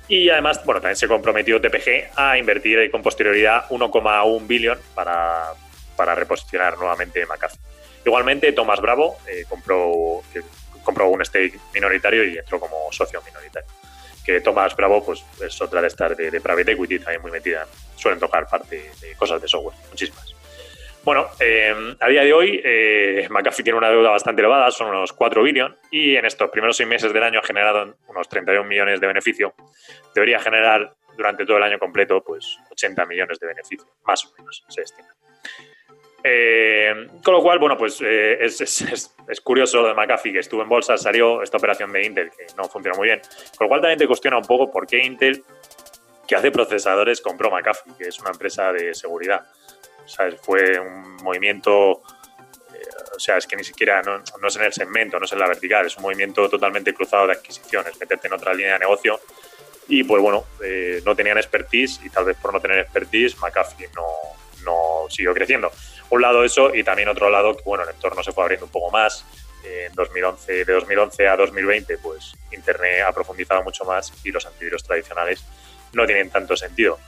Y 0.07 0.29
además, 0.29 0.63
bueno, 0.63 0.79
también 0.79 0.95
se 0.95 1.09
comprometió 1.09 1.59
TPG 1.59 2.11
a 2.15 2.37
invertir 2.37 2.89
con 2.89 3.01
posterioridad 3.01 3.67
1,1 3.67 4.47
billón 4.47 4.79
para 4.95 6.15
reposicionar 6.15 6.77
nuevamente 6.77 7.25
McAfee. 7.25 7.59
Igualmente, 8.05 8.51
Tomás 8.51 8.81
Bravo 8.81 9.17
eh, 9.27 9.45
compró, 9.47 10.21
compró 10.83 11.09
un 11.09 11.23
stake 11.23 11.59
minoritario 11.73 12.23
y 12.23 12.37
entró 12.37 12.59
como 12.59 12.91
socio 12.91 13.21
minoritario. 13.25 13.69
Que 14.25 14.41
Tomás 14.41 14.75
Bravo 14.75 15.03
pues, 15.03 15.23
es 15.43 15.61
otra 15.61 15.81
de 15.81 15.87
estas 15.87 16.15
de, 16.17 16.31
de 16.31 16.41
private 16.41 16.71
equity 16.71 16.99
también 16.99 17.21
muy 17.21 17.31
metida. 17.31 17.67
Suelen 17.95 18.19
tocar 18.19 18.47
parte 18.47 18.91
de 19.01 19.15
cosas 19.15 19.41
de 19.41 19.47
software, 19.47 19.75
muchísimas. 19.89 20.35
Bueno, 21.03 21.27
eh, 21.39 21.95
a 21.99 22.07
día 22.09 22.23
de 22.23 22.31
hoy 22.31 22.61
eh, 22.63 23.27
McAfee 23.29 23.63
tiene 23.63 23.77
una 23.77 23.89
deuda 23.89 24.11
bastante 24.11 24.41
elevada, 24.41 24.69
son 24.69 24.89
unos 24.89 25.13
4 25.13 25.41
billones, 25.41 25.79
y 25.89 26.15
en 26.15 26.25
estos 26.25 26.51
primeros 26.51 26.77
seis 26.77 26.87
meses 26.87 27.11
del 27.11 27.23
año 27.23 27.39
ha 27.39 27.43
generado 27.43 27.95
unos 28.07 28.29
31 28.29 28.63
millones 28.67 29.01
de 29.01 29.07
beneficio. 29.07 29.55
Debería 30.13 30.37
generar 30.37 30.93
durante 31.17 31.43
todo 31.45 31.57
el 31.57 31.63
año 31.63 31.79
completo 31.79 32.23
pues 32.23 32.57
80 32.71 33.05
millones 33.07 33.39
de 33.39 33.47
beneficio, 33.47 33.87
más 34.05 34.25
o 34.25 34.33
menos, 34.37 34.63
se 34.69 34.81
estima. 34.83 35.09
Eh, 36.23 37.07
con 37.23 37.33
lo 37.33 37.41
cual, 37.41 37.57
bueno, 37.59 37.77
pues 37.77 37.99
es, 38.01 38.61
es, 38.61 39.15
es, 39.27 39.41
curioso 39.41 39.81
lo 39.81 39.87
de 39.87 39.93
McAfee, 39.95 40.33
que 40.33 40.39
estuvo 40.39 40.61
en 40.61 40.69
bolsa, 40.69 40.97
salió 40.97 41.41
esta 41.41 41.57
operación 41.57 41.91
de 41.91 42.05
Intel, 42.05 42.29
que 42.29 42.45
no 42.55 42.65
funcionó 42.65 42.97
muy 42.97 43.07
bien. 43.07 43.21
Con 43.57 43.65
lo 43.65 43.69
cual 43.69 43.81
también 43.81 43.99
te 43.99 44.07
cuestiona 44.07 44.37
un 44.37 44.45
poco 44.45 44.71
por 44.71 44.85
qué 44.85 45.03
Intel, 45.03 45.43
que 46.31 46.37
hace 46.37 46.49
procesadores, 46.49 47.19
compró 47.19 47.51
McAfee, 47.51 47.93
que 47.97 48.07
es 48.07 48.17
una 48.19 48.29
empresa 48.31 48.71
de 48.71 48.93
seguridad. 48.93 49.45
Fue 50.41 50.79
un 50.79 51.17
movimiento, 51.17 52.01
eh, 52.73 52.79
o 53.15 53.19
sea, 53.19 53.35
es 53.35 53.45
que 53.45 53.57
ni 53.57 53.65
siquiera, 53.65 54.01
no, 54.01 54.47
es 54.47 54.55
en 54.55 54.63
el 54.63 54.71
segmento, 54.71 55.19
no 55.19 55.25
es 55.25 55.33
en 55.33 55.39
la 55.39 55.47
vertical, 55.47 55.85
es 55.85 55.97
un 55.97 56.03
movimiento 56.03 56.49
totalmente 56.49 56.93
cruzado 56.93 57.27
de 57.27 57.33
adquisiciones, 57.33 57.99
meterte 57.99 58.27
en 58.27 58.33
otra 58.33 58.53
línea 58.53 58.73
de 58.73 58.79
negocio. 58.79 59.19
Y 59.89 60.05
pues 60.05 60.21
bueno, 60.21 60.45
eh, 60.63 61.01
no 61.05 61.15
tenían 61.15 61.37
expertise 61.37 61.99
y 62.03 62.09
tal 62.09 62.23
vez 62.23 62.37
por 62.37 62.53
no 62.53 62.61
tener 62.61 62.79
expertise, 62.79 63.37
McAfee 63.37 63.89
no, 63.93 64.05
no 64.63 65.09
siguió 65.09 65.33
creciendo. 65.33 65.69
Un 66.11 66.21
lado 66.21 66.43
eso 66.43 66.75
y 66.75 66.83
también 66.83 67.07
otro 67.07 67.29
lado 67.29 67.57
bueno, 67.65 67.85
el 67.85 67.89
entorno 67.89 68.21
se 68.21 68.33
fue 68.33 68.43
abriendo 68.43 68.65
un 68.65 68.71
poco 68.71 68.91
más. 68.91 69.25
En 69.63 69.93
2011, 69.93 70.65
de 70.65 70.73
2011 70.73 71.27
a 71.27 71.37
2020, 71.37 71.97
pues 71.99 72.33
Internet 72.51 73.03
ha 73.07 73.13
profundizado 73.13 73.63
mucho 73.63 73.85
más 73.85 74.11
y 74.23 74.31
los 74.31 74.45
antivirus 74.45 74.83
tradicionales 74.83 75.45
no 75.93 76.05
tienen 76.05 76.29
tanto 76.29 76.57
sentido. 76.57 76.99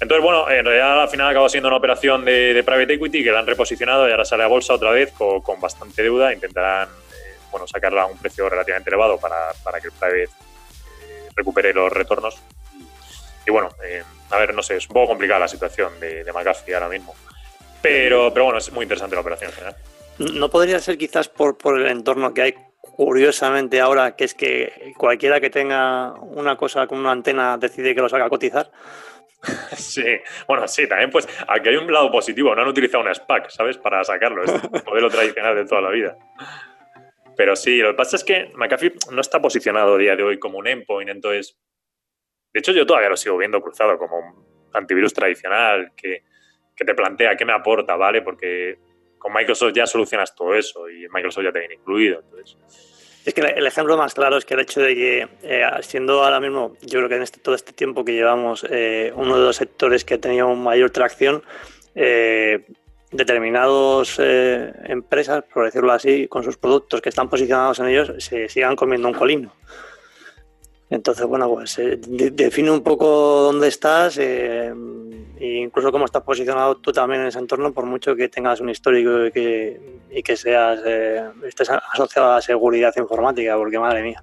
Entonces, 0.00 0.22
bueno, 0.22 0.48
en 0.50 0.64
realidad 0.64 1.02
al 1.02 1.08
final 1.08 1.28
acabó 1.28 1.48
siendo 1.48 1.68
una 1.68 1.78
operación 1.78 2.24
de, 2.24 2.62
private 2.64 2.94
equity 2.94 3.24
que 3.24 3.32
la 3.32 3.40
han 3.40 3.46
reposicionado 3.46 4.06
y 4.08 4.10
ahora 4.10 4.24
sale 4.24 4.44
a 4.44 4.46
bolsa 4.46 4.74
otra 4.74 4.90
vez 4.90 5.12
con, 5.12 5.60
bastante 5.60 6.02
deuda. 6.02 6.32
Intentarán 6.32 6.88
eh, 6.88 7.36
bueno, 7.50 7.66
sacarla 7.66 8.02
a 8.02 8.06
un 8.06 8.18
precio 8.18 8.48
relativamente 8.48 8.90
elevado 8.90 9.18
para, 9.18 9.52
para 9.64 9.80
que 9.80 9.88
el 9.88 9.92
private 9.92 10.24
eh, 10.24 11.28
recupere 11.34 11.72
los 11.72 11.92
retornos. 11.92 12.40
Y 13.46 13.50
bueno, 13.50 13.70
eh, 13.84 14.04
a 14.30 14.38
ver, 14.38 14.54
no 14.54 14.62
sé, 14.62 14.76
es 14.76 14.86
un 14.88 14.94
poco 14.94 15.08
complicada 15.08 15.40
la 15.40 15.48
situación 15.48 15.98
de, 15.98 16.22
de 16.22 16.32
McAfee 16.32 16.74
ahora 16.74 16.88
mismo. 16.88 17.14
Pero, 17.82 18.32
pero 18.32 18.44
bueno, 18.44 18.58
es 18.58 18.72
muy 18.72 18.84
interesante 18.84 19.14
la 19.14 19.20
operación 19.20 19.50
en 19.50 19.54
general. 19.54 19.76
¿No 20.18 20.50
podría 20.50 20.80
ser 20.80 20.98
quizás 20.98 21.28
por, 21.28 21.56
por 21.56 21.80
el 21.80 21.86
entorno 21.86 22.34
que 22.34 22.42
hay 22.42 22.54
curiosamente 22.80 23.80
ahora, 23.80 24.16
que 24.16 24.24
es 24.24 24.34
que 24.34 24.92
cualquiera 24.96 25.40
que 25.40 25.50
tenga 25.50 26.14
una 26.14 26.56
cosa 26.56 26.86
con 26.88 26.98
una 26.98 27.12
antena 27.12 27.56
decide 27.56 27.94
que 27.94 28.00
lo 28.00 28.08
saca 28.08 28.24
a 28.24 28.28
cotizar? 28.28 28.70
Sí, 29.76 30.02
bueno, 30.48 30.66
sí, 30.66 30.88
también 30.88 31.10
pues 31.10 31.28
aquí 31.46 31.68
hay 31.68 31.76
un 31.76 31.92
lado 31.92 32.10
positivo, 32.10 32.56
no 32.56 32.62
han 32.62 32.68
utilizado 32.68 33.04
una 33.04 33.14
SPAC, 33.14 33.50
¿sabes? 33.50 33.78
Para 33.78 34.02
sacarlo, 34.02 34.42
es 34.42 34.52
el 34.52 34.82
modelo 34.84 35.08
tradicional 35.08 35.54
de 35.54 35.64
toda 35.64 35.80
la 35.80 35.90
vida. 35.90 36.16
Pero 37.36 37.54
sí, 37.54 37.76
lo 37.76 37.90
que 37.90 37.94
pasa 37.94 38.16
es 38.16 38.24
que 38.24 38.50
McAfee 38.56 38.94
no 39.12 39.20
está 39.20 39.40
posicionado 39.40 39.94
a 39.94 39.98
día 39.98 40.16
de 40.16 40.24
hoy 40.24 40.40
como 40.40 40.58
un 40.58 40.66
endpoint, 40.66 41.08
entonces... 41.08 41.56
De 42.52 42.58
hecho, 42.58 42.72
yo 42.72 42.84
todavía 42.84 43.10
lo 43.10 43.16
sigo 43.16 43.36
viendo 43.36 43.60
cruzado 43.60 43.96
como 43.96 44.18
un 44.18 44.44
antivirus 44.72 45.14
tradicional 45.14 45.92
que, 45.94 46.24
que 46.78 46.84
te 46.84 46.94
plantea 46.94 47.36
qué 47.36 47.44
me 47.44 47.52
aporta, 47.52 47.96
¿vale? 47.96 48.22
Porque 48.22 48.78
con 49.18 49.32
Microsoft 49.32 49.72
ya 49.74 49.86
solucionas 49.86 50.34
todo 50.34 50.54
eso 50.54 50.88
y 50.88 51.08
Microsoft 51.08 51.44
ya 51.44 51.52
te 51.52 51.58
viene 51.58 51.74
incluido. 51.74 52.22
Es 53.24 53.34
que 53.34 53.40
el 53.40 53.66
ejemplo 53.66 53.96
más 53.96 54.14
claro 54.14 54.38
es 54.38 54.44
que 54.44 54.54
el 54.54 54.60
hecho 54.60 54.80
de 54.80 54.94
que, 54.94 55.28
eh, 55.42 55.66
siendo 55.80 56.24
ahora 56.24 56.40
mismo, 56.40 56.76
yo 56.80 57.00
creo 57.00 57.08
que 57.08 57.16
en 57.16 57.22
este, 57.22 57.40
todo 57.40 57.54
este 57.54 57.72
tiempo 57.72 58.04
que 58.04 58.12
llevamos, 58.12 58.64
eh, 58.70 59.12
uno 59.16 59.36
de 59.36 59.44
los 59.44 59.56
sectores 59.56 60.04
que 60.04 60.14
ha 60.14 60.20
tenido 60.20 60.54
mayor 60.54 60.90
tracción, 60.90 61.42
eh, 61.94 62.64
determinados 63.10 64.18
empresas, 64.18 65.44
por 65.52 65.64
decirlo 65.64 65.92
así, 65.92 66.28
con 66.28 66.44
sus 66.44 66.58
productos 66.58 67.00
que 67.00 67.08
están 67.08 67.28
posicionados 67.28 67.80
en 67.80 67.88
ellos, 67.88 68.12
se 68.18 68.48
sigan 68.48 68.76
comiendo 68.76 69.08
un 69.08 69.14
colino. 69.14 69.52
Entonces, 70.90 71.26
bueno, 71.26 71.48
pues 71.50 71.78
define 72.08 72.70
un 72.70 72.82
poco 72.82 73.06
dónde 73.06 73.68
estás 73.68 74.18
e 74.18 74.72
incluso 75.40 75.92
cómo 75.92 76.04
estás 76.04 76.22
posicionado 76.22 76.76
tú 76.76 76.92
también 76.92 77.22
en 77.22 77.28
ese 77.28 77.38
entorno, 77.38 77.72
por 77.72 77.84
mucho 77.84 78.16
que 78.16 78.28
tengas 78.28 78.60
un 78.60 78.70
histórico 78.70 79.26
y 79.26 79.32
que, 79.32 79.80
y 80.10 80.22
que 80.22 80.36
seas 80.36 80.80
eh, 80.84 81.24
estés 81.46 81.70
asociado 81.70 82.32
a 82.32 82.34
la 82.36 82.40
seguridad 82.40 82.92
informática, 82.96 83.56
porque 83.56 83.78
madre 83.78 84.02
mía. 84.02 84.22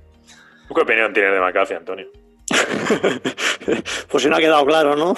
qué 0.73 0.82
opinión 0.82 1.13
tienes 1.13 1.34
de 1.34 1.39
McAfee, 1.39 1.78
Antonio? 1.78 2.08
pues 4.10 4.23
si 4.23 4.30
no 4.30 4.36
ha 4.36 4.39
quedado 4.39 4.65
claro, 4.65 4.95
¿no? 4.95 5.15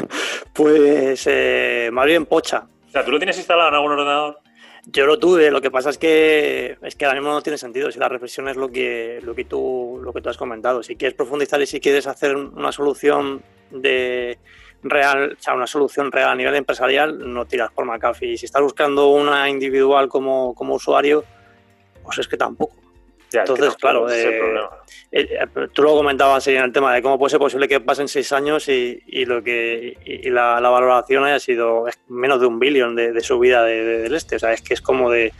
pues 0.52 1.26
eh, 1.26 1.90
más 1.92 2.06
bien 2.06 2.26
pocha. 2.26 2.66
O 2.88 2.90
sea, 2.90 3.04
¿tú 3.04 3.10
lo 3.12 3.18
tienes 3.18 3.36
instalado 3.36 3.68
en 3.68 3.74
algún 3.74 3.92
ordenador? 3.92 4.38
Yo 4.88 5.04
lo 5.04 5.18
tuve, 5.18 5.50
lo 5.50 5.60
que 5.60 5.70
pasa 5.72 5.90
es 5.90 5.98
que 5.98 6.78
es 6.80 6.94
que 6.94 7.04
ahora 7.04 7.20
mismo 7.20 7.32
no 7.32 7.42
tiene 7.42 7.58
sentido. 7.58 7.90
Si 7.90 7.98
la 7.98 8.08
reflexión 8.08 8.48
es 8.48 8.56
lo 8.56 8.70
que, 8.70 9.20
lo 9.22 9.34
que 9.34 9.44
tú, 9.44 10.00
lo 10.00 10.12
que 10.12 10.20
tú 10.20 10.28
has 10.28 10.36
comentado. 10.36 10.82
Si 10.84 10.94
quieres 10.94 11.16
profundizar 11.16 11.60
y 11.60 11.66
si 11.66 11.80
quieres 11.80 12.06
hacer 12.06 12.36
una 12.36 12.70
solución 12.70 13.42
de 13.72 14.38
real, 14.84 15.36
o 15.36 15.42
sea, 15.42 15.54
una 15.54 15.66
solución 15.66 16.12
real 16.12 16.30
a 16.30 16.34
nivel 16.36 16.54
empresarial, 16.54 17.32
no 17.32 17.46
tiras 17.46 17.72
por 17.72 17.84
McAfee. 17.84 18.38
Si 18.38 18.46
estás 18.46 18.62
buscando 18.62 19.08
una 19.08 19.50
individual 19.50 20.08
como, 20.08 20.54
como 20.54 20.74
usuario, 20.74 21.24
pues 22.04 22.18
es 22.18 22.28
que 22.28 22.36
tampoco. 22.36 22.85
Entonces, 23.40 23.76
claro, 23.76 24.10
eh, 24.10 24.40
eh, 25.12 25.46
tú 25.72 25.82
lo 25.82 25.94
comentabas 25.94 26.46
en 26.48 26.62
el 26.62 26.72
tema 26.72 26.94
de 26.94 27.02
cómo 27.02 27.18
puede 27.18 27.30
ser 27.30 27.40
posible 27.40 27.68
que 27.68 27.80
pasen 27.80 28.08
seis 28.08 28.32
años 28.32 28.68
y, 28.68 29.24
lo 29.24 29.42
que 29.42 29.96
y 30.04 30.30
la, 30.30 30.60
valoración 30.60 31.24
haya 31.24 31.38
sido 31.38 31.84
menos 32.08 32.40
de 32.40 32.46
un 32.46 32.58
billón 32.58 32.96
de, 32.96 33.20
subida 33.20 33.64
del 33.64 34.14
este. 34.14 34.36
O 34.36 34.38
sea, 34.38 34.52
es 34.52 34.62
que 34.62 34.74
es 34.74 34.80
como 34.80 35.10
de 35.10 35.32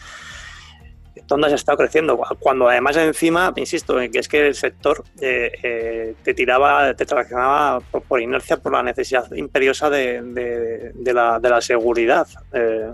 dónde 1.27 1.49
has 1.49 1.53
estado 1.55 1.79
creciendo. 1.79 2.19
Cuando 2.39 2.69
además 2.69 2.97
encima, 2.97 3.53
insisto, 3.57 3.97
que 3.97 4.19
es 4.19 4.29
que 4.29 4.49
el 4.49 4.55
sector 4.55 5.05
eh, 5.21 5.53
eh, 5.63 6.15
te 6.23 6.35
tiraba, 6.35 6.95
te 6.95 7.07
traccionaba 7.07 7.81
por, 7.81 8.21
inercia 8.21 8.57
por 8.59 8.73
la 8.73 8.83
necesidad 8.83 9.31
imperiosa 9.33 9.91
de, 9.91 10.93
la, 11.05 11.61
seguridad. 11.61 12.27
Eh, 12.53 12.93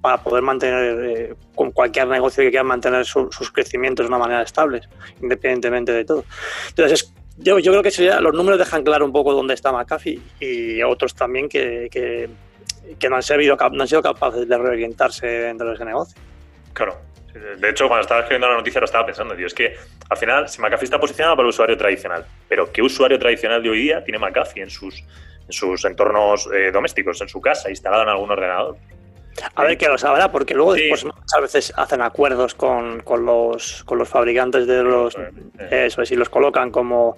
para 0.00 0.22
poder 0.22 0.42
mantener 0.42 1.36
con 1.54 1.70
cualquier 1.72 2.08
negocio 2.08 2.42
que 2.42 2.50
quiera 2.50 2.64
mantener 2.64 3.04
sus 3.04 3.52
crecimientos 3.52 4.04
de 4.04 4.08
una 4.08 4.18
manera 4.18 4.42
estable, 4.42 4.80
independientemente 5.20 5.92
de 5.92 6.04
todo. 6.04 6.24
Entonces, 6.68 7.12
yo, 7.38 7.58
yo 7.58 7.72
creo 7.72 7.82
que 7.82 8.20
los 8.20 8.34
números 8.34 8.58
dejan 8.58 8.82
claro 8.82 9.04
un 9.04 9.12
poco 9.12 9.32
dónde 9.32 9.54
está 9.54 9.72
McAfee 9.72 10.20
y 10.40 10.82
otros 10.82 11.14
también 11.14 11.48
que, 11.48 11.88
que, 11.90 13.08
no, 13.08 13.16
han 13.16 13.22
servido, 13.22 13.56
no 13.72 13.82
han 13.82 13.88
sido 13.88 14.02
capaces 14.02 14.48
de 14.48 14.58
reorientarse 14.58 15.26
dentro 15.26 15.68
de 15.68 15.74
ese 15.74 15.84
negocio. 15.84 16.20
Claro, 16.72 16.98
de 17.32 17.70
hecho, 17.70 17.88
cuando 17.88 18.02
estaba 18.02 18.20
escribiendo 18.20 18.48
la 18.48 18.56
noticia 18.56 18.80
lo 18.80 18.84
estaba 18.84 19.06
pensando, 19.06 19.34
tío, 19.34 19.46
es 19.46 19.54
que 19.54 19.74
al 20.10 20.16
final, 20.16 20.48
si 20.48 20.60
McAfee 20.60 20.84
está 20.84 21.00
posicionado 21.00 21.36
para 21.36 21.46
el 21.46 21.50
usuario 21.50 21.76
tradicional, 21.76 22.26
pero 22.48 22.70
¿qué 22.70 22.82
usuario 22.82 23.18
tradicional 23.18 23.62
de 23.62 23.70
hoy 23.70 23.82
día 23.82 24.04
tiene 24.04 24.18
McAfee 24.18 24.62
en 24.62 24.70
sus, 24.70 25.02
en 25.46 25.52
sus 25.52 25.84
entornos 25.86 26.48
eh, 26.52 26.70
domésticos, 26.70 27.20
en 27.22 27.28
su 27.28 27.40
casa, 27.40 27.70
instalado 27.70 28.02
en 28.02 28.10
algún 28.10 28.30
ordenador? 28.30 28.76
A 29.54 29.64
ver 29.64 29.78
que 29.78 29.88
lo 29.88 29.98
sabrá, 29.98 30.30
porque 30.30 30.54
luego 30.54 30.74
después 30.74 31.04
muchas 31.04 31.40
veces 31.40 31.72
hacen 31.76 32.02
acuerdos 32.02 32.54
con, 32.54 33.00
con, 33.00 33.24
los, 33.24 33.82
con 33.84 33.98
los 33.98 34.08
fabricantes 34.08 34.66
de 34.66 34.82
los... 34.82 35.16
Eso 35.70 36.02
es, 36.02 36.10
y 36.10 36.16
los 36.16 36.28
colocan 36.28 36.70
como, 36.70 37.16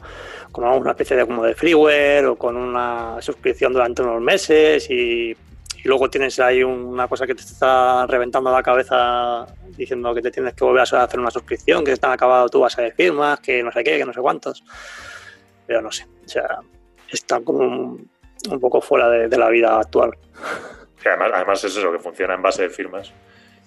como 0.53 0.77
una 0.77 0.91
especie 0.93 1.17
de, 1.17 1.27
como 1.27 1.45
de 1.45 1.55
freeware 1.55 2.27
o 2.27 2.37
con 2.37 2.57
una 2.57 3.17
suscripción 3.21 3.73
durante 3.73 4.03
unos 4.03 4.21
meses 4.21 4.89
y 4.91 5.37
y 5.85 5.89
luego 5.89 6.09
tienes 6.09 6.41
ahí 6.41 6.63
una 6.63 7.07
cosa 7.09 7.27
que 7.27 7.35
te 7.35 7.43
está 7.43 8.07
reventando 8.07 8.51
la 8.51 8.63
cabeza 8.63 9.47
diciendo 9.77 10.15
que 10.15 10.23
te 10.23 10.31
tienes 10.31 10.55
que 10.55 10.65
volver 10.65 10.81
a 10.81 11.03
hacer 11.03 11.21
una 11.21 11.31
suscripción, 11.31 11.85
que 11.85 11.93
están 11.93 12.11
acabado 12.11 12.49
tu 12.49 12.61
base 12.61 12.81
de 12.81 12.93
firmas, 12.93 13.39
que 13.41 13.63
no 13.63 13.71
sé 13.71 13.85
qué, 13.85 13.99
que 13.99 14.07
no 14.07 14.15
sé 14.15 14.21
cuántos. 14.21 14.65
Pero 15.67 15.83
no 15.83 15.93
sé, 15.93 16.07
o 16.25 16.29
sea, 16.29 16.61
están 17.11 17.45
como 17.45 17.99
un, 18.49 18.61
poco 18.61 18.81
fuera 18.81 19.11
de, 19.11 19.37
la 19.37 19.51
vida 19.51 19.79
actual. 19.79 20.17
Además, 21.09 21.31
además 21.35 21.65
es 21.65 21.77
eso, 21.77 21.93
que 21.93 21.99
funciona 21.99 22.35
en 22.35 22.43
base 22.43 22.63
de 22.63 22.71
firmas 22.71 23.13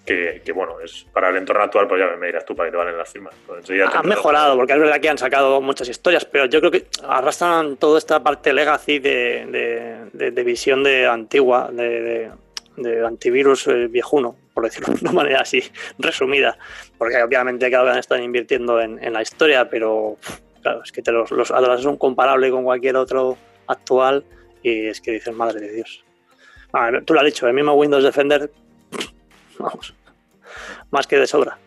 que, 0.07 0.51
bueno, 0.53 0.79
es 0.79 1.05
para 1.11 1.29
el 1.29 1.37
entorno 1.37 1.63
actual, 1.63 1.87
pues 1.87 1.99
ya 1.99 2.15
me 2.15 2.27
dirás 2.27 2.45
tú 2.45 2.55
para 2.55 2.67
que 2.67 2.71
te 2.71 2.77
valen 2.77 2.97
las 2.97 3.11
firmas. 3.11 3.35
Pues 3.45 3.69
han 3.69 4.07
mejorado, 4.07 4.55
porque 4.55 4.73
es 4.73 4.79
verdad 4.79 5.01
que 5.01 5.09
han 5.09 5.17
sacado 5.17 5.59
muchas 5.59 5.89
historias, 5.89 6.23
pero 6.23 6.45
yo 6.45 6.59
creo 6.59 6.71
que 6.71 6.87
arrastran 7.03 7.75
toda 7.75 7.97
esta 7.97 8.23
parte 8.23 8.53
legacy 8.53 8.99
de, 8.99 10.09
de, 10.13 10.43
visión 10.43 10.83
de 10.83 11.05
antigua, 11.05 11.69
de, 11.71 12.31
antivirus 13.05 13.67
eh, 13.67 13.87
viejuno, 13.87 14.35
por 14.53 14.63
decirlo 14.63 14.93
de 14.93 15.01
una 15.01 15.11
manera 15.11 15.41
así 15.41 15.61
resumida, 15.99 16.57
porque 16.97 17.21
obviamente 17.21 17.69
cada 17.69 17.91
vez 17.91 17.97
están 17.97 18.23
invirtiendo 18.23 18.79
en, 18.79 19.11
la 19.11 19.21
historia, 19.21 19.69
pero 19.69 20.17
claro, 20.61 20.83
es 20.83 20.91
que 20.91 21.01
te 21.01 21.11
los, 21.11 21.31
los 21.31 21.49
son 21.81 21.97
comparables 21.97 22.51
con 22.51 22.63
cualquier 22.63 22.95
otro 22.95 23.37
actual 23.67 24.23
y 24.63 24.87
es 24.87 25.01
que 25.01 25.11
dices, 25.11 25.33
madre 25.35 25.59
de 25.59 25.73
Dios. 25.73 26.06
Tú 27.05 27.13
lo 27.13 27.19
has 27.19 27.25
dicho, 27.25 27.47
el 27.47 27.53
mismo 27.53 27.73
Windows 27.73 28.03
Defender, 28.03 28.51
vamos, 29.59 29.93
más 30.91 31.07
que 31.07 31.17
de 31.17 31.27
sobra. 31.27 31.57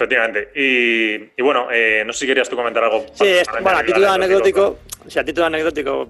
Efectivamente. 0.00 0.48
Y, 0.54 1.42
bueno, 1.42 1.68
eh, 1.70 2.02
no 2.06 2.14
sé 2.14 2.20
si 2.20 2.26
querías 2.26 2.48
tú 2.48 2.56
comentar 2.56 2.82
algo. 2.82 3.04
Sí, 3.12 3.34
bueno, 3.60 3.80
a 3.80 3.84
título 3.84 4.10
anecdótico, 4.10 4.78
sí, 5.06 5.18
a 5.18 5.24
título 5.24 5.44
anecdótico 5.44 6.06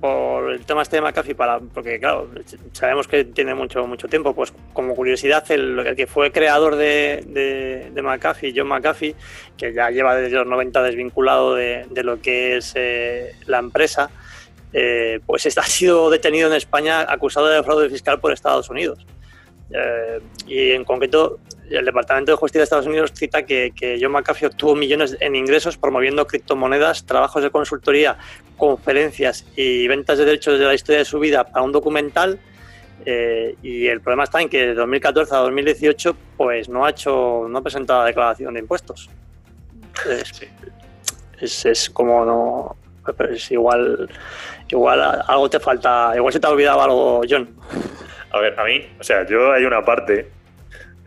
por, 0.00 0.50
el 0.50 0.64
tema 0.64 0.80
este 0.80 0.96
de 0.96 1.02
McAfee, 1.02 1.34
para, 1.34 1.58
porque 1.58 2.00
claro, 2.00 2.30
sabemos 2.72 3.06
que 3.06 3.24
tiene 3.24 3.54
mucho 3.54 3.86
mucho 3.86 4.08
tiempo, 4.08 4.34
pues 4.34 4.54
como 4.72 4.94
curiosidad, 4.94 5.44
el, 5.50 5.92
que 5.94 6.06
fue 6.06 6.32
creador 6.32 6.76
de, 6.76 7.90
de, 7.92 8.02
McAfee, 8.02 8.54
John 8.56 8.68
McAfee, 8.68 9.14
que 9.58 9.74
ya 9.74 9.90
lleva 9.90 10.16
desde 10.16 10.36
los 10.36 10.46
90 10.46 10.82
desvinculado 10.82 11.54
de, 11.54 11.86
lo 12.02 12.22
que 12.22 12.56
es 12.56 12.72
eh, 12.76 13.34
la 13.44 13.58
empresa, 13.58 14.10
eh, 14.74 15.20
pues 15.24 15.46
está, 15.46 15.60
ha 15.62 15.66
sido 15.66 16.10
detenido 16.10 16.48
en 16.48 16.54
España 16.54 17.06
acusado 17.08 17.46
de 17.46 17.62
fraude 17.62 17.88
fiscal 17.88 18.20
por 18.20 18.32
Estados 18.32 18.68
Unidos. 18.68 19.06
Eh, 19.70 20.20
y 20.46 20.70
en 20.72 20.84
concreto, 20.84 21.38
el 21.70 21.84
Departamento 21.84 22.32
de 22.32 22.36
Justicia 22.36 22.60
de 22.60 22.64
Estados 22.64 22.86
Unidos 22.86 23.12
cita 23.14 23.44
que, 23.44 23.72
John 24.00 24.12
McAfee 24.12 24.46
obtuvo 24.46 24.74
millones 24.74 25.16
en 25.20 25.34
ingresos 25.34 25.78
promoviendo 25.78 26.26
criptomonedas, 26.26 27.06
trabajos 27.06 27.42
de 27.42 27.50
consultoría, 27.50 28.18
conferencias 28.56 29.46
y 29.56 29.88
ventas 29.88 30.18
de 30.18 30.26
derechos 30.26 30.58
de 30.58 30.66
la 30.66 30.74
historia 30.74 30.98
de 30.98 31.04
su 31.04 31.18
vida 31.18 31.44
para 31.44 31.64
un 31.64 31.72
documental. 31.72 32.38
Eh, 33.06 33.56
y 33.62 33.86
el 33.86 34.00
problema 34.00 34.24
está 34.24 34.40
en 34.40 34.48
que 34.48 34.68
de 34.68 34.74
2014 34.74 35.34
a 35.34 35.38
2018 35.38 36.16
pues 36.36 36.68
no 36.68 36.86
ha 36.86 36.90
hecho, 36.90 37.46
no 37.48 37.58
ha 37.58 37.62
presentado 37.62 38.00
la 38.00 38.06
declaración 38.06 38.54
de 38.54 38.60
impuestos. 38.60 39.10
Es, 41.40 41.64
es, 41.64 41.90
como 41.90 42.24
no, 42.24 42.76
es 43.30 43.50
igual, 43.50 44.08
igual 44.68 45.22
algo 45.26 45.48
te 45.50 45.60
falta, 45.60 46.12
igual 46.14 46.32
se 46.32 46.40
te 46.40 46.46
ha 46.46 46.50
olvidado 46.50 46.82
algo, 46.82 47.22
John. 47.28 47.48
A 48.30 48.40
ver, 48.40 48.58
a 48.58 48.64
mí, 48.64 48.84
o 48.98 49.04
sea, 49.04 49.26
yo 49.26 49.52
hay 49.52 49.64
una 49.64 49.84
parte. 49.84 50.28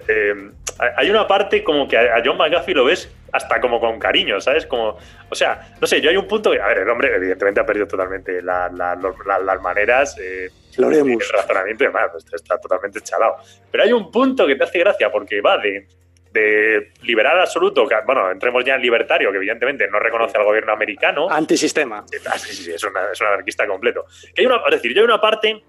Eh, 0.07 0.51
hay 0.95 1.09
una 1.09 1.27
parte 1.27 1.63
como 1.63 1.87
que 1.87 1.97
a 1.97 2.21
John 2.23 2.37
McAfee 2.37 2.75
lo 2.75 2.85
ves 2.85 3.11
hasta 3.31 3.59
como 3.59 3.79
con 3.79 3.99
cariño, 3.99 4.39
¿sabes? 4.39 4.65
Como, 4.65 4.97
o 5.29 5.35
sea, 5.35 5.75
no 5.81 5.87
sé, 5.87 6.01
yo 6.01 6.09
hay 6.09 6.17
un 6.17 6.27
punto 6.27 6.51
que, 6.51 6.61
a 6.61 6.67
ver, 6.67 6.79
el 6.79 6.89
hombre 6.89 7.15
evidentemente 7.15 7.59
ha 7.59 7.65
perdido 7.65 7.87
totalmente 7.87 8.41
las 8.41 9.61
maneras, 9.61 10.17
eh, 10.19 10.49
el 10.77 11.19
razonamiento 11.33 11.83
y 11.83 11.87
demás, 11.87 12.11
está 12.31 12.57
totalmente 12.57 13.01
chalado. 13.01 13.37
Pero 13.71 13.83
hay 13.83 13.91
un 13.91 14.11
punto 14.11 14.47
que 14.47 14.55
te 14.55 14.63
hace 14.63 14.79
gracia 14.79 15.11
porque 15.11 15.41
va 15.41 15.57
de, 15.57 15.87
de 16.37 16.91
liberal 17.03 17.39
absoluto, 17.39 17.87
que, 17.87 17.95
bueno, 18.05 18.29
entremos 18.31 18.63
ya 18.63 18.75
en 18.75 18.81
libertario, 18.81 19.31
que 19.31 19.37
evidentemente 19.37 19.87
no 19.89 19.99
reconoce 19.99 20.37
al 20.37 20.43
gobierno 20.43 20.73
americano. 20.73 21.29
Antisistema. 21.29 22.05
Ah, 22.25 22.37
sí, 22.37 22.53
sí, 22.53 22.63
sí, 22.63 22.71
es, 22.71 22.83
una, 22.83 23.11
es 23.11 23.21
un 23.21 23.27
anarquista 23.27 23.65
completo. 23.67 24.05
Que 24.33 24.41
hay 24.41 24.45
una, 24.45 24.57
es 24.65 24.75
decir, 24.75 24.93
yo 24.93 25.01
hay 25.01 25.05
una 25.05 25.21
parte 25.21 25.63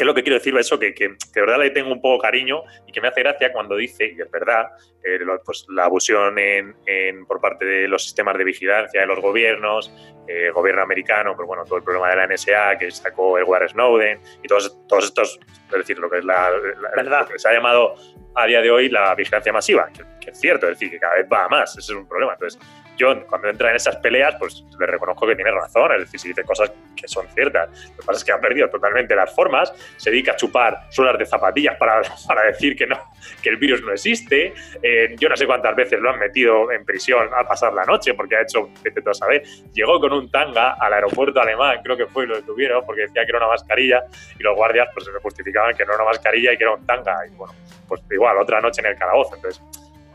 ¿Qué 0.00 0.04
es 0.04 0.06
lo 0.06 0.14
que 0.14 0.22
quiero 0.22 0.38
decir? 0.38 0.56
Eso, 0.56 0.78
que, 0.78 0.94
que, 0.94 1.08
de 1.08 1.40
verdad 1.42 1.58
le 1.58 1.68
tengo 1.68 1.92
un 1.92 2.00
poco 2.00 2.22
cariño 2.22 2.62
y 2.86 2.90
que 2.90 3.02
me 3.02 3.08
hace 3.08 3.20
gracia 3.20 3.52
cuando 3.52 3.76
dice, 3.76 4.06
y 4.16 4.18
es 4.18 4.30
verdad, 4.30 4.70
eh, 5.04 5.18
pues, 5.44 5.66
la 5.68 5.84
abusión 5.84 6.38
en, 6.38 7.26
por 7.26 7.38
parte 7.38 7.66
de 7.66 7.86
los 7.86 8.04
sistemas 8.04 8.38
de 8.38 8.44
vigilancia 8.44 9.02
de 9.02 9.06
los 9.06 9.20
gobiernos, 9.20 9.92
eh, 10.26 10.46
el 10.46 10.52
gobierno 10.54 10.80
americano, 10.80 11.36
pues 11.36 11.46
bueno, 11.46 11.64
todo 11.66 11.76
el 11.76 11.84
problema 11.84 12.08
de 12.08 12.16
la 12.16 12.26
NSA 12.28 12.78
que 12.78 12.90
sacó 12.90 13.38
Edward 13.38 13.68
Snowden 13.68 14.18
y 14.42 14.48
todos, 14.48 14.74
todos 14.88 15.04
estos, 15.04 15.38
es 15.70 15.76
decir, 15.76 15.98
lo 15.98 16.08
que 16.08 16.20
es 16.20 16.24
la, 16.24 16.50
verdad. 16.96 17.28
que 17.28 17.38
se 17.38 17.50
ha 17.50 17.52
llamado 17.52 17.94
a 18.36 18.46
día 18.46 18.62
de 18.62 18.70
hoy 18.70 18.88
la 18.88 19.14
vigilancia 19.14 19.52
masiva, 19.52 19.90
que, 19.94 20.02
que, 20.18 20.30
es 20.30 20.40
cierto, 20.40 20.66
es 20.66 20.78
decir, 20.78 20.92
que 20.92 20.98
cada 20.98 21.16
vez 21.16 21.26
va 21.30 21.44
a 21.44 21.48
más, 21.50 21.76
ese 21.76 21.92
es 21.92 21.98
un 21.98 22.08
problema. 22.08 22.32
Entonces, 22.32 22.58
yo 23.00 23.26
cuando 23.26 23.48
entra 23.48 23.70
en 23.70 23.76
esas 23.76 23.96
peleas, 23.96 24.36
pues 24.38 24.62
le 24.78 24.86
reconozco 24.86 25.26
que 25.26 25.34
tiene 25.34 25.50
razón, 25.50 25.92
es 25.92 26.00
decir, 26.00 26.20
si 26.20 26.28
dice 26.28 26.44
cosas 26.44 26.70
que 26.94 27.08
son 27.08 27.26
ciertas. 27.28 27.70
Lo 27.90 27.96
que 27.96 28.06
pasa 28.06 28.18
es 28.18 28.24
que 28.24 28.32
ha 28.32 28.40
perdido 28.40 28.68
totalmente 28.68 29.16
las 29.16 29.34
formas, 29.34 29.72
se 29.96 30.10
dedica 30.10 30.32
a 30.32 30.36
chupar 30.36 30.86
suelas 30.90 31.18
de 31.18 31.24
zapatillas 31.24 31.76
para, 31.76 32.02
para 32.28 32.44
decir 32.44 32.76
que 32.76 32.86
no, 32.86 32.98
que 33.42 33.48
el 33.48 33.56
virus 33.56 33.82
no 33.82 33.92
existe. 33.92 34.52
Eh, 34.82 35.16
yo 35.18 35.28
no 35.28 35.36
sé 35.36 35.46
cuántas 35.46 35.74
veces 35.74 35.98
lo 35.98 36.10
han 36.10 36.18
metido 36.18 36.70
en 36.70 36.84
prisión 36.84 37.28
a 37.34 37.46
pasar 37.46 37.72
la 37.72 37.84
noche 37.84 38.12
porque 38.14 38.36
ha 38.36 38.42
hecho, 38.42 38.68
vete 38.82 39.02
a 39.08 39.14
saber, 39.14 39.42
llegó 39.72 39.98
con 39.98 40.12
un 40.12 40.30
tanga 40.30 40.72
al 40.74 40.92
aeropuerto 40.92 41.40
alemán, 41.40 41.80
creo 41.82 41.96
que 41.96 42.06
fue 42.06 42.24
y 42.24 42.26
lo 42.26 42.36
detuvieron 42.36 42.84
porque 42.84 43.02
decía 43.02 43.24
que 43.24 43.30
era 43.30 43.38
una 43.38 43.48
mascarilla 43.48 44.04
y 44.38 44.42
los 44.42 44.54
guardias 44.54 44.88
pues 44.92 45.06
se 45.06 45.12
justificaban 45.12 45.74
que 45.74 45.86
no 45.86 45.94
era 45.94 46.02
una 46.02 46.12
mascarilla 46.12 46.52
y 46.52 46.58
que 46.58 46.64
era 46.64 46.74
un 46.74 46.84
tanga. 46.84 47.16
Y 47.26 47.34
bueno, 47.34 47.54
pues 47.88 48.02
igual, 48.10 48.36
otra 48.36 48.60
noche 48.60 48.82
en 48.82 48.88
el 48.88 48.98
calabozo. 48.98 49.36
Entonces, 49.36 49.62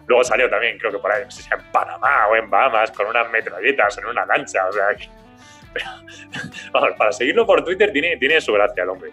Luego 0.08 0.24
salió 0.24 0.50
también, 0.50 0.78
creo 0.78 0.92
que 0.92 1.00
por 1.00 1.12
ahí, 1.12 1.24
no 1.24 1.32
sé 1.32 1.44
si 1.44 1.54
en 1.54 1.62
Panamá 1.72 2.28
o 2.28 2.36
en 2.36 2.50
Bahamas, 2.50 2.92
con 2.92 3.08
unas 3.08 3.30
metralletas 3.32 3.98
en 3.98 4.06
una 4.06 4.26
lancha. 4.26 4.68
O 4.68 4.72
sea, 4.72 4.88
vamos, 6.72 6.90
para 6.98 7.12
seguirlo 7.12 7.46
por 7.46 7.64
Twitter 7.64 7.92
tiene, 7.92 8.18
tiene 8.18 8.40
su 8.42 8.54
gracia 8.54 8.84
el 8.84 8.90
hombre. 8.90 9.12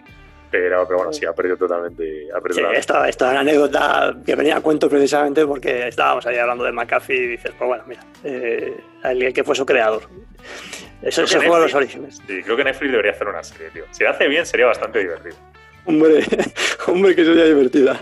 Pero, 0.51 0.85
pero, 0.85 0.97
bueno, 0.97 1.11
sí, 1.11 1.25
ha 1.25 1.33
perdido 1.33 1.57
totalmente. 1.57 2.27
Ha 2.31 2.39
perdido 2.39 2.69
sí, 2.69 2.75
esta, 2.77 3.09
esta, 3.09 3.39
anécdota 3.39 4.15
que 4.23 4.35
venía 4.35 4.57
a 4.57 4.61
cuento 4.61 4.87
precisamente 4.87 5.47
porque 5.47 5.87
estábamos 5.87 6.27
ahí 6.27 6.37
hablando 6.37 6.63
de 6.63 6.71
McAfee 6.71 7.15
y 7.15 7.27
dices, 7.29 7.53
pues 7.57 7.67
bueno, 7.67 7.83
mira, 7.87 8.01
eh, 8.23 8.77
el 9.03 9.33
que 9.33 9.43
fue 9.43 9.55
su 9.55 9.65
creador. 9.65 10.03
Eso 11.01 11.25
se 11.25 11.39
juega 11.39 11.57
a 11.57 11.59
los 11.61 11.73
orígenes. 11.73 12.21
Sí, 12.27 12.43
creo 12.43 12.55
que 12.55 12.63
Netflix 12.63 12.91
debería 12.91 13.11
hacer 13.13 13.27
una 13.27 13.43
serie, 13.43 13.69
tío. 13.71 13.85
Si 13.89 14.05
hace 14.05 14.27
bien, 14.27 14.45
sería 14.45 14.67
bastante 14.67 14.99
divertido. 14.99 15.35
Hombre, 15.85 16.23
hombre, 16.87 17.15
que 17.15 17.25
sería 17.25 17.45
divertida. 17.45 17.99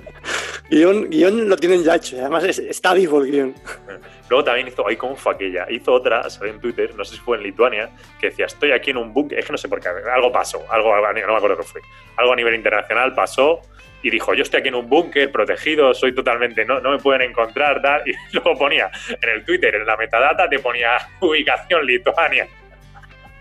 Guión, 0.71 1.09
guion 1.09 1.49
lo 1.49 1.57
tienen 1.57 1.83
ya 1.83 1.95
hecho, 1.95 2.15
además 2.17 2.45
está 2.45 2.93
vivo 2.93 3.21
el 3.21 3.29
guion. 3.29 3.55
Luego 4.29 4.45
también 4.45 4.69
hizo, 4.69 4.87
ahí 4.87 4.95
cómo 4.95 5.17
fue 5.17 5.33
aquella, 5.33 5.67
hizo 5.69 5.91
otra, 5.91 6.29
salió 6.29 6.53
en 6.53 6.61
Twitter, 6.61 6.95
no 6.95 7.03
sé 7.03 7.15
si 7.15 7.21
fue 7.21 7.35
en 7.35 7.43
Lituania, 7.43 7.89
que 8.21 8.29
decía, 8.29 8.45
estoy 8.45 8.71
aquí 8.71 8.91
en 8.91 8.97
un 8.97 9.13
búnker, 9.13 9.37
es 9.37 9.45
que 9.45 9.51
no 9.51 9.57
sé 9.57 9.67
por 9.67 9.81
qué, 9.81 9.89
algo 9.89 10.31
pasó, 10.31 10.63
algo, 10.71 10.95
no 10.95 11.13
me 11.13 11.35
acuerdo 11.35 11.57
qué 11.57 11.63
fue, 11.63 11.81
algo 12.15 12.31
a 12.31 12.35
nivel 12.37 12.55
internacional 12.55 13.13
pasó 13.13 13.59
y 14.01 14.09
dijo, 14.09 14.33
yo 14.33 14.43
estoy 14.43 14.61
aquí 14.61 14.69
en 14.69 14.75
un 14.75 14.87
búnker 14.87 15.29
protegido, 15.29 15.93
soy 15.93 16.15
totalmente, 16.15 16.63
no, 16.63 16.79
no 16.79 16.91
me 16.91 16.99
pueden 16.99 17.29
encontrar, 17.29 17.81
tal, 17.81 18.03
y 18.07 18.13
luego 18.31 18.57
ponía 18.57 18.89
en 19.09 19.29
el 19.29 19.43
Twitter, 19.43 19.75
en 19.75 19.85
la 19.85 19.97
metadata, 19.97 20.47
te 20.47 20.59
ponía 20.59 20.91
ubicación 21.19 21.85
Lituania. 21.85 22.47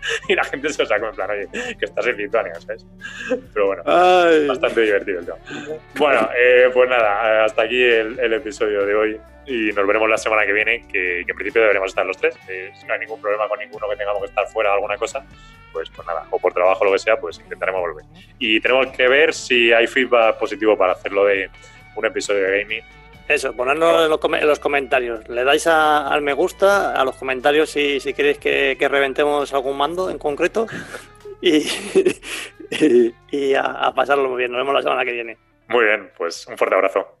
y 0.27 0.35
la 0.35 0.43
gente 0.43 0.69
se 0.69 0.81
lo 0.83 0.87
sacó 0.87 1.07
en 1.07 1.15
plan, 1.15 1.29
oye, 1.31 1.47
que 1.77 1.85
estás 1.85 2.05
en 2.07 2.17
Lituania, 2.17 2.53
¿sabes? 2.55 2.85
Pero 3.53 3.67
bueno, 3.67 3.83
bastante 3.83 4.81
divertido 4.81 5.19
el 5.19 5.25
tema. 5.25 5.37
Bueno, 5.95 6.29
eh, 6.37 6.69
pues 6.73 6.89
nada, 6.89 7.45
hasta 7.45 7.63
aquí 7.63 7.81
el, 7.81 8.33
episodio 8.33 8.85
de 8.85 8.95
hoy 8.95 9.19
y 9.45 9.71
nos 9.73 9.85
veremos 9.85 10.09
la 10.09 10.17
semana 10.17 10.45
que 10.45 10.53
viene, 10.53 10.87
que, 10.87 11.21
en 11.21 11.35
principio 11.35 11.61
deberemos 11.61 11.89
estar 11.89 12.05
los 12.05 12.17
tres. 12.17 12.37
Eh, 12.47 12.71
si 12.79 12.85
no 12.85 12.93
hay 12.93 12.99
ningún 12.99 13.21
problema 13.21 13.47
con 13.47 13.59
ninguno 13.59 13.89
que 13.89 13.95
tengamos 13.95 14.21
que 14.21 14.29
estar 14.29 14.47
fuera 14.47 14.69
de 14.69 14.75
alguna 14.75 14.97
cosa, 14.97 15.25
pues, 15.73 15.89
pues 15.89 16.07
nada, 16.07 16.25
o 16.29 16.39
por 16.39 16.53
trabajo 16.53 16.81
o 16.81 16.85
lo 16.85 16.91
que 16.93 16.99
sea, 16.99 17.19
pues 17.19 17.39
intentaremos 17.39 17.81
volver. 17.81 18.05
Y 18.39 18.59
tenemos 18.59 18.87
que 18.87 19.07
ver 19.07 19.33
si 19.33 19.73
hay 19.73 19.87
feedback 19.87 20.37
positivo 20.37 20.77
para 20.77 20.93
hacerlo 20.93 21.25
de 21.25 21.49
un 21.95 22.05
episodio 22.05 22.43
de 22.43 22.61
gaming 22.61 22.83
eso, 23.31 23.55
ponedlo 23.55 24.03
en 24.05 24.09
los, 24.47 24.59
comentarios. 24.59 25.27
Le 25.29 25.43
dais 25.43 25.65
al 25.67 26.21
me 26.21 26.33
gusta, 26.33 26.93
a 26.93 27.03
los 27.05 27.15
comentarios 27.15 27.69
si, 27.69 27.99
si 27.99 28.13
queréis 28.13 28.37
que, 28.37 28.87
reventemos 28.89 29.53
algún 29.53 29.77
mando 29.77 30.09
en 30.09 30.17
concreto 30.17 30.67
y, 31.41 31.65
y, 33.31 33.53
a 33.55 33.91
pasarlo 33.95 34.29
muy 34.29 34.39
bien. 34.39 34.51
Nos 34.51 34.59
vemos 34.59 34.73
la 34.75 34.81
semana 34.81 35.05
que 35.05 35.11
viene. 35.13 35.37
Muy 35.67 35.85
bien, 35.85 36.11
pues 36.17 36.45
un 36.47 36.57
fuerte 36.57 36.75
abrazo. 36.75 37.20